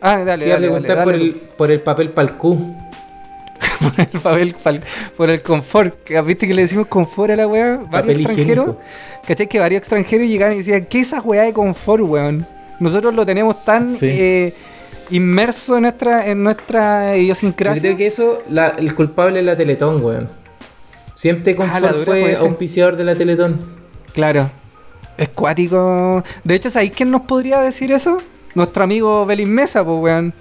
Ah, 0.00 0.24
dale, 0.24 0.26
dale, 0.26 0.48
dale, 0.48 0.66
preguntar 0.68 1.04
por, 1.04 1.12
dale 1.12 1.24
el, 1.24 1.34
por 1.34 1.70
el 1.70 1.80
papel 1.82 2.10
palcú. 2.10 2.76
por 4.22 4.38
el 4.38 4.54
por 5.16 5.42
confort. 5.42 5.94
¿Viste 6.26 6.46
que 6.46 6.54
le 6.54 6.62
decimos 6.62 6.86
confort 6.86 7.32
a 7.32 7.36
la 7.36 7.46
weá? 7.46 7.76
Varios 7.90 8.18
extranjeros. 8.18 8.64
higiénico. 8.66 8.80
¿Cachai? 9.26 9.48
Que 9.48 9.58
varios 9.58 9.78
extranjeros 9.78 10.26
llegaron 10.28 10.54
y 10.54 10.58
decían, 10.58 10.86
¿qué 10.86 11.00
es 11.00 11.08
esa 11.08 11.20
weá 11.20 11.42
de 11.42 11.52
confort, 11.52 12.02
weón? 12.04 12.46
Nosotros 12.80 13.14
lo 13.14 13.24
tenemos 13.24 13.64
tan 13.64 13.88
Sí. 13.88 14.08
eh, 14.10 14.54
inmerso 15.10 15.76
en 15.76 15.82
nuestra, 15.82 16.26
en 16.26 16.42
nuestra 16.42 17.14
Yo 17.16 17.22
idiosincrasia. 17.22 17.80
creo 17.82 17.96
que 17.96 18.06
eso, 18.06 18.42
la- 18.50 18.74
el 18.78 18.94
culpable 18.94 19.38
es 19.40 19.44
la 19.44 19.56
Teletón, 19.56 20.02
weón. 20.04 20.28
Siempre 21.14 21.52
Ah, 21.52 21.56
Confort 21.56 21.92
dura 21.92 22.04
fue 22.04 22.36
auspiciador 22.36 22.96
de 22.96 23.04
la 23.04 23.14
Teletón. 23.14 23.60
Claro. 24.14 24.50
Es 25.16 25.28
cuático. 25.28 26.22
De 26.42 26.54
hecho, 26.56 26.70
¿sabéis 26.70 26.90
quién 26.92 27.10
nos 27.10 27.22
podría 27.22 27.60
decir 27.60 27.92
eso? 27.92 28.18
Nuestro 28.54 28.82
amigo 28.84 29.24
Belín 29.26 29.52
Mesa, 29.52 29.84
pues, 29.84 29.96
weón. 30.00 30.34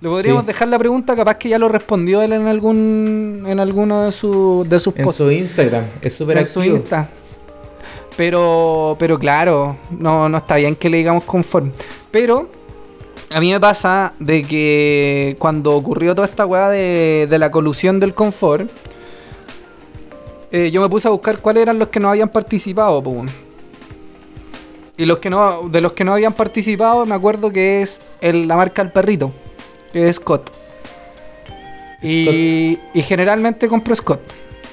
Le 0.00 0.08
podríamos 0.08 0.42
Sí. 0.42 0.46
dejar 0.46 0.68
la 0.68 0.78
pregunta, 0.78 1.14
capaz 1.14 1.34
que 1.36 1.48
ya 1.50 1.58
lo 1.58 1.68
respondió 1.68 2.22
él 2.22 2.32
en 2.32 2.46
algún 2.46 3.44
en 3.46 3.60
alguno 3.60 4.04
de, 4.04 4.12
su, 4.12 4.64
de 4.68 4.78
sus 4.78 4.94
En 4.96 5.04
posts. 5.04 5.18
su 5.18 5.30
Instagram. 5.30 5.84
Es 6.00 6.14
súper 6.14 6.38
en 6.38 6.46
su 6.46 6.60
activo. 6.60 6.74
Insta. 6.74 7.08
Pero, 8.16 8.96
pero 8.98 9.18
claro, 9.18 9.76
no, 9.90 10.28
no 10.28 10.38
está 10.38 10.56
bien 10.56 10.74
que 10.76 10.88
le 10.90 10.98
digamos 10.98 11.24
conforme. 11.24 11.72
Pero 12.10 12.48
a 13.30 13.40
mí 13.40 13.52
me 13.52 13.60
pasa 13.60 14.14
de 14.18 14.42
que 14.42 15.36
cuando 15.38 15.74
ocurrió 15.76 16.14
toda 16.14 16.26
esta 16.28 16.46
weá 16.46 16.68
de, 16.70 17.26
de 17.28 17.38
la 17.38 17.50
colusión 17.50 18.00
del 18.00 18.14
confort, 18.14 18.68
eh, 20.50 20.70
yo 20.70 20.80
me 20.80 20.88
puse 20.88 21.08
a 21.08 21.10
buscar 21.10 21.38
cuáles 21.38 21.62
eran 21.62 21.78
los 21.78 21.88
que 21.88 22.00
no 22.00 22.08
habían 22.10 22.28
participado. 22.30 22.98
weón. 23.00 23.28
Y 24.96 25.04
los 25.06 25.18
que 25.18 25.30
no, 25.30 25.68
de 25.68 25.80
los 25.80 25.92
que 25.92 26.04
no 26.04 26.12
habían 26.14 26.32
participado, 26.32 27.04
me 27.06 27.14
acuerdo 27.14 27.50
que 27.52 27.80
es 27.82 28.02
el- 28.20 28.48
la 28.48 28.56
marca 28.56 28.82
El 28.82 28.92
Perrito, 28.92 29.32
es 29.94 30.16
Scott. 30.16 30.50
Y, 32.02 32.78
y 32.94 33.02
generalmente 33.02 33.68
compro 33.68 33.94
Scott. 33.94 34.20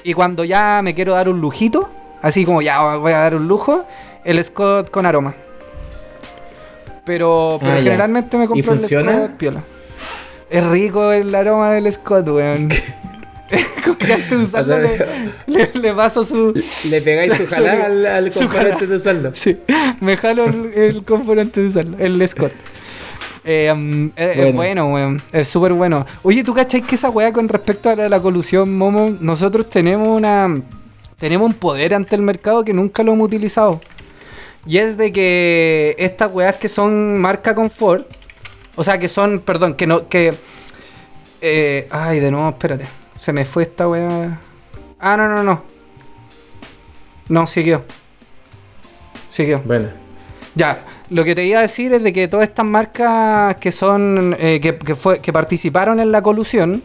Y 0.02 0.14
cuando 0.14 0.44
ya 0.44 0.80
me 0.82 0.94
quiero 0.94 1.12
dar 1.14 1.28
un 1.28 1.40
lujito, 1.40 1.88
así 2.22 2.44
como 2.44 2.62
ya 2.62 2.96
voy 2.96 3.12
a 3.12 3.18
dar 3.18 3.34
un 3.34 3.46
lujo, 3.48 3.86
el 4.24 4.42
Scott 4.42 4.90
con 4.90 5.04
aroma. 5.06 5.34
Pero, 7.04 7.58
pero 7.60 7.72
Ah, 7.72 7.76
ya. 7.76 7.82
generalmente 7.82 8.36
me 8.38 8.46
compro 8.46 8.72
el 8.72 8.78
funciona? 8.78 9.12
Scott 9.12 9.30
piola. 9.36 9.62
Es 10.50 10.64
rico 10.66 11.12
el 11.12 11.34
aroma 11.34 11.72
del 11.72 11.92
Scott, 11.92 12.28
weón. 12.28 12.68
Como 13.84 13.96
que 13.96 14.12
antes 14.12 14.28
de 14.30 14.36
usarlo 14.44 14.74
O 14.76 14.96
sea, 14.96 15.06
le, 15.46 15.56
le- 15.58 15.70
le 15.80 15.94
paso 15.94 16.22
su... 16.22 16.52
Le 16.90 17.00
pegáis 17.00 17.34
su 17.34 17.46
jalá 17.48 17.86
al, 17.86 18.04
al 18.06 18.26
antes 18.26 18.88
de 18.88 18.96
usarlo. 18.96 19.30
Sí, 19.32 19.58
me 20.00 20.16
jalo 20.18 20.44
el, 20.44 20.72
el 20.74 21.04
confort 21.04 21.40
antes 21.40 21.62
de 21.62 21.68
usarlo, 21.70 21.96
el 21.98 22.26
Scott. 22.28 22.52
Eh, 23.50 23.72
um, 23.72 24.10
es, 24.14 24.36
es 24.36 24.36
Bueno. 24.36 24.56
bueno, 24.56 24.92
weón. 24.92 25.22
Es 25.32 25.48
súper 25.48 25.72
bueno. 25.72 26.04
Oye, 26.22 26.44
¿tú 26.44 26.52
cachai 26.52 26.82
que 26.82 26.96
esa 26.96 27.08
weá 27.08 27.32
con 27.32 27.48
respecto 27.48 27.88
a 27.88 27.96
la, 27.96 28.06
la 28.06 28.20
colusión, 28.20 28.76
Momo? 28.76 29.16
Nosotros 29.20 29.70
tenemos 29.70 30.06
una. 30.06 30.54
Tenemos 31.18 31.46
un 31.46 31.54
poder 31.54 31.94
ante 31.94 32.14
el 32.14 32.20
mercado 32.20 32.62
que 32.62 32.74
nunca 32.74 33.02
lo 33.02 33.14
hemos 33.14 33.24
utilizado. 33.24 33.80
Y 34.66 34.76
es 34.76 34.98
de 34.98 35.12
que 35.12 35.96
estas 35.98 36.30
weas 36.30 36.56
que 36.56 36.68
son 36.68 37.16
marca 37.16 37.54
confort. 37.54 38.06
O 38.76 38.84
sea, 38.84 38.98
que 38.98 39.08
son. 39.08 39.40
Perdón, 39.40 39.76
que 39.76 39.86
no. 39.86 40.08
que 40.08 40.34
eh, 41.40 41.88
Ay, 41.90 42.20
de 42.20 42.30
nuevo, 42.30 42.50
espérate. 42.50 42.84
Se 43.16 43.32
me 43.32 43.46
fue 43.46 43.62
esta 43.62 43.88
weá. 43.88 44.38
Ah, 45.00 45.16
no, 45.16 45.26
no, 45.26 45.42
no. 45.42 45.62
No, 47.30 47.46
siguió. 47.46 47.82
Siguió. 49.30 49.62
Bueno. 49.64 49.88
Ya, 50.54 50.84
lo 51.10 51.24
que 51.24 51.34
te 51.34 51.46
iba 51.46 51.58
a 51.58 51.62
decir 51.62 51.92
es 51.92 52.02
de 52.02 52.12
que 52.12 52.28
todas 52.28 52.48
estas 52.48 52.66
marcas 52.66 53.56
que 53.56 53.72
son 53.72 54.36
eh, 54.38 54.60
que, 54.60 54.76
que 54.76 54.94
fue, 54.94 55.20
que 55.20 55.32
participaron 55.32 56.00
en 56.00 56.12
la 56.12 56.22
colusión, 56.22 56.82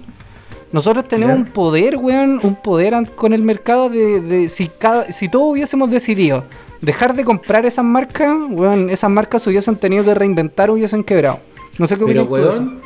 nosotros 0.71 1.07
tenemos 1.07 1.35
un 1.37 1.45
poder, 1.45 1.97
weón, 1.97 2.39
un 2.41 2.55
poder 2.55 2.95
con 3.15 3.33
el 3.33 3.41
mercado 3.43 3.89
de, 3.89 4.19
de- 4.21 4.49
si 4.49 4.67
cada, 4.69 5.11
si 5.11 5.29
todos 5.29 5.51
hubiésemos 5.51 5.91
decidido 5.91 6.45
dejar 6.81 7.13
de 7.15 7.23
comprar 7.23 7.65
esas 7.65 7.85
marcas, 7.85 8.33
weón, 8.49 8.89
esas 8.89 9.09
marcas 9.09 9.41
se 9.43 9.49
hubiesen 9.49 9.75
tenido 9.75 10.03
que 10.03 10.13
reinventar 10.15 10.69
o 10.69 10.73
hubiesen 10.73 11.03
quebrado. 11.03 11.39
No 11.77 11.85
sé 11.87 11.95
qué 11.97 12.05
Pero, 12.05 12.23
opinas 12.23 12.57
weón, 12.59 12.81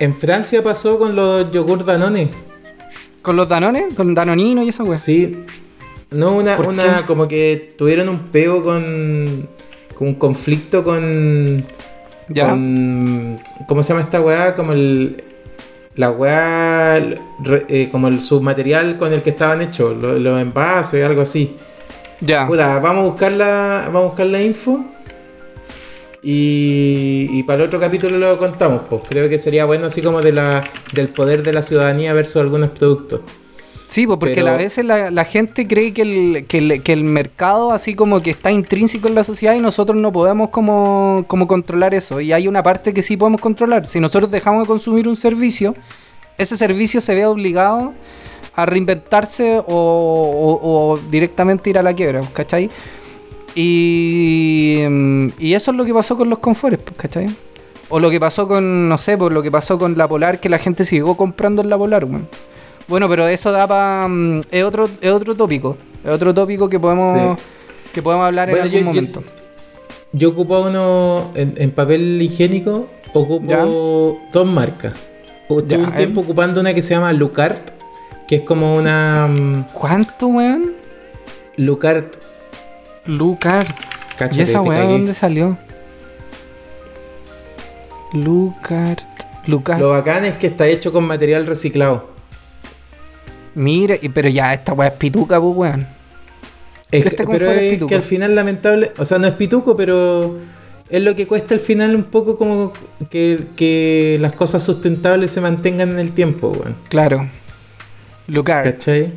en 0.00 0.16
Francia 0.16 0.62
pasó 0.62 0.98
con 0.98 1.14
los 1.14 1.50
yogur 1.52 1.84
Danone. 1.84 2.30
¿Con 3.22 3.36
los 3.36 3.48
Danones? 3.48 3.94
¿Con 3.94 4.14
Danonino 4.14 4.62
y 4.62 4.70
esa 4.70 4.84
weón? 4.84 4.98
Sí. 4.98 5.38
No, 6.10 6.32
una, 6.36 6.56
¿Por 6.56 6.66
una 6.68 7.00
qué? 7.00 7.04
como 7.06 7.28
que 7.28 7.74
tuvieron 7.76 8.08
un 8.08 8.18
pego 8.30 8.62
con 8.64 9.48
un 10.06 10.14
conflicto 10.14 10.84
con, 10.84 11.64
Ya. 12.28 12.50
con- 12.50 13.36
¿Cómo 13.66 13.82
se 13.82 13.88
llama 13.90 14.02
esta 14.02 14.20
weá? 14.20 14.54
Como 14.54 14.72
el. 14.72 15.22
La 15.96 16.10
weá. 16.10 16.98
eh, 17.68 17.88
como 17.90 18.08
el 18.08 18.20
submaterial 18.20 18.96
con 18.96 19.12
el 19.12 19.22
que 19.22 19.30
estaban 19.30 19.60
hechos. 19.62 19.96
lo- 19.96 20.18
Los 20.18 20.40
envases, 20.40 21.04
algo 21.04 21.22
así. 21.22 21.56
Ya. 22.20 22.46
Puta, 22.46 22.78
vamos 22.80 23.04
a 23.04 23.06
buscar 23.08 23.32
la, 23.32 23.82
vamos 23.86 24.02
a 24.02 24.04
buscar 24.06 24.26
la 24.26 24.42
info. 24.42 24.84
Y, 26.22 27.28
y 27.30 27.42
para 27.44 27.62
el 27.62 27.68
otro 27.68 27.78
capítulo 27.78 28.18
lo 28.18 28.38
contamos. 28.38 28.82
Pues 28.90 29.02
creo 29.08 29.28
que 29.28 29.38
sería 29.38 29.64
bueno 29.64 29.86
así 29.86 30.02
como 30.02 30.20
de 30.20 30.32
la, 30.32 30.64
del 30.92 31.08
poder 31.08 31.42
de 31.42 31.52
la 31.52 31.62
ciudadanía 31.62 32.12
versus 32.12 32.36
algunos 32.42 32.70
productos. 32.70 33.20
Sí, 33.88 34.06
pues 34.06 34.18
porque 34.18 34.34
Pero- 34.36 34.48
a 34.48 34.56
veces 34.56 34.84
la, 34.84 35.10
la 35.10 35.24
gente 35.24 35.66
cree 35.66 35.92
que 35.94 36.02
el, 36.02 36.44
que, 36.46 36.58
el, 36.58 36.82
que 36.82 36.92
el 36.92 37.04
mercado 37.04 37.72
así 37.72 37.94
como 37.94 38.20
que 38.20 38.30
está 38.30 38.52
intrínseco 38.52 39.08
en 39.08 39.14
la 39.14 39.24
sociedad 39.24 39.54
y 39.54 39.60
nosotros 39.60 39.96
no 40.00 40.12
podemos 40.12 40.50
como, 40.50 41.24
como 41.26 41.46
controlar 41.48 41.94
eso. 41.94 42.20
Y 42.20 42.32
hay 42.34 42.46
una 42.48 42.62
parte 42.62 42.92
que 42.94 43.00
sí 43.02 43.16
podemos 43.16 43.40
controlar. 43.40 43.86
Si 43.86 43.98
nosotros 43.98 44.30
dejamos 44.30 44.62
de 44.62 44.66
consumir 44.66 45.08
un 45.08 45.16
servicio, 45.16 45.74
ese 46.36 46.56
servicio 46.56 47.00
se 47.00 47.14
ve 47.14 47.24
obligado 47.26 47.94
a 48.54 48.66
reinventarse 48.66 49.58
o, 49.58 49.64
o- 49.66 50.60
o 50.92 50.98
directamente 51.10 51.70
ir 51.70 51.78
a 51.78 51.82
la 51.82 51.94
quiebra, 51.94 52.20
¿cachai? 52.34 52.68
Y, 53.54 54.82
mm, 54.88 55.28
y 55.38 55.54
eso 55.54 55.70
es 55.70 55.76
lo 55.76 55.84
que 55.84 55.94
pasó 55.94 56.16
con 56.16 56.28
los 56.28 56.38
confortes, 56.38 56.80
pues, 56.84 56.96
¿cachai? 56.96 57.26
O 57.88 57.98
lo 58.00 58.10
que 58.10 58.20
pasó 58.20 58.46
con, 58.46 58.88
no 58.88 58.98
sé, 58.98 59.16
por 59.16 59.32
lo 59.32 59.42
que 59.42 59.50
pasó 59.50 59.78
con 59.78 59.96
la 59.96 60.06
Polar, 60.06 60.40
que 60.40 60.48
la 60.48 60.58
gente 60.58 60.84
siguió 60.84 61.14
comprando 61.16 61.62
en 61.62 61.70
la 61.70 61.78
Polar, 61.78 62.04
weón. 62.04 62.28
Bueno, 62.28 62.28
pero 62.88 63.28
eso 63.28 63.52
da 63.52 63.66
para... 63.66 64.08
es, 64.50 64.64
otro, 64.64 64.88
es 65.00 65.10
otro 65.10 65.34
tópico. 65.34 65.76
Es 66.04 66.10
otro 66.10 66.32
tópico 66.34 66.68
que 66.68 66.80
podemos, 66.80 67.36
Sí. 67.38 67.44
que 67.92 68.02
podemos 68.02 68.26
hablar 68.26 68.48
Bueno, 68.50 68.64
en 68.64 68.70
algún 68.70 68.80
yo- 68.80 68.86
momento. 68.86 69.24
Yo 70.12 70.30
ocupo 70.30 70.60
uno 70.60 71.30
en, 71.34 71.54
en 71.58 71.70
papel 71.70 72.20
higiénico, 72.22 72.88
ocupo 73.12 73.46
Ya. 73.46 73.64
dos 74.32 74.46
marcas. 74.46 74.94
Estuve 75.50 75.76
un 75.76 75.92
eh. 75.92 75.96
tiempo 75.96 76.22
ocupando 76.22 76.60
una 76.60 76.72
que 76.72 76.80
se 76.82 76.94
llama 76.94 77.12
Lucart, 77.12 77.70
que 78.26 78.36
es 78.36 78.42
como 78.42 78.74
una 78.76 79.28
mm, 79.28 79.64
¿Cuánto, 79.74 80.28
weón? 80.28 80.72
Lucart. 81.56 82.16
Lucar. 83.04 83.66
Cáchate, 84.16 84.38
¿Y 84.38 84.42
esa 84.42 84.62
weá 84.62 84.84
dónde 84.84 85.12
salió? 85.14 85.58
Lucart. 88.12 89.00
Lucar. 89.46 89.78
Lo 89.80 89.90
bacán 89.90 90.24
es 90.24 90.36
que 90.36 90.46
está 90.46 90.66
hecho 90.66 90.92
con 90.92 91.04
material 91.04 91.46
reciclado. 91.46 92.08
Mira, 93.58 93.96
y- 94.00 94.08
pero 94.08 94.28
ya 94.28 94.54
esta 94.54 94.72
weá 94.72 94.88
es 94.88 94.94
pituca, 94.94 95.40
pues, 95.40 95.56
weón. 95.56 95.86
Es 96.90 97.04
Este 97.04 97.16
que, 97.16 97.24
confort 97.24 97.40
pero 97.40 97.60
es 97.60 97.70
pituco. 97.72 97.88
que 97.88 97.94
al 97.96 98.02
final 98.02 98.34
lamentable, 98.34 98.92
o 98.96 99.04
sea, 99.04 99.18
no 99.18 99.26
es 99.26 99.34
pituco, 99.34 99.76
pero 99.76 100.36
es 100.88 101.02
lo 101.02 101.14
que 101.16 101.26
cuesta 101.26 101.54
al 101.54 101.60
final 101.60 101.94
un 101.94 102.04
poco 102.04 102.36
como 102.38 102.72
que, 103.10 103.48
que 103.56 104.16
las 104.20 104.32
cosas 104.32 104.62
sustentables 104.62 105.30
se 105.32 105.40
mantengan 105.40 105.90
en 105.90 105.98
el 105.98 106.12
tiempo, 106.12 106.48
weón. 106.50 106.76
Claro. 106.88 107.28
Lucar. 108.28 108.62
¿Cachai? 108.64 109.10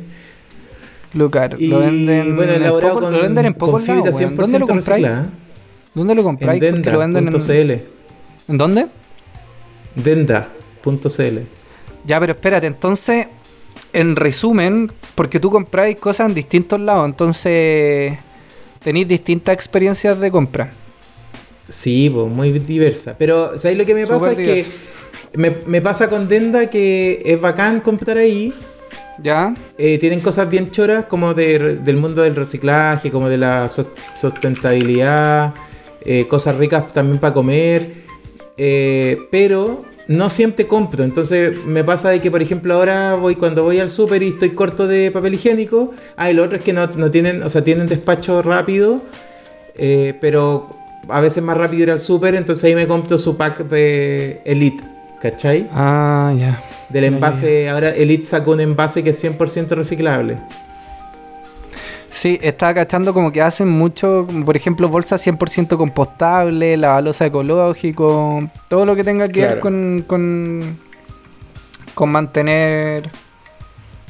Lucar. 1.14 1.56
Y 1.58 1.68
lo 1.68 1.78
venden, 1.78 2.34
bueno, 2.36 2.52
en 2.52 2.62
elaborado 2.62 2.94
poco- 2.94 3.04
con, 3.06 3.12
lo 3.14 3.22
venden 3.22 3.46
en 3.46 3.52
con 3.52 3.58
pocos 3.68 3.86
lados, 3.86 4.02
fibra 4.04 4.16
weón. 4.18 4.36
100% 4.36 4.40
¿Dónde 4.42 4.58
lo 4.58 4.66
compráis? 4.66 5.06
¿Dónde 5.94 6.14
lo 6.14 6.20
En 6.20 6.26
compráis? 6.26 6.64
Porque 6.70 6.90
lo 6.90 6.98
venden 6.98 7.28
en... 7.28 7.30
denda.cl. 7.32 7.70
¿En 8.48 8.58
dónde? 8.58 8.86
Denda.cl. 9.94 11.38
Ya, 12.04 12.18
pero 12.20 12.32
espérate, 12.32 12.66
entonces, 12.66 13.26
en 13.92 14.16
resumen, 14.16 14.90
porque 15.14 15.38
tú 15.40 15.50
compráis 15.50 15.96
cosas 15.96 16.28
en 16.28 16.34
distintos 16.34 16.80
lados, 16.80 17.06
entonces 17.06 18.14
tenéis 18.82 19.08
distintas 19.08 19.54
experiencias 19.54 20.18
de 20.18 20.30
compra. 20.30 20.72
Sí, 21.68 22.10
pues, 22.12 22.26
muy 22.30 22.50
diversa. 22.58 23.14
Pero, 23.18 23.56
¿sabéis 23.58 23.78
lo 23.78 23.86
que 23.86 23.94
me 23.94 24.06
pasa? 24.06 24.32
Es 24.32 24.36
que 24.36 24.66
me, 25.38 25.50
me 25.66 25.80
pasa 25.80 26.08
con 26.10 26.28
Denda 26.28 26.68
que 26.68 27.22
es 27.24 27.40
bacán 27.40 27.80
comprar 27.80 28.18
ahí. 28.18 28.52
¿Ya? 29.22 29.54
Eh, 29.78 29.98
tienen 29.98 30.20
cosas 30.20 30.48
bien 30.50 30.70
choras 30.70 31.04
como 31.04 31.34
de- 31.34 31.76
del 31.76 31.96
mundo 31.96 32.22
del 32.22 32.34
reciclaje, 32.34 33.10
como 33.10 33.28
de 33.28 33.36
la 33.36 33.68
sustentabilidad, 34.48 35.54
eh, 36.04 36.26
cosas 36.28 36.56
ricas 36.56 36.92
también 36.92 37.18
para 37.18 37.32
comer, 37.32 37.92
eh, 38.56 39.18
pero 39.30 39.84
no 40.08 40.28
siempre 40.28 40.66
compro. 40.66 41.04
Entonces 41.04 41.64
me 41.64 41.84
pasa 41.84 42.10
de 42.10 42.20
que, 42.20 42.30
por 42.30 42.42
ejemplo, 42.42 42.74
ahora 42.74 43.14
voy 43.14 43.36
cuando 43.36 43.62
voy 43.62 43.80
al 43.80 43.90
súper 43.90 44.22
y 44.22 44.28
estoy 44.28 44.50
corto 44.50 44.86
de 44.86 45.10
papel 45.10 45.34
higiénico. 45.34 45.92
Ah, 46.16 46.30
y 46.30 46.34
lo 46.34 46.44
otro 46.44 46.58
es 46.58 46.64
que 46.64 46.72
no, 46.72 46.86
no 46.86 47.10
tienen, 47.10 47.42
o 47.42 47.48
sea, 47.48 47.62
tienen 47.64 47.86
despacho 47.86 48.42
rápido, 48.42 49.02
eh, 49.76 50.14
pero 50.20 50.70
a 51.08 51.20
veces 51.20 51.42
más 51.42 51.56
rápido 51.56 51.84
ir 51.84 51.90
al 51.90 52.00
súper, 52.00 52.34
entonces 52.34 52.64
ahí 52.64 52.74
me 52.74 52.86
compro 52.86 53.18
su 53.18 53.36
pack 53.36 53.68
de 53.68 54.40
Elite, 54.44 54.84
¿cachai? 55.20 55.68
Ah, 55.72 56.32
ya. 56.36 56.62
Del 56.88 57.04
envase, 57.04 57.70
ahora 57.70 57.90
Elite 57.90 58.24
sacó 58.24 58.52
un 58.52 58.60
envase 58.60 59.02
que 59.02 59.10
es 59.10 59.24
100% 59.24 59.68
reciclable. 59.70 60.38
Sí, 62.12 62.38
estaba 62.42 62.74
cachando 62.74 63.14
como 63.14 63.32
que 63.32 63.40
hacen 63.40 63.70
mucho, 63.70 64.26
por 64.44 64.54
ejemplo, 64.54 64.86
bolsas 64.86 65.26
100% 65.26 65.78
compostable, 65.78 66.76
la 66.76 66.90
balosa 66.90 67.24
ecológico, 67.24 68.50
todo 68.68 68.84
lo 68.84 68.94
que 68.94 69.02
tenga 69.02 69.28
que 69.28 69.40
ver 69.40 69.60
con, 69.60 70.04
con, 70.06 70.78
con 71.94 72.10
mantener, 72.10 73.10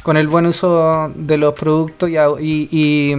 con 0.03 0.16
el 0.16 0.26
buen 0.26 0.46
uso 0.46 1.12
de 1.14 1.38
los 1.38 1.55
productos 1.55 2.11
y, 2.11 2.16
y, 2.40 2.68
y, 2.72 3.14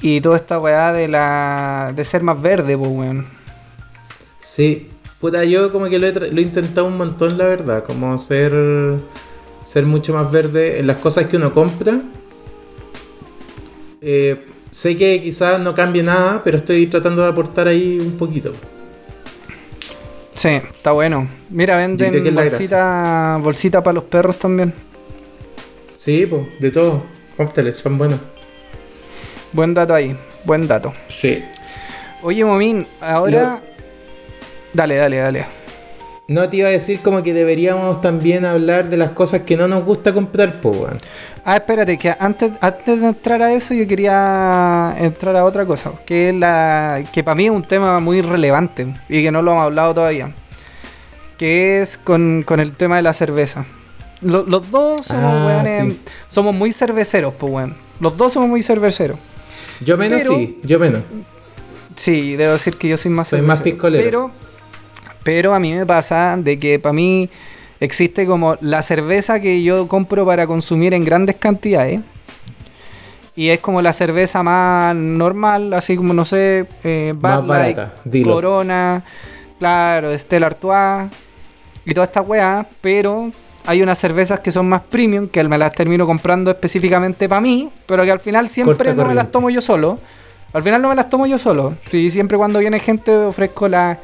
y 0.00 0.20
toda 0.20 0.36
esta 0.36 0.58
weá 0.58 0.92
de, 0.92 1.06
la, 1.06 1.92
de 1.94 2.04
ser 2.04 2.24
más 2.24 2.42
verde, 2.42 2.76
pues, 2.76 2.90
weón. 2.90 3.26
Sí, 4.40 4.90
puta, 5.20 5.44
yo 5.44 5.70
como 5.70 5.86
que 5.86 6.00
lo 6.00 6.08
he, 6.08 6.12
lo 6.12 6.40
he 6.40 6.42
intentado 6.42 6.88
un 6.88 6.96
montón, 6.96 7.38
la 7.38 7.44
verdad, 7.44 7.84
como 7.84 8.18
ser, 8.18 8.52
ser 9.62 9.86
mucho 9.86 10.14
más 10.14 10.32
verde 10.32 10.80
en 10.80 10.88
las 10.88 10.96
cosas 10.96 11.26
que 11.26 11.36
uno 11.36 11.52
compra. 11.52 12.00
Eh, 14.00 14.46
sé 14.70 14.96
que 14.96 15.20
quizás 15.20 15.60
no 15.60 15.74
cambie 15.74 16.02
nada, 16.02 16.42
pero 16.44 16.58
estoy 16.58 16.86
tratando 16.86 17.22
de 17.22 17.28
aportar 17.28 17.68
ahí 17.68 17.98
un 18.00 18.16
poquito. 18.16 18.52
Sí, 20.34 20.48
está 20.50 20.92
bueno. 20.92 21.28
Mira, 21.50 21.76
venden 21.76 22.34
bolsita, 22.34 23.38
bolsita 23.40 23.82
para 23.82 23.94
los 23.94 24.04
perros 24.04 24.38
también. 24.38 24.72
Sí, 25.92 26.26
pues, 26.26 26.42
de 26.60 26.70
todo. 26.70 27.04
Cócteles, 27.36 27.76
son 27.76 27.98
buenos. 27.98 28.20
Buen 29.52 29.74
dato 29.74 29.94
ahí, 29.94 30.16
buen 30.44 30.68
dato. 30.68 30.92
Sí. 31.08 31.42
Oye, 32.22 32.44
Momín, 32.44 32.86
ahora... 33.00 33.62
Dale, 34.72 34.96
dale, 34.96 35.16
dale. 35.16 35.46
No 36.28 36.46
te 36.50 36.58
iba 36.58 36.68
a 36.68 36.72
decir 36.72 37.00
como 37.00 37.22
que 37.22 37.32
deberíamos 37.32 38.02
también 38.02 38.44
hablar 38.44 38.90
de 38.90 38.98
las 38.98 39.12
cosas 39.12 39.42
que 39.42 39.56
no 39.56 39.66
nos 39.66 39.82
gusta 39.86 40.12
comprar, 40.12 40.60
pues, 40.60 40.76
weón. 40.76 40.98
Ah, 41.42 41.56
espérate, 41.56 41.96
que 41.96 42.14
antes, 42.20 42.50
antes 42.60 43.00
de 43.00 43.06
entrar 43.06 43.40
a 43.42 43.50
eso 43.54 43.72
yo 43.72 43.86
quería 43.86 44.94
entrar 44.98 45.34
a 45.36 45.44
otra 45.46 45.64
cosa, 45.64 45.92
que 46.04 46.28
es 46.28 46.34
la 46.34 47.02
que 47.14 47.24
para 47.24 47.34
mí 47.34 47.46
es 47.46 47.50
un 47.50 47.66
tema 47.66 47.98
muy 48.00 48.20
relevante 48.20 48.94
y 49.08 49.22
que 49.22 49.30
no 49.32 49.40
lo 49.40 49.52
hemos 49.52 49.64
hablado 49.64 49.94
todavía, 49.94 50.30
que 51.38 51.80
es 51.80 51.96
con, 51.96 52.42
con 52.46 52.60
el 52.60 52.72
tema 52.72 52.96
de 52.96 53.02
la 53.02 53.14
cerveza. 53.14 53.64
Lo- 54.20 54.44
los 54.44 54.70
dos 54.70 55.06
somos, 55.06 55.32
Ah, 55.34 55.46
weones, 55.46 55.94
sí. 55.94 56.00
somos 56.28 56.54
muy 56.54 56.72
cerveceros, 56.72 57.32
pues, 57.38 57.50
weón. 57.50 57.74
Los 58.00 58.18
dos 58.18 58.34
somos 58.34 58.50
muy 58.50 58.62
cerveceros. 58.62 59.18
Yo 59.80 59.96
menos 59.96 60.20
Pero- 60.20 60.34
sí, 60.36 60.58
yo 60.62 60.78
menos. 60.78 61.00
Sí, 61.94 62.36
debo 62.36 62.52
decir 62.52 62.76
que 62.76 62.86
yo 62.88 62.98
soy 62.98 63.10
más 63.12 63.28
Soy 63.28 63.40
más 63.40 63.60
piscolero. 63.60 64.04
Pero, 64.04 64.30
pero 65.28 65.54
a 65.54 65.60
mí 65.60 65.74
me 65.74 65.84
pasa 65.84 66.38
de 66.38 66.58
que 66.58 66.78
para 66.78 66.94
mí 66.94 67.28
existe 67.80 68.24
como 68.24 68.56
la 68.62 68.80
cerveza 68.80 69.40
que 69.40 69.62
yo 69.62 69.86
compro 69.86 70.24
para 70.24 70.46
consumir 70.46 70.94
en 70.94 71.04
grandes 71.04 71.36
cantidades. 71.36 72.00
Y 73.36 73.50
es 73.50 73.60
como 73.60 73.82
la 73.82 73.92
cerveza 73.92 74.42
más 74.42 74.96
normal, 74.96 75.74
así 75.74 75.98
como, 75.98 76.14
no 76.14 76.24
sé, 76.24 76.64
eh, 76.82 77.14
Más 77.20 77.46
Light, 77.46 77.76
barata, 77.76 77.94
dilo. 78.06 78.32
Corona, 78.32 79.04
claro, 79.58 80.18
Stella 80.18 80.46
Artois 80.46 81.10
y 81.84 81.92
toda 81.92 82.06
esta 82.06 82.22
weá. 82.22 82.66
Pero 82.80 83.30
hay 83.66 83.82
unas 83.82 83.98
cervezas 83.98 84.40
que 84.40 84.50
son 84.50 84.66
más 84.66 84.80
premium, 84.80 85.28
que 85.28 85.44
me 85.44 85.58
las 85.58 85.74
termino 85.74 86.06
comprando 86.06 86.50
específicamente 86.50 87.28
para 87.28 87.42
mí, 87.42 87.68
pero 87.84 88.02
que 88.02 88.12
al 88.12 88.20
final 88.20 88.48
siempre 88.48 88.76
Corta 88.76 88.94
no 88.94 89.04
me 89.04 89.14
las 89.14 89.30
tomo 89.30 89.50
yo 89.50 89.60
solo. 89.60 89.98
Al 90.54 90.62
final 90.62 90.80
no 90.80 90.88
me 90.88 90.94
las 90.94 91.10
tomo 91.10 91.26
yo 91.26 91.36
solo. 91.36 91.74
Y 91.92 92.08
siempre 92.08 92.38
cuando 92.38 92.60
viene 92.60 92.80
gente 92.80 93.14
ofrezco 93.14 93.68
la, 93.68 93.98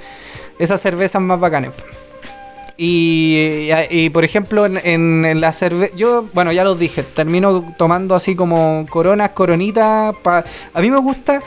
esas 0.59 0.80
cervezas 0.80 1.20
más 1.22 1.38
bacanes. 1.40 1.70
Y, 2.76 3.68
y, 3.90 4.11
por 4.11 4.24
ejemplo, 4.24 4.66
en, 4.66 5.24
en- 5.24 5.40
la 5.40 5.52
cerveza. 5.52 5.94
Yo, 5.96 6.28
bueno, 6.32 6.50
ya 6.52 6.64
los 6.64 6.78
dije, 6.78 7.02
termino 7.05 7.72
tomando 7.78 8.14
así 8.14 8.34
como 8.34 8.84
coronas, 8.90 9.30
coronitas. 9.30 10.14
a 10.24 10.80
mí 10.80 10.90
me 10.90 10.98
gusta. 10.98 11.40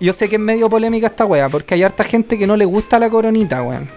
Yo 0.00 0.12
sé 0.12 0.28
que 0.28 0.36
es 0.36 0.40
medio 0.40 0.68
polémica 0.68 1.06
esta 1.08 1.26
wea, 1.26 1.48
porque 1.48 1.74
hay 1.74 1.82
harta 1.82 2.02
gente 2.04 2.38
que 2.38 2.46
no 2.46 2.56
le 2.56 2.64
gusta 2.64 2.98
la 2.98 3.10
coronita, 3.10 3.62
weón. 3.62 3.88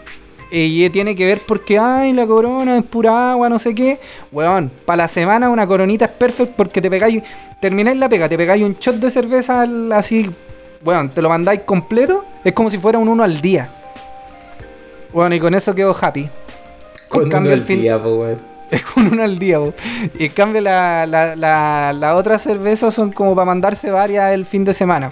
Y 0.49 0.89
tiene 0.91 1.15
que 1.15 1.25
ver 1.25 1.41
porque, 1.45 1.77
ay, 1.77 2.13
la 2.13 2.25
corona 2.25 2.77
es 2.77 2.83
pura 2.83 3.31
agua, 3.31 3.49
no 3.49 3.59
sé 3.59 3.73
qué. 3.75 3.99
Weón, 4.31 4.71
para 4.85 4.97
la 5.03 5.07
semana 5.07 5.49
una 5.49 5.67
coronita 5.67 6.05
es 6.05 6.11
perfecto 6.11 6.53
porque 6.57 6.81
te 6.81 6.89
pegáis, 6.89 7.21
termináis 7.61 7.97
la 7.97 8.07
pega, 8.07 8.29
te 8.29 8.37
pegáis 8.37 8.63
un 8.63 8.75
shot 8.79 8.95
de 8.95 9.09
cerveza 9.09 9.65
así, 9.93 10.29
weón, 10.85 11.09
te 11.09 11.21
lo 11.21 11.27
mandáis 11.29 11.63
completo. 11.63 12.23
Es 12.45 12.53
como 12.53 12.69
si 12.69 12.77
fuera 12.77 12.97
un 12.97 13.09
uno 13.09 13.23
al 13.23 13.41
día. 13.41 13.67
Bueno, 15.17 15.35
y 15.35 15.39
con 15.39 15.55
eso 15.55 15.73
quedo 15.73 15.95
happy. 15.99 16.29
Con 17.09 17.27
cambio, 17.29 17.49
uno 17.51 17.55
el 17.55 17.59
al 17.61 17.65
fin- 17.65 17.81
día, 17.81 17.97
po, 17.97 18.23
con 18.93 19.07
uno 19.07 19.23
al 19.23 19.39
día, 19.39 19.57
po. 19.59 19.73
Y 20.19 20.25
en 20.25 20.31
cambio, 20.31 20.61
la, 20.61 21.05
la, 21.07 21.35
la, 21.35 21.91
la 21.91 22.15
otra 22.15 22.37
cerveza 22.37 22.91
son 22.91 23.11
como 23.11 23.33
para 23.33 23.45
mandarse 23.45 23.89
varias 23.89 24.31
el 24.33 24.45
fin 24.45 24.63
de 24.63 24.73
semana. 24.75 25.09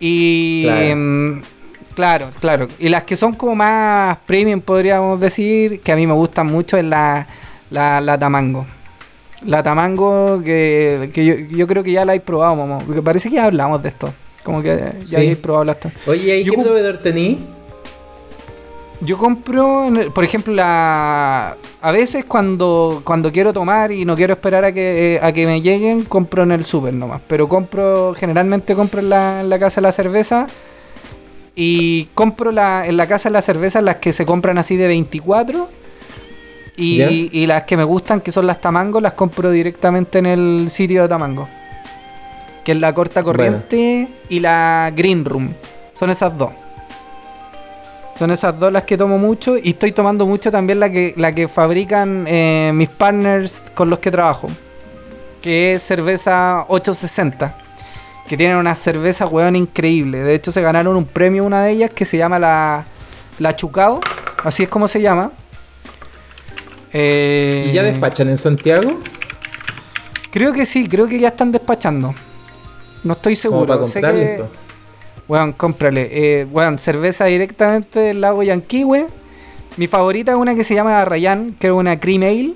Y. 0.00 0.64
Claro. 0.64 0.96
mm, 0.96 1.42
claro, 1.94 2.30
claro. 2.40 2.68
Y 2.78 2.88
las 2.88 3.04
que 3.04 3.14
son 3.14 3.34
como 3.34 3.54
más 3.54 4.18
premium, 4.26 4.60
podríamos 4.60 5.20
decir, 5.20 5.80
que 5.80 5.92
a 5.92 5.96
mí 5.96 6.06
me 6.06 6.14
gustan 6.14 6.46
mucho, 6.48 6.76
es 6.76 6.84
la, 6.84 7.26
la, 7.70 8.00
la 8.00 8.18
Tamango. 8.18 8.66
La 9.46 9.62
Tamango, 9.62 10.42
que, 10.44 11.10
que 11.12 11.24
yo, 11.24 11.34
yo 11.56 11.66
creo 11.66 11.84
que 11.84 11.92
ya 11.92 12.04
la 12.04 12.12
habéis 12.12 12.24
probado, 12.24 12.56
Momo. 12.56 12.82
Porque 12.84 13.02
parece 13.02 13.28
que 13.28 13.36
ya 13.36 13.44
hablamos 13.44 13.82
de 13.82 13.90
esto. 13.90 14.12
Como 14.42 14.62
que 14.62 14.76
ya 14.76 15.04
Sí. 15.04 15.16
habéis 15.16 15.36
probado 15.36 15.64
las 15.64 15.76
Oye, 16.06 16.40
¿y 16.40 16.44
Yo 16.44 16.52
qué 16.54 16.62
proveedor 16.62 16.98
tení? 16.98 17.46
Yo 19.04 19.18
compro, 19.18 19.88
por 20.14 20.24
ejemplo, 20.24 20.54
la 20.54 21.56
a 21.80 21.92
veces 21.92 22.24
cuando, 22.24 23.02
cuando 23.04 23.30
quiero 23.30 23.52
tomar 23.52 23.92
y 23.92 24.06
no 24.06 24.16
quiero 24.16 24.32
esperar 24.32 24.64
a 24.64 24.72
que, 24.72 25.18
a 25.22 25.32
que 25.32 25.46
me 25.46 25.60
lleguen, 25.60 26.04
compro 26.04 26.44
en 26.44 26.52
el 26.52 26.64
súper 26.64 26.94
nomás. 26.94 27.20
Pero 27.28 27.46
compro, 27.46 28.14
generalmente 28.14 28.74
compro 28.74 29.00
en 29.00 29.10
la, 29.10 29.42
en 29.42 29.50
la 29.50 29.58
casa 29.58 29.82
la 29.82 29.92
cerveza. 29.92 30.46
Y 31.54 32.04
compro 32.14 32.50
la, 32.50 32.86
en 32.86 32.96
la 32.96 33.06
casa 33.06 33.28
la 33.28 33.42
cerveza 33.42 33.82
las 33.82 33.96
que 33.96 34.12
se 34.12 34.24
compran 34.24 34.56
así 34.56 34.76
de 34.76 34.86
24. 34.86 35.68
Y, 36.76 36.96
¿Ya? 36.96 37.10
y 37.10 37.46
las 37.46 37.64
que 37.64 37.76
me 37.76 37.84
gustan, 37.84 38.22
que 38.22 38.32
son 38.32 38.46
las 38.46 38.60
Tamango, 38.60 39.00
las 39.00 39.12
compro 39.12 39.50
directamente 39.50 40.18
en 40.18 40.26
el 40.26 40.70
sitio 40.70 41.02
de 41.02 41.08
Tamango. 41.08 41.48
Que 42.64 42.72
es 42.72 42.80
la 42.80 42.94
corta 42.94 43.22
corriente 43.22 44.08
y 44.30 44.40
la 44.40 44.90
Green 44.96 45.24
Room. 45.26 45.52
Son 45.94 46.08
esas 46.08 46.36
dos. 46.36 46.50
Son 48.18 48.30
esas 48.30 48.58
dos 48.58 48.72
las 48.72 48.84
que 48.84 48.96
tomo 48.96 49.18
mucho 49.18 49.56
y 49.56 49.70
estoy 49.70 49.92
tomando 49.92 50.24
mucho 50.26 50.50
también 50.50 50.78
la 50.78 50.90
que, 50.90 51.14
la 51.16 51.34
que 51.34 51.48
fabrican 51.48 52.24
eh, 52.28 52.70
mis 52.72 52.88
partners 52.88 53.64
con 53.74 53.90
los 53.90 53.98
que 53.98 54.10
trabajo. 54.10 54.48
Que 55.42 55.74
es 55.74 55.82
cerveza 55.82 56.64
860. 56.68 57.56
Que 58.28 58.36
tienen 58.36 58.56
una 58.56 58.74
cerveza, 58.74 59.26
weón, 59.26 59.56
increíble. 59.56 60.22
De 60.22 60.34
hecho, 60.34 60.52
se 60.52 60.62
ganaron 60.62 60.96
un 60.96 61.04
premio 61.04 61.44
una 61.44 61.62
de 61.64 61.72
ellas 61.72 61.90
que 61.90 62.04
se 62.04 62.16
llama 62.16 62.38
la, 62.38 62.84
la 63.38 63.56
Chucao. 63.56 64.00
Así 64.44 64.62
es 64.62 64.68
como 64.68 64.88
se 64.88 65.02
llama. 65.02 65.32
Eh, 66.92 67.66
¿Y 67.70 67.72
ya 67.72 67.82
despachan 67.82 68.28
en 68.28 68.36
Santiago? 68.36 69.00
Creo 70.30 70.52
que 70.52 70.64
sí, 70.64 70.88
creo 70.88 71.08
que 71.08 71.18
ya 71.18 71.28
están 71.28 71.50
despachando. 71.50 72.14
No 73.02 73.12
estoy 73.12 73.36
seguro. 73.36 73.66
para 73.66 73.84
sé 73.84 74.00
que. 74.00 74.63
Weón, 75.28 75.52
cómprale. 75.52 76.08
Eh, 76.12 76.46
weón, 76.50 76.78
cerveza 76.78 77.26
directamente 77.26 78.00
del 78.00 78.20
lago 78.20 78.42
Yanquihue. 78.42 79.06
Mi 79.76 79.86
favorita 79.86 80.32
es 80.32 80.38
una 80.38 80.54
que 80.54 80.64
se 80.64 80.74
llama 80.74 81.04
Rayan, 81.04 81.54
que 81.58 81.68
es 81.68 81.72
una 81.72 81.98
cream 81.98 82.22
ale. 82.22 82.54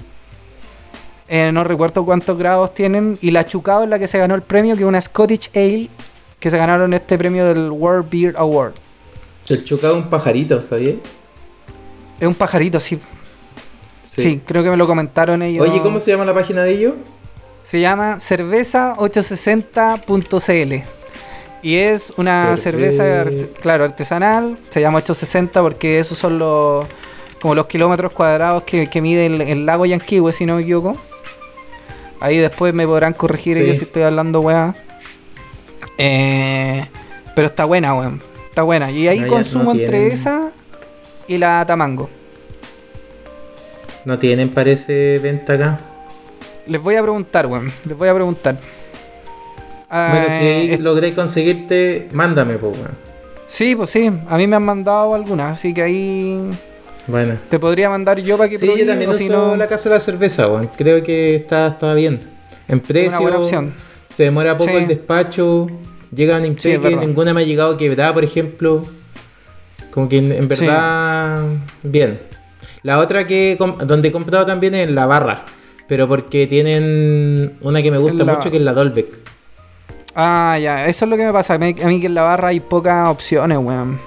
Eh, 1.29 1.51
no 1.53 1.65
recuerdo 1.65 2.05
cuántos 2.05 2.37
grados 2.39 2.75
tienen. 2.75 3.19
Y 3.21 3.31
la 3.31 3.47
Chucao 3.47 3.85
es 3.85 3.89
la 3.89 3.99
que 3.99 4.09
se 4.09 4.19
ganó 4.19 4.35
el 4.35 4.43
premio, 4.43 4.77
que 4.77 4.83
es 4.83 4.89
una 4.89 5.01
Scottish 5.01 5.51
Ale, 5.55 5.89
que 6.39 6.51
se 6.51 6.59
ganaron 6.59 6.93
este 6.95 7.19
premio 7.19 7.47
del 7.47 7.71
World 7.71 8.09
Beer 8.11 8.35
Award. 8.37 8.75
El 9.49 9.65
chocado 9.65 9.97
un 9.97 10.11
pajarito, 10.11 10.63
¿sabías? 10.63 10.97
Es 12.21 12.29
un 12.29 12.35
pajarito, 12.35 12.79
sí. 12.81 12.99
Sí, 14.03 14.43
creo 14.45 14.63
que 14.63 14.71
me 14.71 14.77
lo 14.77 14.87
comentaron 14.87 15.43
ellos. 15.43 15.67
Oye, 15.69 15.81
¿cómo 15.83 15.99
se 16.01 16.11
llama 16.11 16.25
la 16.25 16.35
página 16.35 16.63
de 16.63 16.73
ellos? 16.73 16.95
Se 17.63 17.81
llama 17.81 18.17
cerveza860.cl. 18.17 20.98
Y 21.63 21.77
es 21.77 22.13
una 22.17 22.53
Cerve- 22.53 22.57
cerveza, 22.57 23.21
art- 23.23 23.59
claro, 23.61 23.85
artesanal. 23.85 24.57
Se 24.69 24.81
llama 24.81 24.99
860 24.99 25.61
porque 25.63 25.99
esos 25.99 26.17
son 26.19 26.39
los 26.39 26.85
como 27.41 27.55
los 27.55 27.67
kilómetros 27.67 28.13
cuadrados 28.13 28.65
que, 28.65 28.89
que 28.89 29.01
mide 29.01 29.27
el, 29.27 29.41
el 29.41 29.65
lago 29.67 29.87
Yanquihue, 29.87 30.33
si 30.33 30.45
no 30.47 30.57
me 30.57 30.63
equivoco. 30.63 30.97
Ahí 32.21 32.39
después 32.39 32.75
me 32.75 32.85
podrán 32.87 33.13
corregir 33.13 33.57
Sí. 33.57 33.63
ellos 33.65 33.79
si 33.79 33.85
estoy 33.85 34.03
hablando 34.03 34.41
weá. 34.41 34.75
Eh, 35.99 36.87
pero 37.35 37.47
está 37.49 37.65
buena, 37.65 37.95
weón. 37.95 38.21
Está 38.49 38.63
buena. 38.63 38.91
Y 38.91 39.07
ahí 39.09 39.21
No, 39.21 39.29
consumo 39.29 39.73
no 39.75 39.81
entre 39.81 40.09
esa 40.09 40.51
y 41.29 41.39
la 41.39 41.65
Tamango. 41.67 42.09
No 44.05 44.19
tienen, 44.19 44.53
parece, 44.53 45.19
venta 45.23 45.53
acá. 45.55 45.81
Les 46.67 46.81
voy 46.83 46.97
a 46.97 47.03
preguntar, 47.03 47.47
weón. 47.47 47.73
Les 47.85 47.97
voy 47.97 48.09
a 48.09 48.15
preguntar. 48.15 48.57
Bueno, 49.91 50.27
si 50.29 50.45
Eh, 50.45 50.79
logré 50.81 51.15
conseguirte, 51.15 52.09
mándame, 52.13 52.59
pues. 52.59 52.77
Sí, 53.47 53.75
pues 53.75 53.89
sí, 53.91 54.11
a 54.29 54.37
mí 54.37 54.47
me 54.47 54.57
han 54.57 54.65
mandado 54.65 55.15
algunas, 55.15 55.53
así 55.53 55.73
que 55.73 55.83
ahí 55.83 56.51
Bueno. 57.07 57.37
te 57.49 57.59
podría 57.59 57.89
mandar 57.89 58.19
yo 58.21 58.37
para 58.37 58.51
que 58.51 58.59
Sí, 58.59 58.67
yo 58.67 58.73
probéis, 58.73 58.89
también 58.89 59.11
uso 59.11 59.19
si 59.19 59.29
no, 59.31 59.57
la 59.57 59.67
casa 59.67 59.89
de 59.89 59.95
la 59.95 60.01
cerveza, 60.01 60.47
weón. 60.49 60.69
Creo 60.77 61.03
que 61.03 61.35
está, 61.37 61.69
está 61.69 61.95
bien. 61.95 62.21
En 62.69 62.81
precio, 62.81 63.23
buena 63.23 63.39
opción. 63.39 63.73
se 64.13 64.25
demora 64.25 64.57
poco 64.59 64.71
Sí. 64.73 64.77
el 64.77 64.89
despacho, 64.89 65.69
llegan 66.15 66.43
Sí, 66.43 66.49
impeque, 66.49 66.79
verdad. 66.79 67.01
ninguna 67.01 67.33
me 67.33 67.41
ha 67.41 67.45
llegado 67.45 67.77
quebrada, 67.79 68.13
por 68.13 68.25
ejemplo. 68.25 68.85
Como 69.91 70.09
que 70.11 70.19
en, 70.19 70.33
en 70.33 70.53
Sí. 70.53 70.67
verdad, 70.67 71.45
bien. 71.83 72.19
La 72.83 72.99
otra 72.99 73.27
que 73.27 73.57
donde 73.87 74.09
he 74.09 74.13
comprado 74.13 74.45
también 74.45 74.75
es 74.75 74.87
en 74.89 74.95
la 74.95 75.07
barra, 75.07 75.45
pero 75.89 76.07
porque 76.07 76.47
tienen 76.47 77.55
una 77.63 77.83
que 77.83 77.91
me 77.91 77.97
gusta 77.99 78.25
la- 78.25 78.35
mucho 78.35 78.51
que 78.51 78.59
es 78.59 78.63
la 78.63 78.75
Dolbeck. 78.75 79.07
Ah, 80.15 80.59
ya, 80.61 80.87
eso 80.87 81.05
es 81.05 81.09
lo 81.11 81.17
que 81.17 81.25
me 81.25 81.33
pasa. 81.33 81.55
A 81.55 81.59
mí, 81.59 81.75
a 81.83 81.87
mí 81.87 82.01
que 82.01 82.07
en 82.07 82.15
la 82.15 82.23
barra 82.23 82.49
hay 82.49 82.61
pocas 82.61 83.09
opciones, 83.09 83.59
weón. 83.59 83.99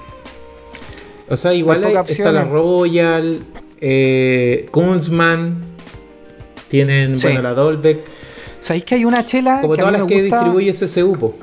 O 1.28 1.36
sea, 1.36 1.54
igual 1.54 1.82
Hay 1.84 1.96
está 2.08 2.30
la. 2.32 2.44
Royal, 2.44 3.40
eh, 3.80 4.66
Kunzman, 4.70 5.62
tienen, 6.68 7.18
Sí. 7.18 7.26
bueno, 7.28 7.42
la 7.42 7.54
Dolbeck, 7.54 8.00
¿Sabéis 8.60 8.84
que 8.84 8.94
hay 8.94 9.04
una 9.04 9.24
chela 9.26 9.60
como 9.60 9.74
que 9.74 9.80
a 9.80 9.84
todas 9.84 9.92
mí 9.92 9.98
las 9.98 10.08
me 10.08 10.14
que 10.14 10.20
gusta? 10.22 10.36
distribuye 10.38 10.70
SSU, 10.72 11.18
po. 11.18 11.34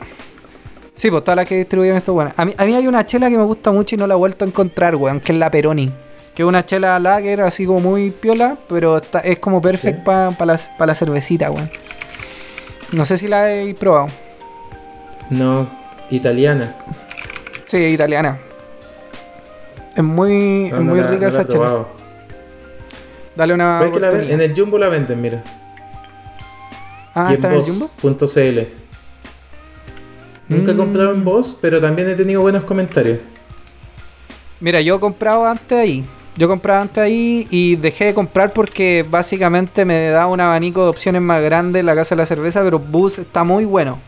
Sí, 0.94 1.10
pues 1.12 1.24
todas 1.24 1.36
las 1.38 1.46
que 1.46 1.58
distribuyen 1.58 1.96
esto, 1.98 2.14
weón. 2.14 2.32
A 2.38 2.46
mí, 2.46 2.54
a 2.58 2.66
mí 2.66 2.76
hay 2.76 2.88
una 2.88 3.06
chela 3.06 3.30
que 3.30 3.38
me 3.38 3.44
gusta 3.44 3.72
mucho 3.72 3.96
y 3.96 3.98
no 3.98 4.08
la 4.08 4.14
he 4.14 4.18
vuelto 4.18 4.46
a 4.46 4.48
encontrar, 4.48 4.96
weón, 4.96 5.20
que 5.20 5.32
es 5.34 5.38
la 5.38 5.52
Peroni. 5.52 5.92
Que 6.34 6.44
es 6.44 6.48
una 6.48 6.66
chela 6.66 6.98
lager 7.00 7.42
así 7.42 7.66
como 7.66 7.80
muy 7.82 8.12
piola, 8.12 8.58
pero 8.70 8.98
está- 8.98 9.20
es 9.20 9.40
como 9.40 9.62
perfect 9.62 10.04
para 10.06 10.30
la, 10.46 10.60
pa 10.78 10.86
la 10.86 10.96
cervecita, 10.96 11.52
weón. 11.52 11.70
No 12.94 13.04
sé 13.06 13.18
si 13.18 13.28
la 13.28 13.52
he 13.54 13.74
probado. 13.74 14.08
No, 15.30 15.68
italiana. 16.10 16.76
Sí, 17.66 17.78
italiana. 17.78 18.38
Es 19.96 20.04
muy, 20.04 20.70
No, 20.70 20.76
es 20.78 20.82
no 20.84 20.92
muy 20.92 21.02
la- 21.02 21.08
rica 21.08 21.24
no 21.24 21.28
esa 21.30 21.48
chela. 21.48 21.86
Dale 23.36 23.54
una 23.54 23.82
es 23.86 23.92
que 23.92 24.00
la 24.00 24.10
ven- 24.10 24.32
en 24.32 24.42
el 24.42 24.54
Jumbo 24.60 24.78
la 24.78 24.90
venden, 24.90 25.22
mira. 25.22 25.44
Ah, 27.14 27.34
está 27.34 27.48
en 27.48 27.54
el 27.56 27.64
Jumbo. 27.64 27.90
Nunca 30.48 30.72
he 30.72 30.74
Mm. 30.74 30.78
comprado 30.78 31.12
en 31.14 31.24
Boss, 31.24 31.58
pero 31.62 31.80
también 31.80 32.10
he 32.10 32.16
tenido 32.16 32.42
buenos 32.42 32.64
comentarios. 32.64 33.20
Mira, 34.60 34.82
yo 34.82 34.96
he 34.96 35.00
comprado 35.00 35.46
antes 35.46 35.78
ahí. 35.78 36.04
Yo 36.36 36.48
compraba 36.48 36.82
antes 36.82 37.04
ahí 37.04 37.48
y 37.52 37.76
dejé 37.76 38.06
de 38.06 38.14
comprar 38.14 38.52
porque 38.54 39.06
básicamente 39.08 39.86
me 39.86 40.10
da 40.10 40.26
un 40.28 40.40
abanico 40.40 40.84
de 40.84 40.90
opciones 40.90 41.22
más 41.22 41.42
grande 41.44 41.80
en 41.82 41.86
la 41.86 41.96
casa 41.96 42.16
de 42.16 42.22
la 42.22 42.26
cerveza, 42.26 42.64
pero 42.64 42.80
Bus 42.80 43.20
está 43.20 43.44
muy 43.44 43.66
bueno. 43.66 44.00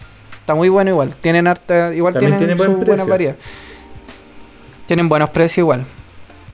Está 0.42 0.56
muy 0.56 0.70
bueno 0.70 0.90
igual. 0.92 1.16
Tienen 1.22 1.48
harta, 1.48 1.94
igual 1.96 2.14
También 2.14 2.38
tienen 2.38 2.58
tiene 2.58 2.74
buen 2.76 2.86
buena 2.86 3.06
variedad. 3.06 3.36
Tienen 4.88 5.08
buenos 5.08 5.30
precios 5.30 5.60
igual. 5.60 5.86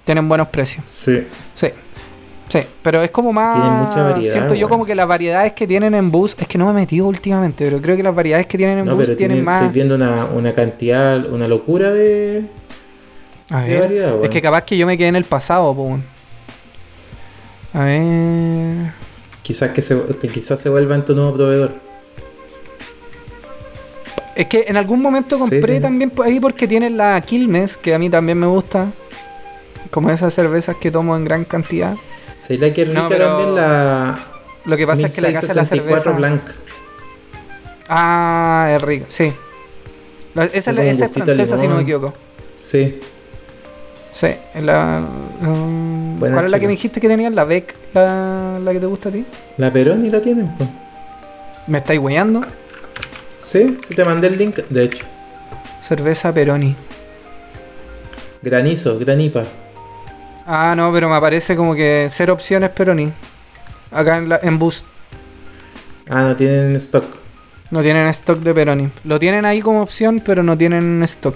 Tienen 0.04 0.30
buenos 0.30 0.48
precios. 0.50 0.84
Sí. 0.86 1.26
Sí. 1.56 1.68
Sí, 2.50 2.60
pero 2.82 3.02
es 3.04 3.12
como 3.12 3.34
más. 3.34 3.62
Tienen 3.62 3.80
mucha 3.80 4.04
variedad, 4.04 4.32
Siento 4.34 4.56
yo 4.56 4.70
como 4.70 4.86
que 4.86 4.96
las 4.96 5.06
variedades 5.08 5.52
que 5.54 5.68
tienen 5.68 5.94
en 5.96 6.10
bus. 6.12 6.36
Es 6.40 6.48
que 6.48 6.58
no 6.58 6.66
me 6.66 6.72
he 6.72 6.74
metido 6.76 7.06
últimamente, 7.08 7.66
pero 7.66 7.82
creo 7.82 7.98
que 7.98 8.04
las 8.04 8.16
variedades 8.16 8.46
que 8.48 8.58
tienen 8.58 8.80
en 8.80 8.86
No, 8.86 8.96
bus 8.96 9.06
tienen 9.08 9.18
tienen- 9.18 9.44
más. 9.44 9.62
estoy 9.64 9.74
viendo 9.74 9.96
una, 9.96 10.26
una 10.26 10.54
cantidad, 10.54 11.26
una 11.30 11.48
locura 11.48 11.92
de. 11.92 12.46
A 13.50 13.62
de 13.62 13.70
ver. 13.70 13.82
variedad, 13.82 14.14
es 14.24 14.30
que 14.30 14.42
capaz 14.42 14.62
que 14.64 14.78
yo 14.78 14.86
me 14.88 14.98
quedé 14.98 15.08
en 15.10 15.16
el 15.18 15.26
pasado, 15.26 15.72
weón. 15.72 16.04
A 17.74 17.84
ver. 17.84 18.92
Quizás 19.42 19.72
que, 19.72 19.82
se, 19.82 20.02
que 20.20 20.28
quizás 20.30 20.60
se 20.60 20.70
vuelva 20.70 20.96
en 20.96 21.04
tu 21.06 21.16
nuevo 21.16 21.34
proveedor. 21.34 21.74
Es 24.38 24.46
que 24.46 24.66
en 24.68 24.78
algún 24.78 25.02
momento 25.02 25.40
compré 25.40 25.80
también 25.80 26.12
por 26.12 26.28
ahí 26.28 26.40
porque 26.40 26.68
tienen 26.68 26.96
la 26.96 27.20
Quilmes, 27.22 27.76
que 27.76 27.96
a 27.96 28.00
mí 28.00 28.08
también 28.08 28.38
me 28.40 28.46
gusta. 28.46 28.86
Como 29.90 30.12
esas 30.12 30.32
cervezas 30.34 30.76
que 30.76 30.92
tomo 30.92 31.18
en 31.18 31.24
gran 31.24 31.44
cantidad. 31.44 31.96
¿Sabes 32.38 32.62
la 32.62 32.72
que 32.72 32.84
es 32.84 32.88
rica 32.90 33.02
No, 33.02 33.10
pero 33.10 33.26
también? 33.30 33.56
La. 33.56 34.20
Lo 34.66 34.78
que 34.78 34.86
pasa 34.86 35.08
es 35.08 35.16
que 35.16 35.22
la 35.22 35.32
casa 35.32 35.48
de 35.48 35.56
la 35.56 35.62
1664 35.64 36.04
cerveza. 36.04 36.18
Blanc. 36.18 36.42
Ah, 37.90 38.70
es 38.76 38.82
rico, 38.82 39.06
sí. 39.08 39.34
La- 40.36 40.46
esa, 40.46 40.72
es 40.72 41.12
francesa, 41.12 41.58
si 41.58 41.64
no 41.68 41.76
me 41.76 41.82
limón. 41.82 41.82
equivoco. 41.82 42.14
Sí. 42.56 43.00
Sí, 44.12 44.28
la. 44.62 45.00
mm, 45.42 46.20
¿Cuál 46.20 46.46
es 46.46 46.52
la 46.52 46.60
que 46.60 46.68
me 46.68 46.74
dijiste 46.74 47.00
que 47.02 47.08
tenías? 47.08 47.34
¿La 47.34 47.44
Beck? 47.44 47.76
La, 47.94 48.60
¿La 48.64 48.72
que 48.72 48.80
te 48.80 48.86
gusta 48.86 49.10
a 49.10 49.12
ti? 49.12 49.26
La 49.58 49.74
Peroni 49.74 50.10
la 50.12 50.22
tienen, 50.22 50.54
pues. 50.58 50.70
¿Me 51.66 51.80
estáis 51.80 52.00
weyando? 52.00 52.46
Sí, 53.40 53.78
sí 53.84 53.96
te 53.96 54.04
mandé 54.04 54.28
el 54.28 54.38
link, 54.38 54.56
de 54.70 54.84
hecho. 54.84 55.06
Cerveza 55.82 56.34
Peroni. 56.34 56.76
Granizo, 58.42 58.98
granipa. 59.00 59.44
Ah, 60.46 60.74
no, 60.76 60.92
pero 60.94 61.10
me 61.10 61.16
aparece 61.16 61.56
como 61.56 61.76
que 61.76 62.08
cero 62.10 62.34
opciones 62.34 62.70
Peroni. 62.72 63.12
Acá 63.92 64.18
en, 64.18 64.30
la, 64.30 64.40
en 64.42 64.58
Boost. 64.58 64.86
Ah, 66.10 66.24
no 66.24 66.36
tienen 66.36 66.76
stock. 66.78 67.06
No 67.70 67.82
tienen 67.82 68.08
stock 68.08 68.40
de 68.40 68.54
Peroni. 68.54 68.90
Lo 69.04 69.20
tienen 69.20 69.46
ahí 69.46 69.62
como 69.62 69.82
opción, 69.82 70.22
pero 70.26 70.44
no 70.44 70.58
tienen 70.58 71.04
stock. 71.04 71.36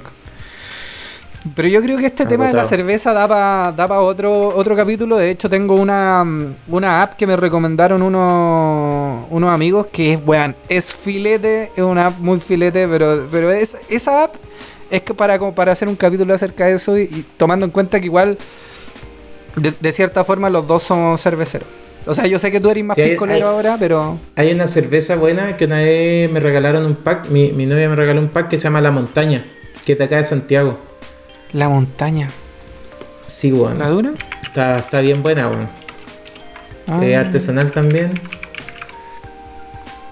Pero 1.56 1.68
yo 1.68 1.82
creo 1.82 1.98
que 1.98 2.06
este 2.06 2.26
tema 2.28 2.48
de 2.48 2.54
la 2.54 2.64
cerveza 2.64 3.14
da 3.14 3.28
para 3.28 3.72
da 3.72 3.88
pa 3.88 4.00
otro, 4.00 4.50
otro 4.56 4.76
capítulo. 4.76 5.18
De 5.18 5.32
hecho, 5.32 5.50
tengo 5.50 5.74
una, 5.76 6.24
una 6.68 7.02
app 7.02 7.14
que 7.16 7.26
me 7.26 7.36
recomendaron 7.36 8.04
unos, 8.04 9.26
unos 9.32 9.50
amigos 9.52 9.88
que 9.92 10.14
es, 10.14 10.20
weón, 10.24 10.56
es 10.70 10.94
filete, 10.94 11.72
es 11.76 11.82
una 11.84 12.08
app 12.08 12.20
muy 12.20 12.40
filete, 12.40 12.88
pero, 12.88 13.28
pero 13.32 13.52
es, 13.52 13.76
esa 13.90 14.26
app 14.26 14.36
es 14.92 15.02
que 15.02 15.14
para, 15.16 15.40
como 15.40 15.56
para 15.56 15.72
hacer 15.72 15.88
un 15.88 15.96
capítulo 15.96 16.32
acerca 16.34 16.68
de 16.68 16.74
eso 16.76 16.96
y, 16.98 17.04
y 17.04 17.26
tomando 17.38 17.66
en 17.66 17.72
cuenta 17.72 18.00
que 18.00 18.06
igual, 18.06 18.38
de, 19.56 19.74
de 19.80 19.92
cierta 19.92 20.24
forma, 20.24 20.48
los 20.50 20.68
dos 20.68 20.84
somos 20.84 21.20
cerveceros. 21.22 21.68
O 22.06 22.14
sea, 22.14 22.28
yo 22.28 22.38
sé 22.38 22.52
que 22.52 22.60
tú 22.60 22.70
eres 22.70 22.84
más 22.84 22.96
Sí, 22.96 23.02
hay- 23.02 23.10
piscolero 23.12 23.48
hay- 23.48 23.54
ahora, 23.56 23.78
pero... 23.80 24.20
Hay 24.36 24.52
una 24.52 24.68
cerveza 24.68 25.16
buena 25.16 25.58
que 25.58 25.66
una 25.66 25.78
vez 25.78 26.30
me 26.32 26.40
regalaron 26.40 26.86
un 26.86 26.96
pack. 26.96 27.30
Mi, 27.30 27.52
mi 27.52 27.66
novia 27.66 27.90
me 27.90 27.96
regaló 27.96 28.22
un 28.22 28.30
pack 28.30 28.48
que 28.50 28.58
se 28.60 28.66
llama 28.66 28.82
La 28.82 28.92
Montaña, 28.92 29.46
que 29.86 29.94
es 29.94 29.98
de 29.98 30.04
acá 30.04 30.18
de 30.18 30.24
Santiago. 30.24 30.78
La 31.54 31.70
montaña. 31.70 32.30
Sí, 33.26 33.52
weón. 33.52 33.78
¿La 33.80 33.90
dura? 33.90 34.12
Está, 34.44 34.78
está 34.78 35.00
bien 35.02 35.22
buena, 35.22 35.48
weón. 35.50 35.70
Ah. 36.88 37.04
Es 37.06 37.18
artesanal 37.18 37.72
también. 37.72 38.12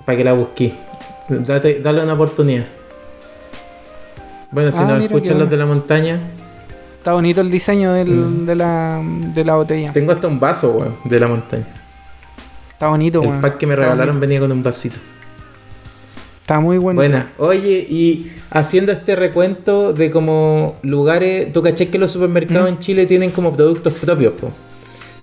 Para 0.06 0.18
que 0.18 0.24
la 0.24 0.34
busqué. 0.34 0.74
Date, 1.30 1.80
dale 1.82 2.04
una 2.04 2.14
oportunidad. 2.14 2.66
Bueno, 4.52 4.72
si 4.72 4.82
Ah, 4.82 4.96
qué 4.98 5.06
escuchan 5.06 5.38
los 5.38 5.48
bueno. 5.48 5.52
de 5.52 5.58
la 5.58 5.66
montaña, 5.66 6.20
Está 6.98 7.14
bonito 7.14 7.40
el 7.40 7.50
diseño 7.50 7.94
del- 7.94 8.10
Mm. 8.12 8.46
de, 8.46 8.56
la, 8.56 9.02
de 9.04 9.46
la 9.46 9.56
botella. 9.56 9.94
tengo 9.94 10.12
hasta 10.12 10.28
un 10.28 10.38
vaso, 10.40 10.72
weón, 10.72 10.98
de 11.06 11.20
la 11.20 11.28
montaña. 11.28 11.66
Está 12.74 12.88
bonito, 12.88 13.22
El 13.22 13.30
weón. 13.30 13.42
pack 13.42 13.58
que 13.58 13.66
me 13.68 13.74
Está 13.74 13.84
regalaron 13.86 14.16
bonito. 14.16 14.20
venía 14.28 14.40
con 14.42 14.52
un 14.52 14.62
vasito. 14.64 15.00
Está 16.50 16.60
muy 16.62 16.80
bueno. 16.80 16.98
Buena. 16.98 17.32
Oye, 17.38 17.86
y 17.88 18.26
haciendo 18.50 18.92
este 18.92 19.16
recuento 19.16 19.94
de 19.94 20.10
como 20.10 20.78
lugares, 20.82 21.54
tú 21.54 21.62
caché 21.62 21.90
que 21.90 22.00
los 22.00 22.10
supermercados 22.10 22.68
en 22.70 22.80
Chile 22.80 23.06
tienen 23.06 23.30
como 23.30 23.56
productos 23.56 23.94
propios, 23.94 24.34
po. 24.34 24.52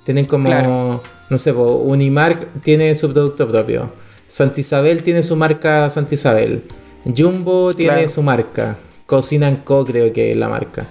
Tienen 0.05 0.25
como, 0.27 0.47
Claro. 0.47 1.03
no 1.29 1.37
sé, 1.39 1.53
po, 1.53 1.79
Unimark 1.79 2.63
tiene 2.63 2.95
su 2.95 3.13
producto 3.13 3.51
propio. 3.51 3.91
Santa 4.29 4.61
Isabel 4.61 5.03
tiene 5.03 5.25
su 5.25 5.35
marca 5.35 5.91
Santa 5.91 6.15
Isabel. 6.15 6.63
Jumbo 7.05 7.73
tiene 7.75 7.95
Claro. 7.95 8.09
su 8.09 8.23
marca. 8.23 8.77
Cocina 9.07 9.65
Co 9.65 9.85
creo 9.85 10.13
que 10.13 10.31
es 10.31 10.37
la 10.37 10.49
marca. 10.49 10.87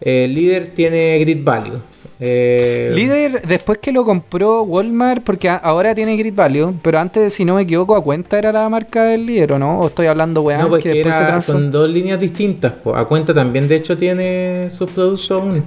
Eh, 0.00 0.26
líder 0.28 0.66
tiene 0.66 1.16
Grid 1.20 1.44
Value. 1.44 1.80
Eh, 2.18 2.92
Líder, 2.94 3.42
después 3.42 3.76
que 3.78 3.92
lo 3.92 4.02
compró 4.04 4.62
Walmart, 4.62 5.22
porque 5.22 5.50
ahora 5.50 5.94
tiene 5.94 6.16
Grid 6.16 6.34
Value, 6.34 6.74
pero 6.82 6.98
antes, 6.98 7.34
si 7.34 7.44
no 7.44 7.56
me 7.56 7.62
equivoco, 7.62 7.94
a 7.94 8.02
cuenta 8.02 8.38
era 8.38 8.52
la 8.52 8.66
marca 8.70 9.04
del 9.04 9.26
líder, 9.26 9.52
¿o 9.52 9.58
no? 9.58 9.80
¿O 9.80 9.88
estoy 9.88 10.06
hablando, 10.06 10.40
weá? 10.40 10.58
No, 10.62 10.68
pues 10.70 10.82
que 10.82 10.90
después 10.94 11.14
se 11.14 11.20
era- 11.20 11.28
transformó? 11.32 11.60
son 11.60 11.70
dos 11.70 11.90
líneas 11.90 12.18
distintas. 12.18 12.72
po. 12.72 12.96
A 12.96 13.06
cuenta 13.06 13.34
también, 13.34 13.68
de 13.68 13.76
hecho, 13.76 13.98
tiene 13.98 14.68
sus 14.70 14.90
productos 14.90 15.30
aún. 15.30 15.62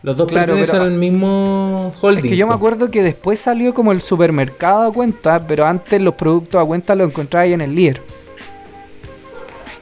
Los 0.00 0.16
dos 0.16 0.28
Claro, 0.28 0.46
pertenecen 0.54 0.80
al 0.80 0.92
mismo 0.92 1.90
holding. 2.00 2.24
Es 2.24 2.30
que 2.30 2.36
yo 2.36 2.46
me 2.46 2.54
acuerdo 2.54 2.88
que 2.88 3.02
después 3.02 3.40
salió 3.40 3.74
como 3.74 3.90
el 3.90 4.00
supermercado 4.00 4.82
a 4.88 4.92
cuenta, 4.92 5.44
pero 5.44 5.66
antes 5.66 6.00
los 6.00 6.14
productos 6.14 6.62
a 6.62 6.64
cuenta 6.64 6.94
los 6.94 7.08
encontraba 7.08 7.42
ahí 7.42 7.52
en 7.52 7.62
el 7.62 7.74
líder. 7.74 8.00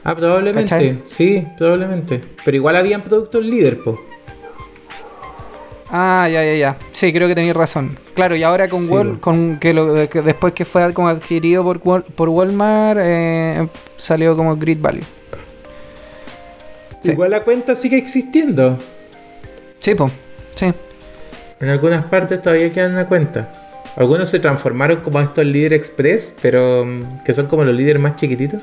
Ah, 0.03 0.15
probablemente. 0.15 0.69
¿Cachai? 0.71 1.01
Sí, 1.05 1.45
probablemente. 1.55 2.23
Pero 2.43 2.57
igual 2.57 2.77
habían 2.77 3.03
productos 3.03 3.45
líder, 3.45 3.79
po. 3.83 3.99
Ah, 5.89 6.27
ya, 6.31 6.43
ya, 6.43 6.53
ya. 6.55 6.77
Sí, 6.91 7.13
creo 7.13 7.27
que 7.27 7.35
tenías 7.35 7.55
razón. 7.55 7.97
Claro, 8.13 8.35
y 8.35 8.43
ahora 8.43 8.67
con 8.67 8.79
Sí, 8.79 8.93
Wal- 8.93 9.19
con 9.21 9.57
que, 9.57 9.73
lo, 9.73 10.09
que 10.09 10.21
después 10.21 10.53
que 10.53 10.65
fue 10.65 10.93
como 10.93 11.07
adquirido 11.07 11.63
por, 11.63 11.81
Wal- 11.81 12.03
por 12.03 12.29
Walmart, 12.29 12.99
eh, 13.01 13.67
salió 13.95 14.35
como 14.35 14.55
Grid 14.57 14.79
Value. 14.81 15.03
Sí. 16.99 17.11
Igual 17.11 17.31
la 17.31 17.43
cuenta 17.43 17.75
sigue 17.75 17.97
existiendo. 17.97 18.77
Sí, 19.79 19.95
pues. 19.95 20.11
Sí. 20.55 20.73
En 21.59 21.69
algunas 21.69 22.03
partes 22.05 22.41
todavía 22.41 22.71
quedan 22.73 22.95
la 22.95 23.07
cuenta. 23.07 23.51
Algunos 23.95 24.29
se 24.29 24.39
transformaron 24.39 24.97
como 25.01 25.19
estos 25.21 25.45
líder 25.45 25.73
express, 25.73 26.35
pero 26.41 26.85
mm, 26.85 27.23
que 27.23 27.33
son 27.33 27.47
como 27.47 27.63
los 27.63 27.73
líderes 27.73 28.01
más 28.01 28.15
chiquititos. 28.15 28.61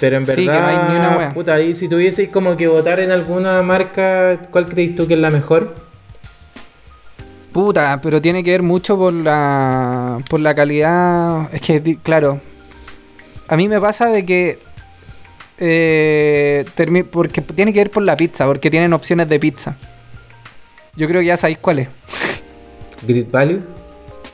Pero 0.00 0.16
en 0.16 0.24
verdad, 0.24 0.34
Sí, 0.34 0.46
que 0.46 0.52
no 0.52 0.66
hay 0.66 0.76
ni 0.90 0.96
una 0.98 1.32
puta, 1.32 1.54
ahí 1.54 1.74
si 1.74 1.88
tuvieseis 1.88 2.28
como 2.28 2.56
que 2.56 2.66
votar 2.66 3.00
en 3.00 3.10
alguna 3.12 3.62
marca, 3.62 4.40
¿cuál 4.50 4.68
creéis 4.68 4.96
tú 4.96 5.06
que 5.06 5.14
es 5.14 5.20
la 5.20 5.30
mejor? 5.30 5.74
Puta, 7.54 8.00
pero 8.02 8.20
tiene 8.20 8.42
que 8.42 8.50
ver 8.50 8.64
mucho 8.64 8.98
por 8.98 9.12
la 9.12 10.18
por 10.28 10.40
la 10.40 10.56
calidad. 10.56 11.48
Es 11.54 11.62
que, 11.62 11.98
claro, 12.02 12.40
a 13.46 13.56
mí 13.56 13.68
me 13.68 13.80
pasa 13.80 14.06
de 14.08 14.26
que 14.26 14.58
eh, 15.58 16.64
porque 17.12 17.40
tiene 17.42 17.72
que 17.72 17.78
ver 17.78 17.90
por 17.92 18.02
la 18.02 18.16
pizza, 18.16 18.44
porque 18.46 18.72
tienen 18.72 18.92
opciones 18.92 19.28
de 19.28 19.38
pizza. 19.38 19.76
Yo 20.96 21.06
creo 21.06 21.20
que 21.20 21.28
ya 21.28 21.36
sabéis 21.36 21.58
cuál 21.60 21.78
es. 21.78 21.88
Grid 23.06 23.26
Value. 23.30 23.60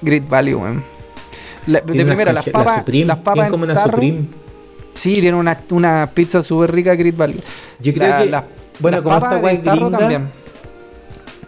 Grid 0.01 0.23
Value, 0.27 0.55
weón. 0.57 0.83
La- 1.67 1.81
de 1.83 1.93
primera, 1.93 2.33
las 2.33 2.49
papas, 2.49 2.73
la 2.73 2.79
Supreme. 2.79 3.05
las 3.05 3.17
papas 3.19 3.51
como 3.51 3.65
una 3.65 3.75
tarro, 3.75 3.91
Supreme. 3.91 4.25
Sí, 4.95 5.13
tiene 5.21 5.35
una, 5.35 5.61
una 5.73 6.09
pizza 6.15 6.43
súper 6.43 6.73
rica 6.73 6.95
Grid 6.95 7.15
Value. 7.17 7.41
Yo 7.81 7.93
creo 7.93 8.09
La- 8.09 8.19
que, 8.25 8.31
las- 8.31 8.45
bueno, 8.79 9.03
como 9.03 9.15
esta 9.17 9.37
weá 9.37 9.55
gringa, 9.57 9.99
también. 9.99 10.29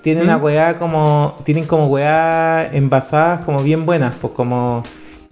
Tienen 0.03 0.25
¿Mm? 0.25 0.29
una 0.29 0.37
weá 0.37 0.79
como, 0.79 1.37
tienen 1.45 1.65
como 1.65 1.87
weá 1.87 2.69
envasadas 2.73 3.41
como 3.43 3.63
bien 3.63 3.87
buenas, 3.87 4.15
pues 4.21 4.33
como 4.33 4.83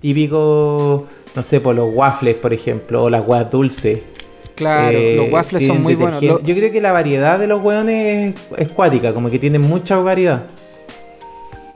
típico, 0.01 1.07
no 1.35 1.43
sé, 1.43 1.61
por 1.61 1.75
los 1.75 1.89
waffles, 1.95 2.35
por 2.37 2.53
ejemplo, 2.53 3.05
o 3.05 3.11
las 3.11 3.27
weas 3.27 3.51
dulces. 3.51 4.03
Claro, 4.55 4.97
Eh, 4.99 5.17
los 5.17 5.31
waffles 5.33 5.67
son 5.67 5.83
muy 5.83 5.95
buenos. 5.95 6.23
Lo- 6.23 6.41
Yo 6.43 6.55
creo 6.55 6.71
que 6.71 6.81
la 6.81 6.93
variedad 6.93 7.39
de 7.39 7.47
los 7.47 7.63
weones 7.63 8.35
es, 8.37 8.59
es 8.59 8.69
cuática, 8.69 9.13
como 9.15 9.31
que 9.31 9.39
tienen 9.39 9.63
mucha 9.63 9.97
variedad. 9.99 10.45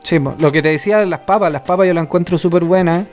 Sí, 0.02 0.18
lo 0.38 0.52
que 0.52 0.60
te 0.60 0.68
decía 0.68 0.98
de 0.98 1.06
las 1.06 1.20
papas, 1.20 1.50
las 1.50 1.62
papas 1.62 1.86
yo 1.86 1.94
las 1.94 2.04
encuentro 2.04 2.36
súper 2.36 2.62
buenas. 2.64 3.06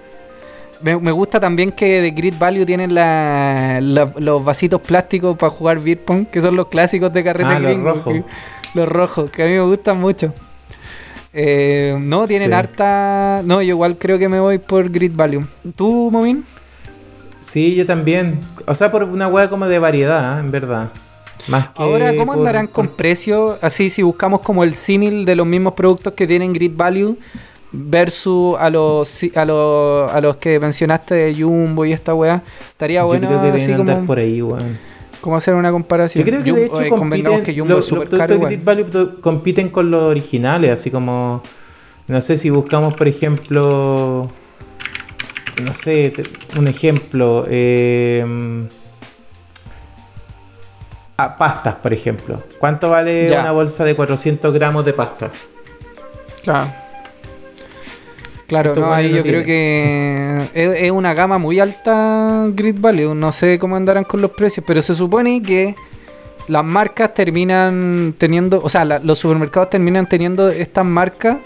Me, 0.81 0.97
me 0.99 1.11
gusta 1.11 1.39
también 1.39 1.71
que 1.71 2.01
de 2.01 2.11
Grid 2.11 2.33
Value 2.39 2.65
tienen 2.65 2.93
la- 2.93 3.79
la- 3.81 4.11
los 4.17 4.43
vasitos 4.43 4.81
plásticos 4.81 5.37
para 5.37 5.51
jugar 5.51 5.79
beer 5.79 5.99
pong, 5.99 6.25
que 6.27 6.41
son 6.41 6.55
los 6.55 6.67
clásicos 6.67 7.13
de 7.13 7.23
carrete 7.23 7.49
Ah, 7.49 7.59
los 7.59 7.71
gringo, 7.71 7.93
rojos. 7.93 8.15
Los 8.73 8.87
rojos, 8.87 9.29
que 9.31 9.43
a 9.43 9.45
mí 9.47 9.53
me 9.53 9.61
gustan 9.61 9.99
mucho. 9.99 10.33
Eh, 11.33 11.97
no, 12.01 12.25
tienen 12.27 12.49
Sí. 12.49 12.53
harta... 12.53 13.41
No, 13.45 13.61
yo 13.61 13.69
igual 13.69 13.97
creo 13.97 14.19
que 14.19 14.27
me 14.27 14.39
voy 14.39 14.57
por 14.59 14.89
Grid 14.89 15.15
Value. 15.15 15.45
¿Tú, 15.75 16.09
Momin? 16.11 16.43
Sí, 17.39 17.73
yo 17.75 17.85
también. 17.85 18.39
O 18.67 18.75
sea, 18.75 18.91
por 18.91 19.03
una 19.03 19.27
weá 19.27 19.49
como 19.49 19.67
de 19.67 19.79
variedad, 19.79 20.37
¿eh? 20.37 20.39
en 20.41 20.51
verdad. 20.51 20.89
Más 21.47 21.69
que 21.69 21.81
Ahora, 21.81 22.15
¿cómo 22.15 22.33
por- 22.33 22.39
andarán 22.39 22.67
con 22.67 22.87
por- 22.87 22.97
precios? 22.97 23.57
Así, 23.63 23.89
si 23.89 24.03
buscamos 24.03 24.41
como 24.41 24.63
el 24.63 24.75
símil 24.75 25.25
de 25.25 25.35
los 25.35 25.47
mismos 25.47 25.73
productos 25.73 26.13
que 26.13 26.27
tienen 26.27 26.53
Grid 26.53 26.73
Value 26.75 27.17
versus 27.71 28.57
a 28.59 28.69
los 28.69 29.23
a 29.35 29.45
los, 29.45 30.11
a 30.11 30.21
los 30.21 30.35
que 30.37 30.59
mencionaste 30.59 31.15
de 31.15 31.33
Jumbo 31.41 31.85
y 31.85 31.93
esta 31.93 32.13
weá, 32.13 32.43
estaría 32.69 32.99
Yo 32.99 33.07
bueno 33.07 33.27
creo 33.27 33.41
que 33.41 33.47
así 33.49 33.67
deben 33.71 33.89
andar 33.89 34.05
por 34.05 34.19
ahí, 34.19 34.41
weón. 34.41 34.77
Como 35.21 35.35
hacer 35.37 35.55
una 35.55 35.71
comparación. 35.71 36.25
Yo 36.25 36.31
creo 36.31 36.43
que 36.43 36.51
de 36.51 36.65
hecho 36.65 36.81
eh, 36.81 36.89
compiten, 36.89 37.43
que 37.43 37.57
Jumbo 37.57 37.77
es 37.77 37.89
caro 38.17 38.35
igual. 38.35 38.57
Value 38.57 39.71
con 39.71 39.91
los 39.91 40.03
originales, 40.03 40.71
así 40.71 40.91
como, 40.91 41.41
no 42.07 42.21
sé 42.21 42.37
si 42.37 42.49
buscamos, 42.49 42.95
por 42.95 43.07
ejemplo, 43.07 44.29
no 45.63 45.73
sé, 45.73 46.13
un 46.57 46.67
ejemplo, 46.67 47.45
eh, 47.47 48.25
ah, 51.17 51.35
pastas, 51.37 51.75
por 51.75 51.93
ejemplo. 51.93 52.43
¿Cuánto 52.59 52.89
vale 52.89 53.29
Ya. 53.29 53.41
una 53.41 53.51
bolsa 53.51 53.85
de 53.85 53.95
400 53.95 54.53
gramos 54.53 54.83
de 54.83 54.93
pasta? 54.93 55.31
Claro. 56.43 56.80
Claro, 58.51 58.71
Estos 58.71 58.83
no, 58.83 58.89
weones 58.91 59.05
ahí 59.05 59.11
no 59.11 59.17
yo 59.17 59.23
creo 59.23 59.45
que 59.45 60.49
es, 60.53 60.81
es 60.83 60.91
una 60.91 61.13
gama 61.13 61.37
muy 61.37 61.59
alta 61.61 62.47
Grid 62.53 62.75
Value. 62.79 63.15
No 63.15 63.31
sé 63.31 63.57
cómo 63.59 63.77
andarán 63.77 64.03
con 64.03 64.21
los 64.21 64.31
precios, 64.31 64.65
pero 64.67 64.81
se 64.81 64.93
supone 64.93 65.41
que 65.41 65.73
las 66.49 66.63
marcas 66.65 67.13
terminan 67.13 68.13
teniendo, 68.17 68.59
o 68.61 68.67
sea, 68.67 68.83
la- 68.83 68.99
los 68.99 69.19
supermercados 69.19 69.69
terminan 69.69 70.07
teniendo 70.09 70.49
estas 70.49 70.83
marcas 70.85 71.37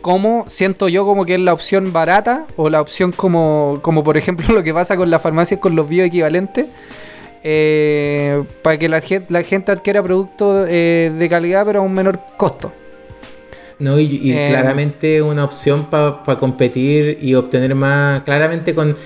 como 0.00 0.44
siento 0.48 0.88
yo 0.88 1.04
como 1.04 1.26
que 1.26 1.34
es 1.34 1.40
la 1.40 1.52
opción 1.52 1.92
barata 1.92 2.46
o 2.56 2.70
la 2.70 2.80
opción 2.80 3.12
como, 3.12 3.80
como 3.82 4.02
por 4.04 4.16
ejemplo 4.16 4.46
lo 4.54 4.62
que 4.62 4.72
pasa 4.72 4.96
con 4.96 5.10
las 5.10 5.20
farmacias 5.20 5.60
con 5.60 5.76
los 5.76 5.88
bioequivalentes. 5.88 6.66
eh, 7.44 8.42
para 8.62 8.78
que 8.78 8.88
la 8.88 9.00
gente, 9.00 9.26
la 9.32 9.42
gente 9.42 9.72
adquiera 9.72 10.02
productos 10.02 10.66
eh, 10.70 11.12
de 11.16 11.28
calidad 11.28 11.66
pero 11.66 11.80
a 11.80 11.82
un 11.82 11.92
menor 11.92 12.18
costo. 12.36 12.72
No, 13.78 13.98
y, 14.00 14.06
y 14.06 14.32
Eh, 14.32 14.48
claramente 14.50 15.22
una 15.22 15.44
opción 15.44 15.86
para 15.86 16.36
competir 16.38 17.18
y 17.20 17.34
obtener 17.34 17.74
más. 17.74 18.22
Claramente 18.22 18.74
con 18.74 18.96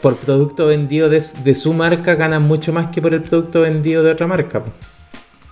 por 0.00 0.16
producto 0.16 0.66
vendido 0.66 1.08
de, 1.08 1.22
de 1.44 1.54
su 1.54 1.72
marca 1.74 2.16
ganan 2.16 2.42
mucho 2.42 2.72
más 2.72 2.88
que 2.88 3.00
por 3.00 3.14
el 3.14 3.22
producto 3.22 3.60
vendido 3.60 4.02
de 4.02 4.10
otra 4.10 4.26
marca. 4.26 4.62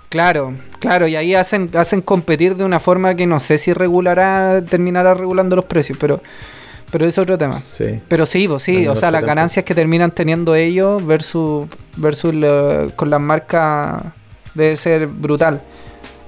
Claro, 0.08 0.54
claro, 0.80 1.06
y 1.06 1.14
ahí 1.14 1.36
hacen, 1.36 1.70
hacen 1.74 2.02
competir 2.02 2.56
de 2.56 2.64
una 2.64 2.80
forma 2.80 3.14
que 3.14 3.28
no 3.28 3.38
sé 3.38 3.58
si 3.58 3.72
regulará, 3.72 4.60
terminará 4.68 5.14
regulando 5.14 5.54
los 5.54 5.66
precios, 5.66 5.96
pero, 6.00 6.20
pero 6.90 7.06
es 7.06 7.16
otro 7.16 7.38
tema. 7.38 7.60
Sí. 7.60 8.00
Pero 8.08 8.26
sí, 8.26 8.48
pues 8.48 8.64
sí, 8.64 8.86
No, 8.86 8.92
o 8.92 8.96
sea, 8.96 9.12
las 9.12 9.20
tampoco. 9.20 9.26
ganancias 9.28 9.64
que 9.64 9.72
terminan 9.74 10.10
teniendo 10.10 10.56
ellos 10.56 11.06
versus, 11.06 11.66
versus 11.96 12.34
la- 12.34 12.88
con 12.96 13.08
las 13.08 13.20
marcas 13.20 14.02
debe 14.54 14.76
ser 14.76 15.06
brutal. 15.06 15.62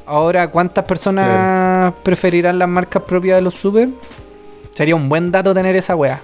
Ahora, 0.06 0.50
¿cuántas 0.50 0.84
personas 0.84 1.92
preferirán 2.02 2.58
las 2.58 2.68
marcas 2.68 3.02
propias 3.04 3.36
de 3.36 3.42
los 3.42 3.54
super? 3.54 3.88
Sería 4.74 4.96
un 4.96 5.08
buen 5.08 5.30
dato 5.30 5.54
tener 5.54 5.76
esa 5.76 5.94
wea. 5.96 6.20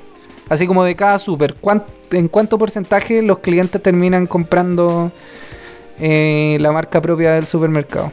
Así 0.49 0.67
como 0.67 0.83
de 0.85 0.97
cada 0.97 1.19
super, 1.19 1.55
¿cuán- 1.55 1.85
¿en 2.11 2.29
cuánto 2.29 2.59
porcentaje 2.59 3.21
los 3.23 3.39
clientes 3.41 3.83
terminan 3.83 4.27
comprando 4.27 5.13
eh, 6.01 6.57
la 6.61 6.73
marca 6.73 7.01
propia 7.01 7.33
del 7.35 7.47
supermercado? 7.47 8.11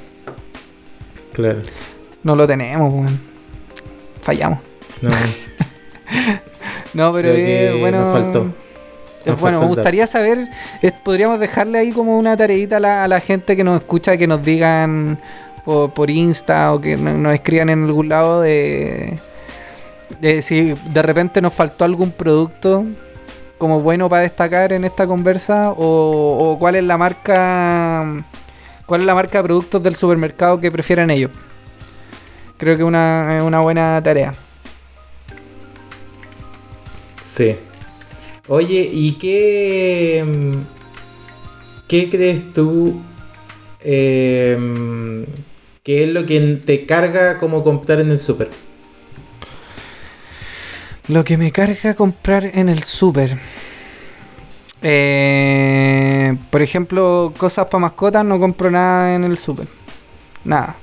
Claro. 1.34 1.62
No 2.24 2.36
lo 2.36 2.46
tenemos, 2.46 2.94
weón. 2.94 3.20
Fallamos. 4.22 4.60
No, 5.02 5.10
No, 6.94 7.14
pero 7.14 7.30
eh, 7.32 7.78
bueno. 7.80 8.02
nos 8.02 8.14
faltó. 8.14 8.48
Nos 9.26 9.40
bueno, 9.40 9.60
me 9.62 9.68
gustaría 9.68 10.06
saber, 10.08 10.48
es- 10.82 10.94
podríamos 11.04 11.40
dejarle 11.40 11.80
ahí 11.80 11.92
como 11.92 12.18
una 12.18 12.38
tareita 12.38 12.78
a 12.78 12.80
la, 12.80 13.04
a 13.04 13.08
la 13.08 13.20
gente 13.20 13.56
que 13.56 13.64
nos 13.64 13.80
escucha, 13.82 14.18
que 14.18 14.28
nos 14.28 14.44
digan 14.44 15.20
por, 15.66 15.92
por 15.94 16.10
Insta 16.10 16.74
o 16.74 16.80
que 16.82 16.98
no- 16.98 17.18
nos 17.18 17.34
escriban 17.34 17.70
en 17.70 17.84
algún 17.86 18.10
lado 18.10 18.42
de, 18.42 19.20
si 20.42 20.74
de 20.74 21.02
repente 21.02 21.42
nos 21.42 21.54
faltó 21.54 21.86
algún 21.86 22.12
producto 22.12 22.86
como 23.58 23.80
bueno 23.82 24.10
para 24.10 24.24
destacar 24.24 24.74
en 24.74 24.86
esta 24.86 25.08
conversa 25.08 25.72
o, 25.76 26.58
cuál 26.60 26.76
es 26.76 26.84
la 26.84 26.98
marca 26.98 28.06
cuál 28.86 29.02
es 29.02 29.08
la 29.08 29.16
marca 29.16 29.40
de 29.40 29.44
productos 29.46 29.82
del 29.84 29.96
supermercado 29.96 30.60
que 30.60 30.72
prefieren 30.72 31.10
ellos. 31.10 31.32
Creo 32.58 32.78
que 32.78 32.84
una, 32.84 33.38
es 33.38 33.44
una 33.44 33.60
buena 33.60 34.02
tarea. 34.04 34.34
Sí. 37.22 37.56
Oye, 38.48 38.88
¿y 38.92 39.14
qué. 39.14 40.24
¿Qué 41.88 42.10
crees 42.10 42.54
tú? 42.54 43.02
eh, 43.88 45.26
¿Qué 45.86 46.04
es 46.04 46.10
lo 46.10 46.26
que 46.26 46.42
te 46.66 46.88
carga 46.88 47.38
como 47.38 47.64
comprar 47.64 48.00
en 48.00 48.10
el 48.10 48.18
super? 48.18 48.50
Lo 51.08 51.24
que 51.24 51.38
me 51.38 51.52
carga 51.52 51.94
comprar 51.94 52.44
en 52.44 52.70
el 52.70 52.82
súper. 52.82 53.38
Eh, 54.82 56.36
por 56.50 56.64
ejemplo, 56.64 57.32
cosas 57.38 57.68
para 57.68 57.82
mascotas 57.82 58.26
no 58.26 58.40
compro 58.40 58.72
nada 58.72 59.14
en 59.14 59.26
el 59.26 59.38
súper. 59.38 59.68
Nada. 60.44 60.76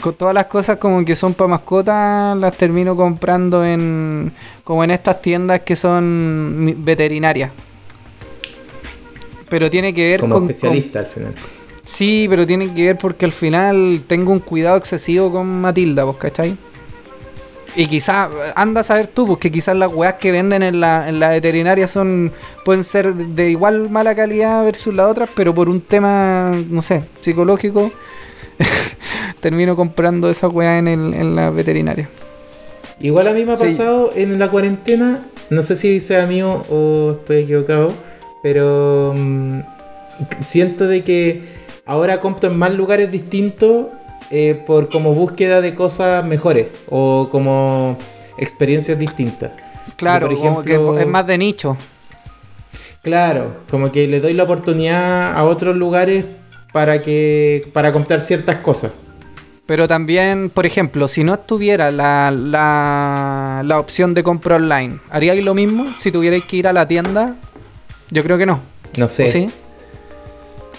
Con 0.00 0.14
todas 0.14 0.32
las 0.32 0.46
cosas 0.46 0.78
como 0.78 1.04
que 1.04 1.14
son 1.14 1.34
para 1.34 1.48
mascotas 1.48 2.38
las 2.38 2.56
termino 2.56 2.96
comprando 2.96 3.62
en 3.62 4.32
como 4.64 4.84
en 4.84 4.90
estas 4.90 5.20
tiendas 5.20 5.60
que 5.60 5.76
son 5.76 6.76
veterinarias. 6.78 7.50
Pero 9.50 9.68
tiene 9.68 9.92
que 9.92 10.12
ver 10.12 10.20
Como 10.20 10.32
con, 10.32 10.42
especialista 10.44 11.00
al 11.00 11.06
final. 11.06 11.34
Sí, 11.84 12.26
pero 12.30 12.46
tiene 12.46 12.72
que 12.72 12.86
ver 12.86 12.98
porque 12.98 13.24
al 13.26 13.32
final 13.32 14.02
tengo 14.06 14.32
un 14.32 14.40
cuidado 14.40 14.76
excesivo 14.76 15.30
con 15.30 15.46
Matilda, 15.60 16.04
¿vos 16.04 16.16
cachai? 16.16 16.56
Y 17.76 17.86
quizás, 17.88 18.28
anda 18.54 18.80
a 18.82 18.84
saber 18.84 19.08
tú, 19.08 19.26
porque 19.26 19.50
quizás 19.50 19.76
las 19.76 19.92
weas 19.92 20.14
que 20.14 20.30
venden 20.30 20.62
en 20.62 20.80
la, 20.80 21.08
en 21.08 21.18
la 21.18 21.30
veterinaria 21.30 21.88
son 21.88 22.32
pueden 22.64 22.84
ser 22.84 23.12
de, 23.14 23.50
igual 23.50 23.90
mala 23.90 24.14
calidad 24.14 24.64
versus 24.64 24.94
las 24.94 25.08
otras, 25.10 25.28
pero 25.34 25.52
por 25.54 25.68
un 25.68 25.80
tema, 25.80 26.52
no 26.70 26.80
sé, 26.82 27.02
psicológico, 27.20 27.90
termino 29.40 29.74
comprando 29.76 30.30
esas 30.30 30.52
weas 30.52 30.78
en, 30.78 30.88
el, 30.88 31.14
en 31.14 31.34
la 31.36 31.50
veterinaria. 31.50 32.08
Igual 33.00 33.26
a 33.26 33.32
mí 33.32 33.44
me 33.44 33.52
ha 33.54 33.58
Sí. 33.58 33.64
pasado 33.64 34.12
en 34.14 34.38
la 34.38 34.50
cuarentena, 34.50 35.24
no 35.50 35.62
sé 35.64 35.74
si 35.74 35.98
sea 35.98 36.26
mío 36.26 36.64
o 36.70 37.12
estoy 37.18 37.38
equivocado, 37.38 37.92
pero 38.42 39.12
mm, 39.16 39.60
siento 40.38 40.86
de 40.86 41.02
que 41.02 41.42
ahora 41.86 42.20
compro 42.20 42.50
en 42.50 42.56
más 42.56 42.72
lugares 42.72 43.10
distintos 43.10 43.86
eh, 44.30 44.62
por 44.66 44.88
como 44.88 45.14
búsqueda 45.14 45.60
de 45.60 45.74
cosas 45.74 46.24
mejores 46.24 46.68
o 46.88 47.28
como 47.30 47.98
experiencias 48.38 48.98
distintas. 48.98 49.52
Claro, 49.96 50.28
por 50.28 50.38
como 50.38 50.62
que 50.62 51.02
es 51.02 51.06
más 51.06 51.26
de 51.26 51.38
nicho. 51.38 51.76
Claro, 53.02 53.56
como 53.70 53.92
que 53.92 54.06
le 54.08 54.20
doy 54.20 54.32
la 54.32 54.44
oportunidad 54.44 55.36
a 55.36 55.44
otros 55.44 55.76
lugares 55.76 56.24
para 56.72 57.02
que 57.02 57.62
para 57.72 57.92
comprar 57.92 58.22
ciertas 58.22 58.56
cosas. 58.56 58.94
Pero 59.66 59.88
también, 59.88 60.50
por 60.50 60.66
ejemplo, 60.66 61.08
si 61.08 61.24
no 61.24 61.34
estuviera 61.34 61.90
la, 61.90 62.30
la, 62.30 63.62
la 63.64 63.78
opción 63.78 64.12
de 64.12 64.22
compra 64.22 64.56
online, 64.56 64.98
¿haríais 65.10 65.42
lo 65.42 65.54
mismo 65.54 65.86
si 65.98 66.10
tuvierais 66.10 66.44
que 66.44 66.56
ir 66.56 66.68
a 66.68 66.72
la 66.72 66.86
tienda? 66.86 67.36
Yo 68.10 68.22
creo 68.22 68.36
que 68.36 68.44
no. 68.46 68.60
No 68.98 69.08
sé, 69.08 69.24
¿O 69.24 69.28
sí? 69.28 69.50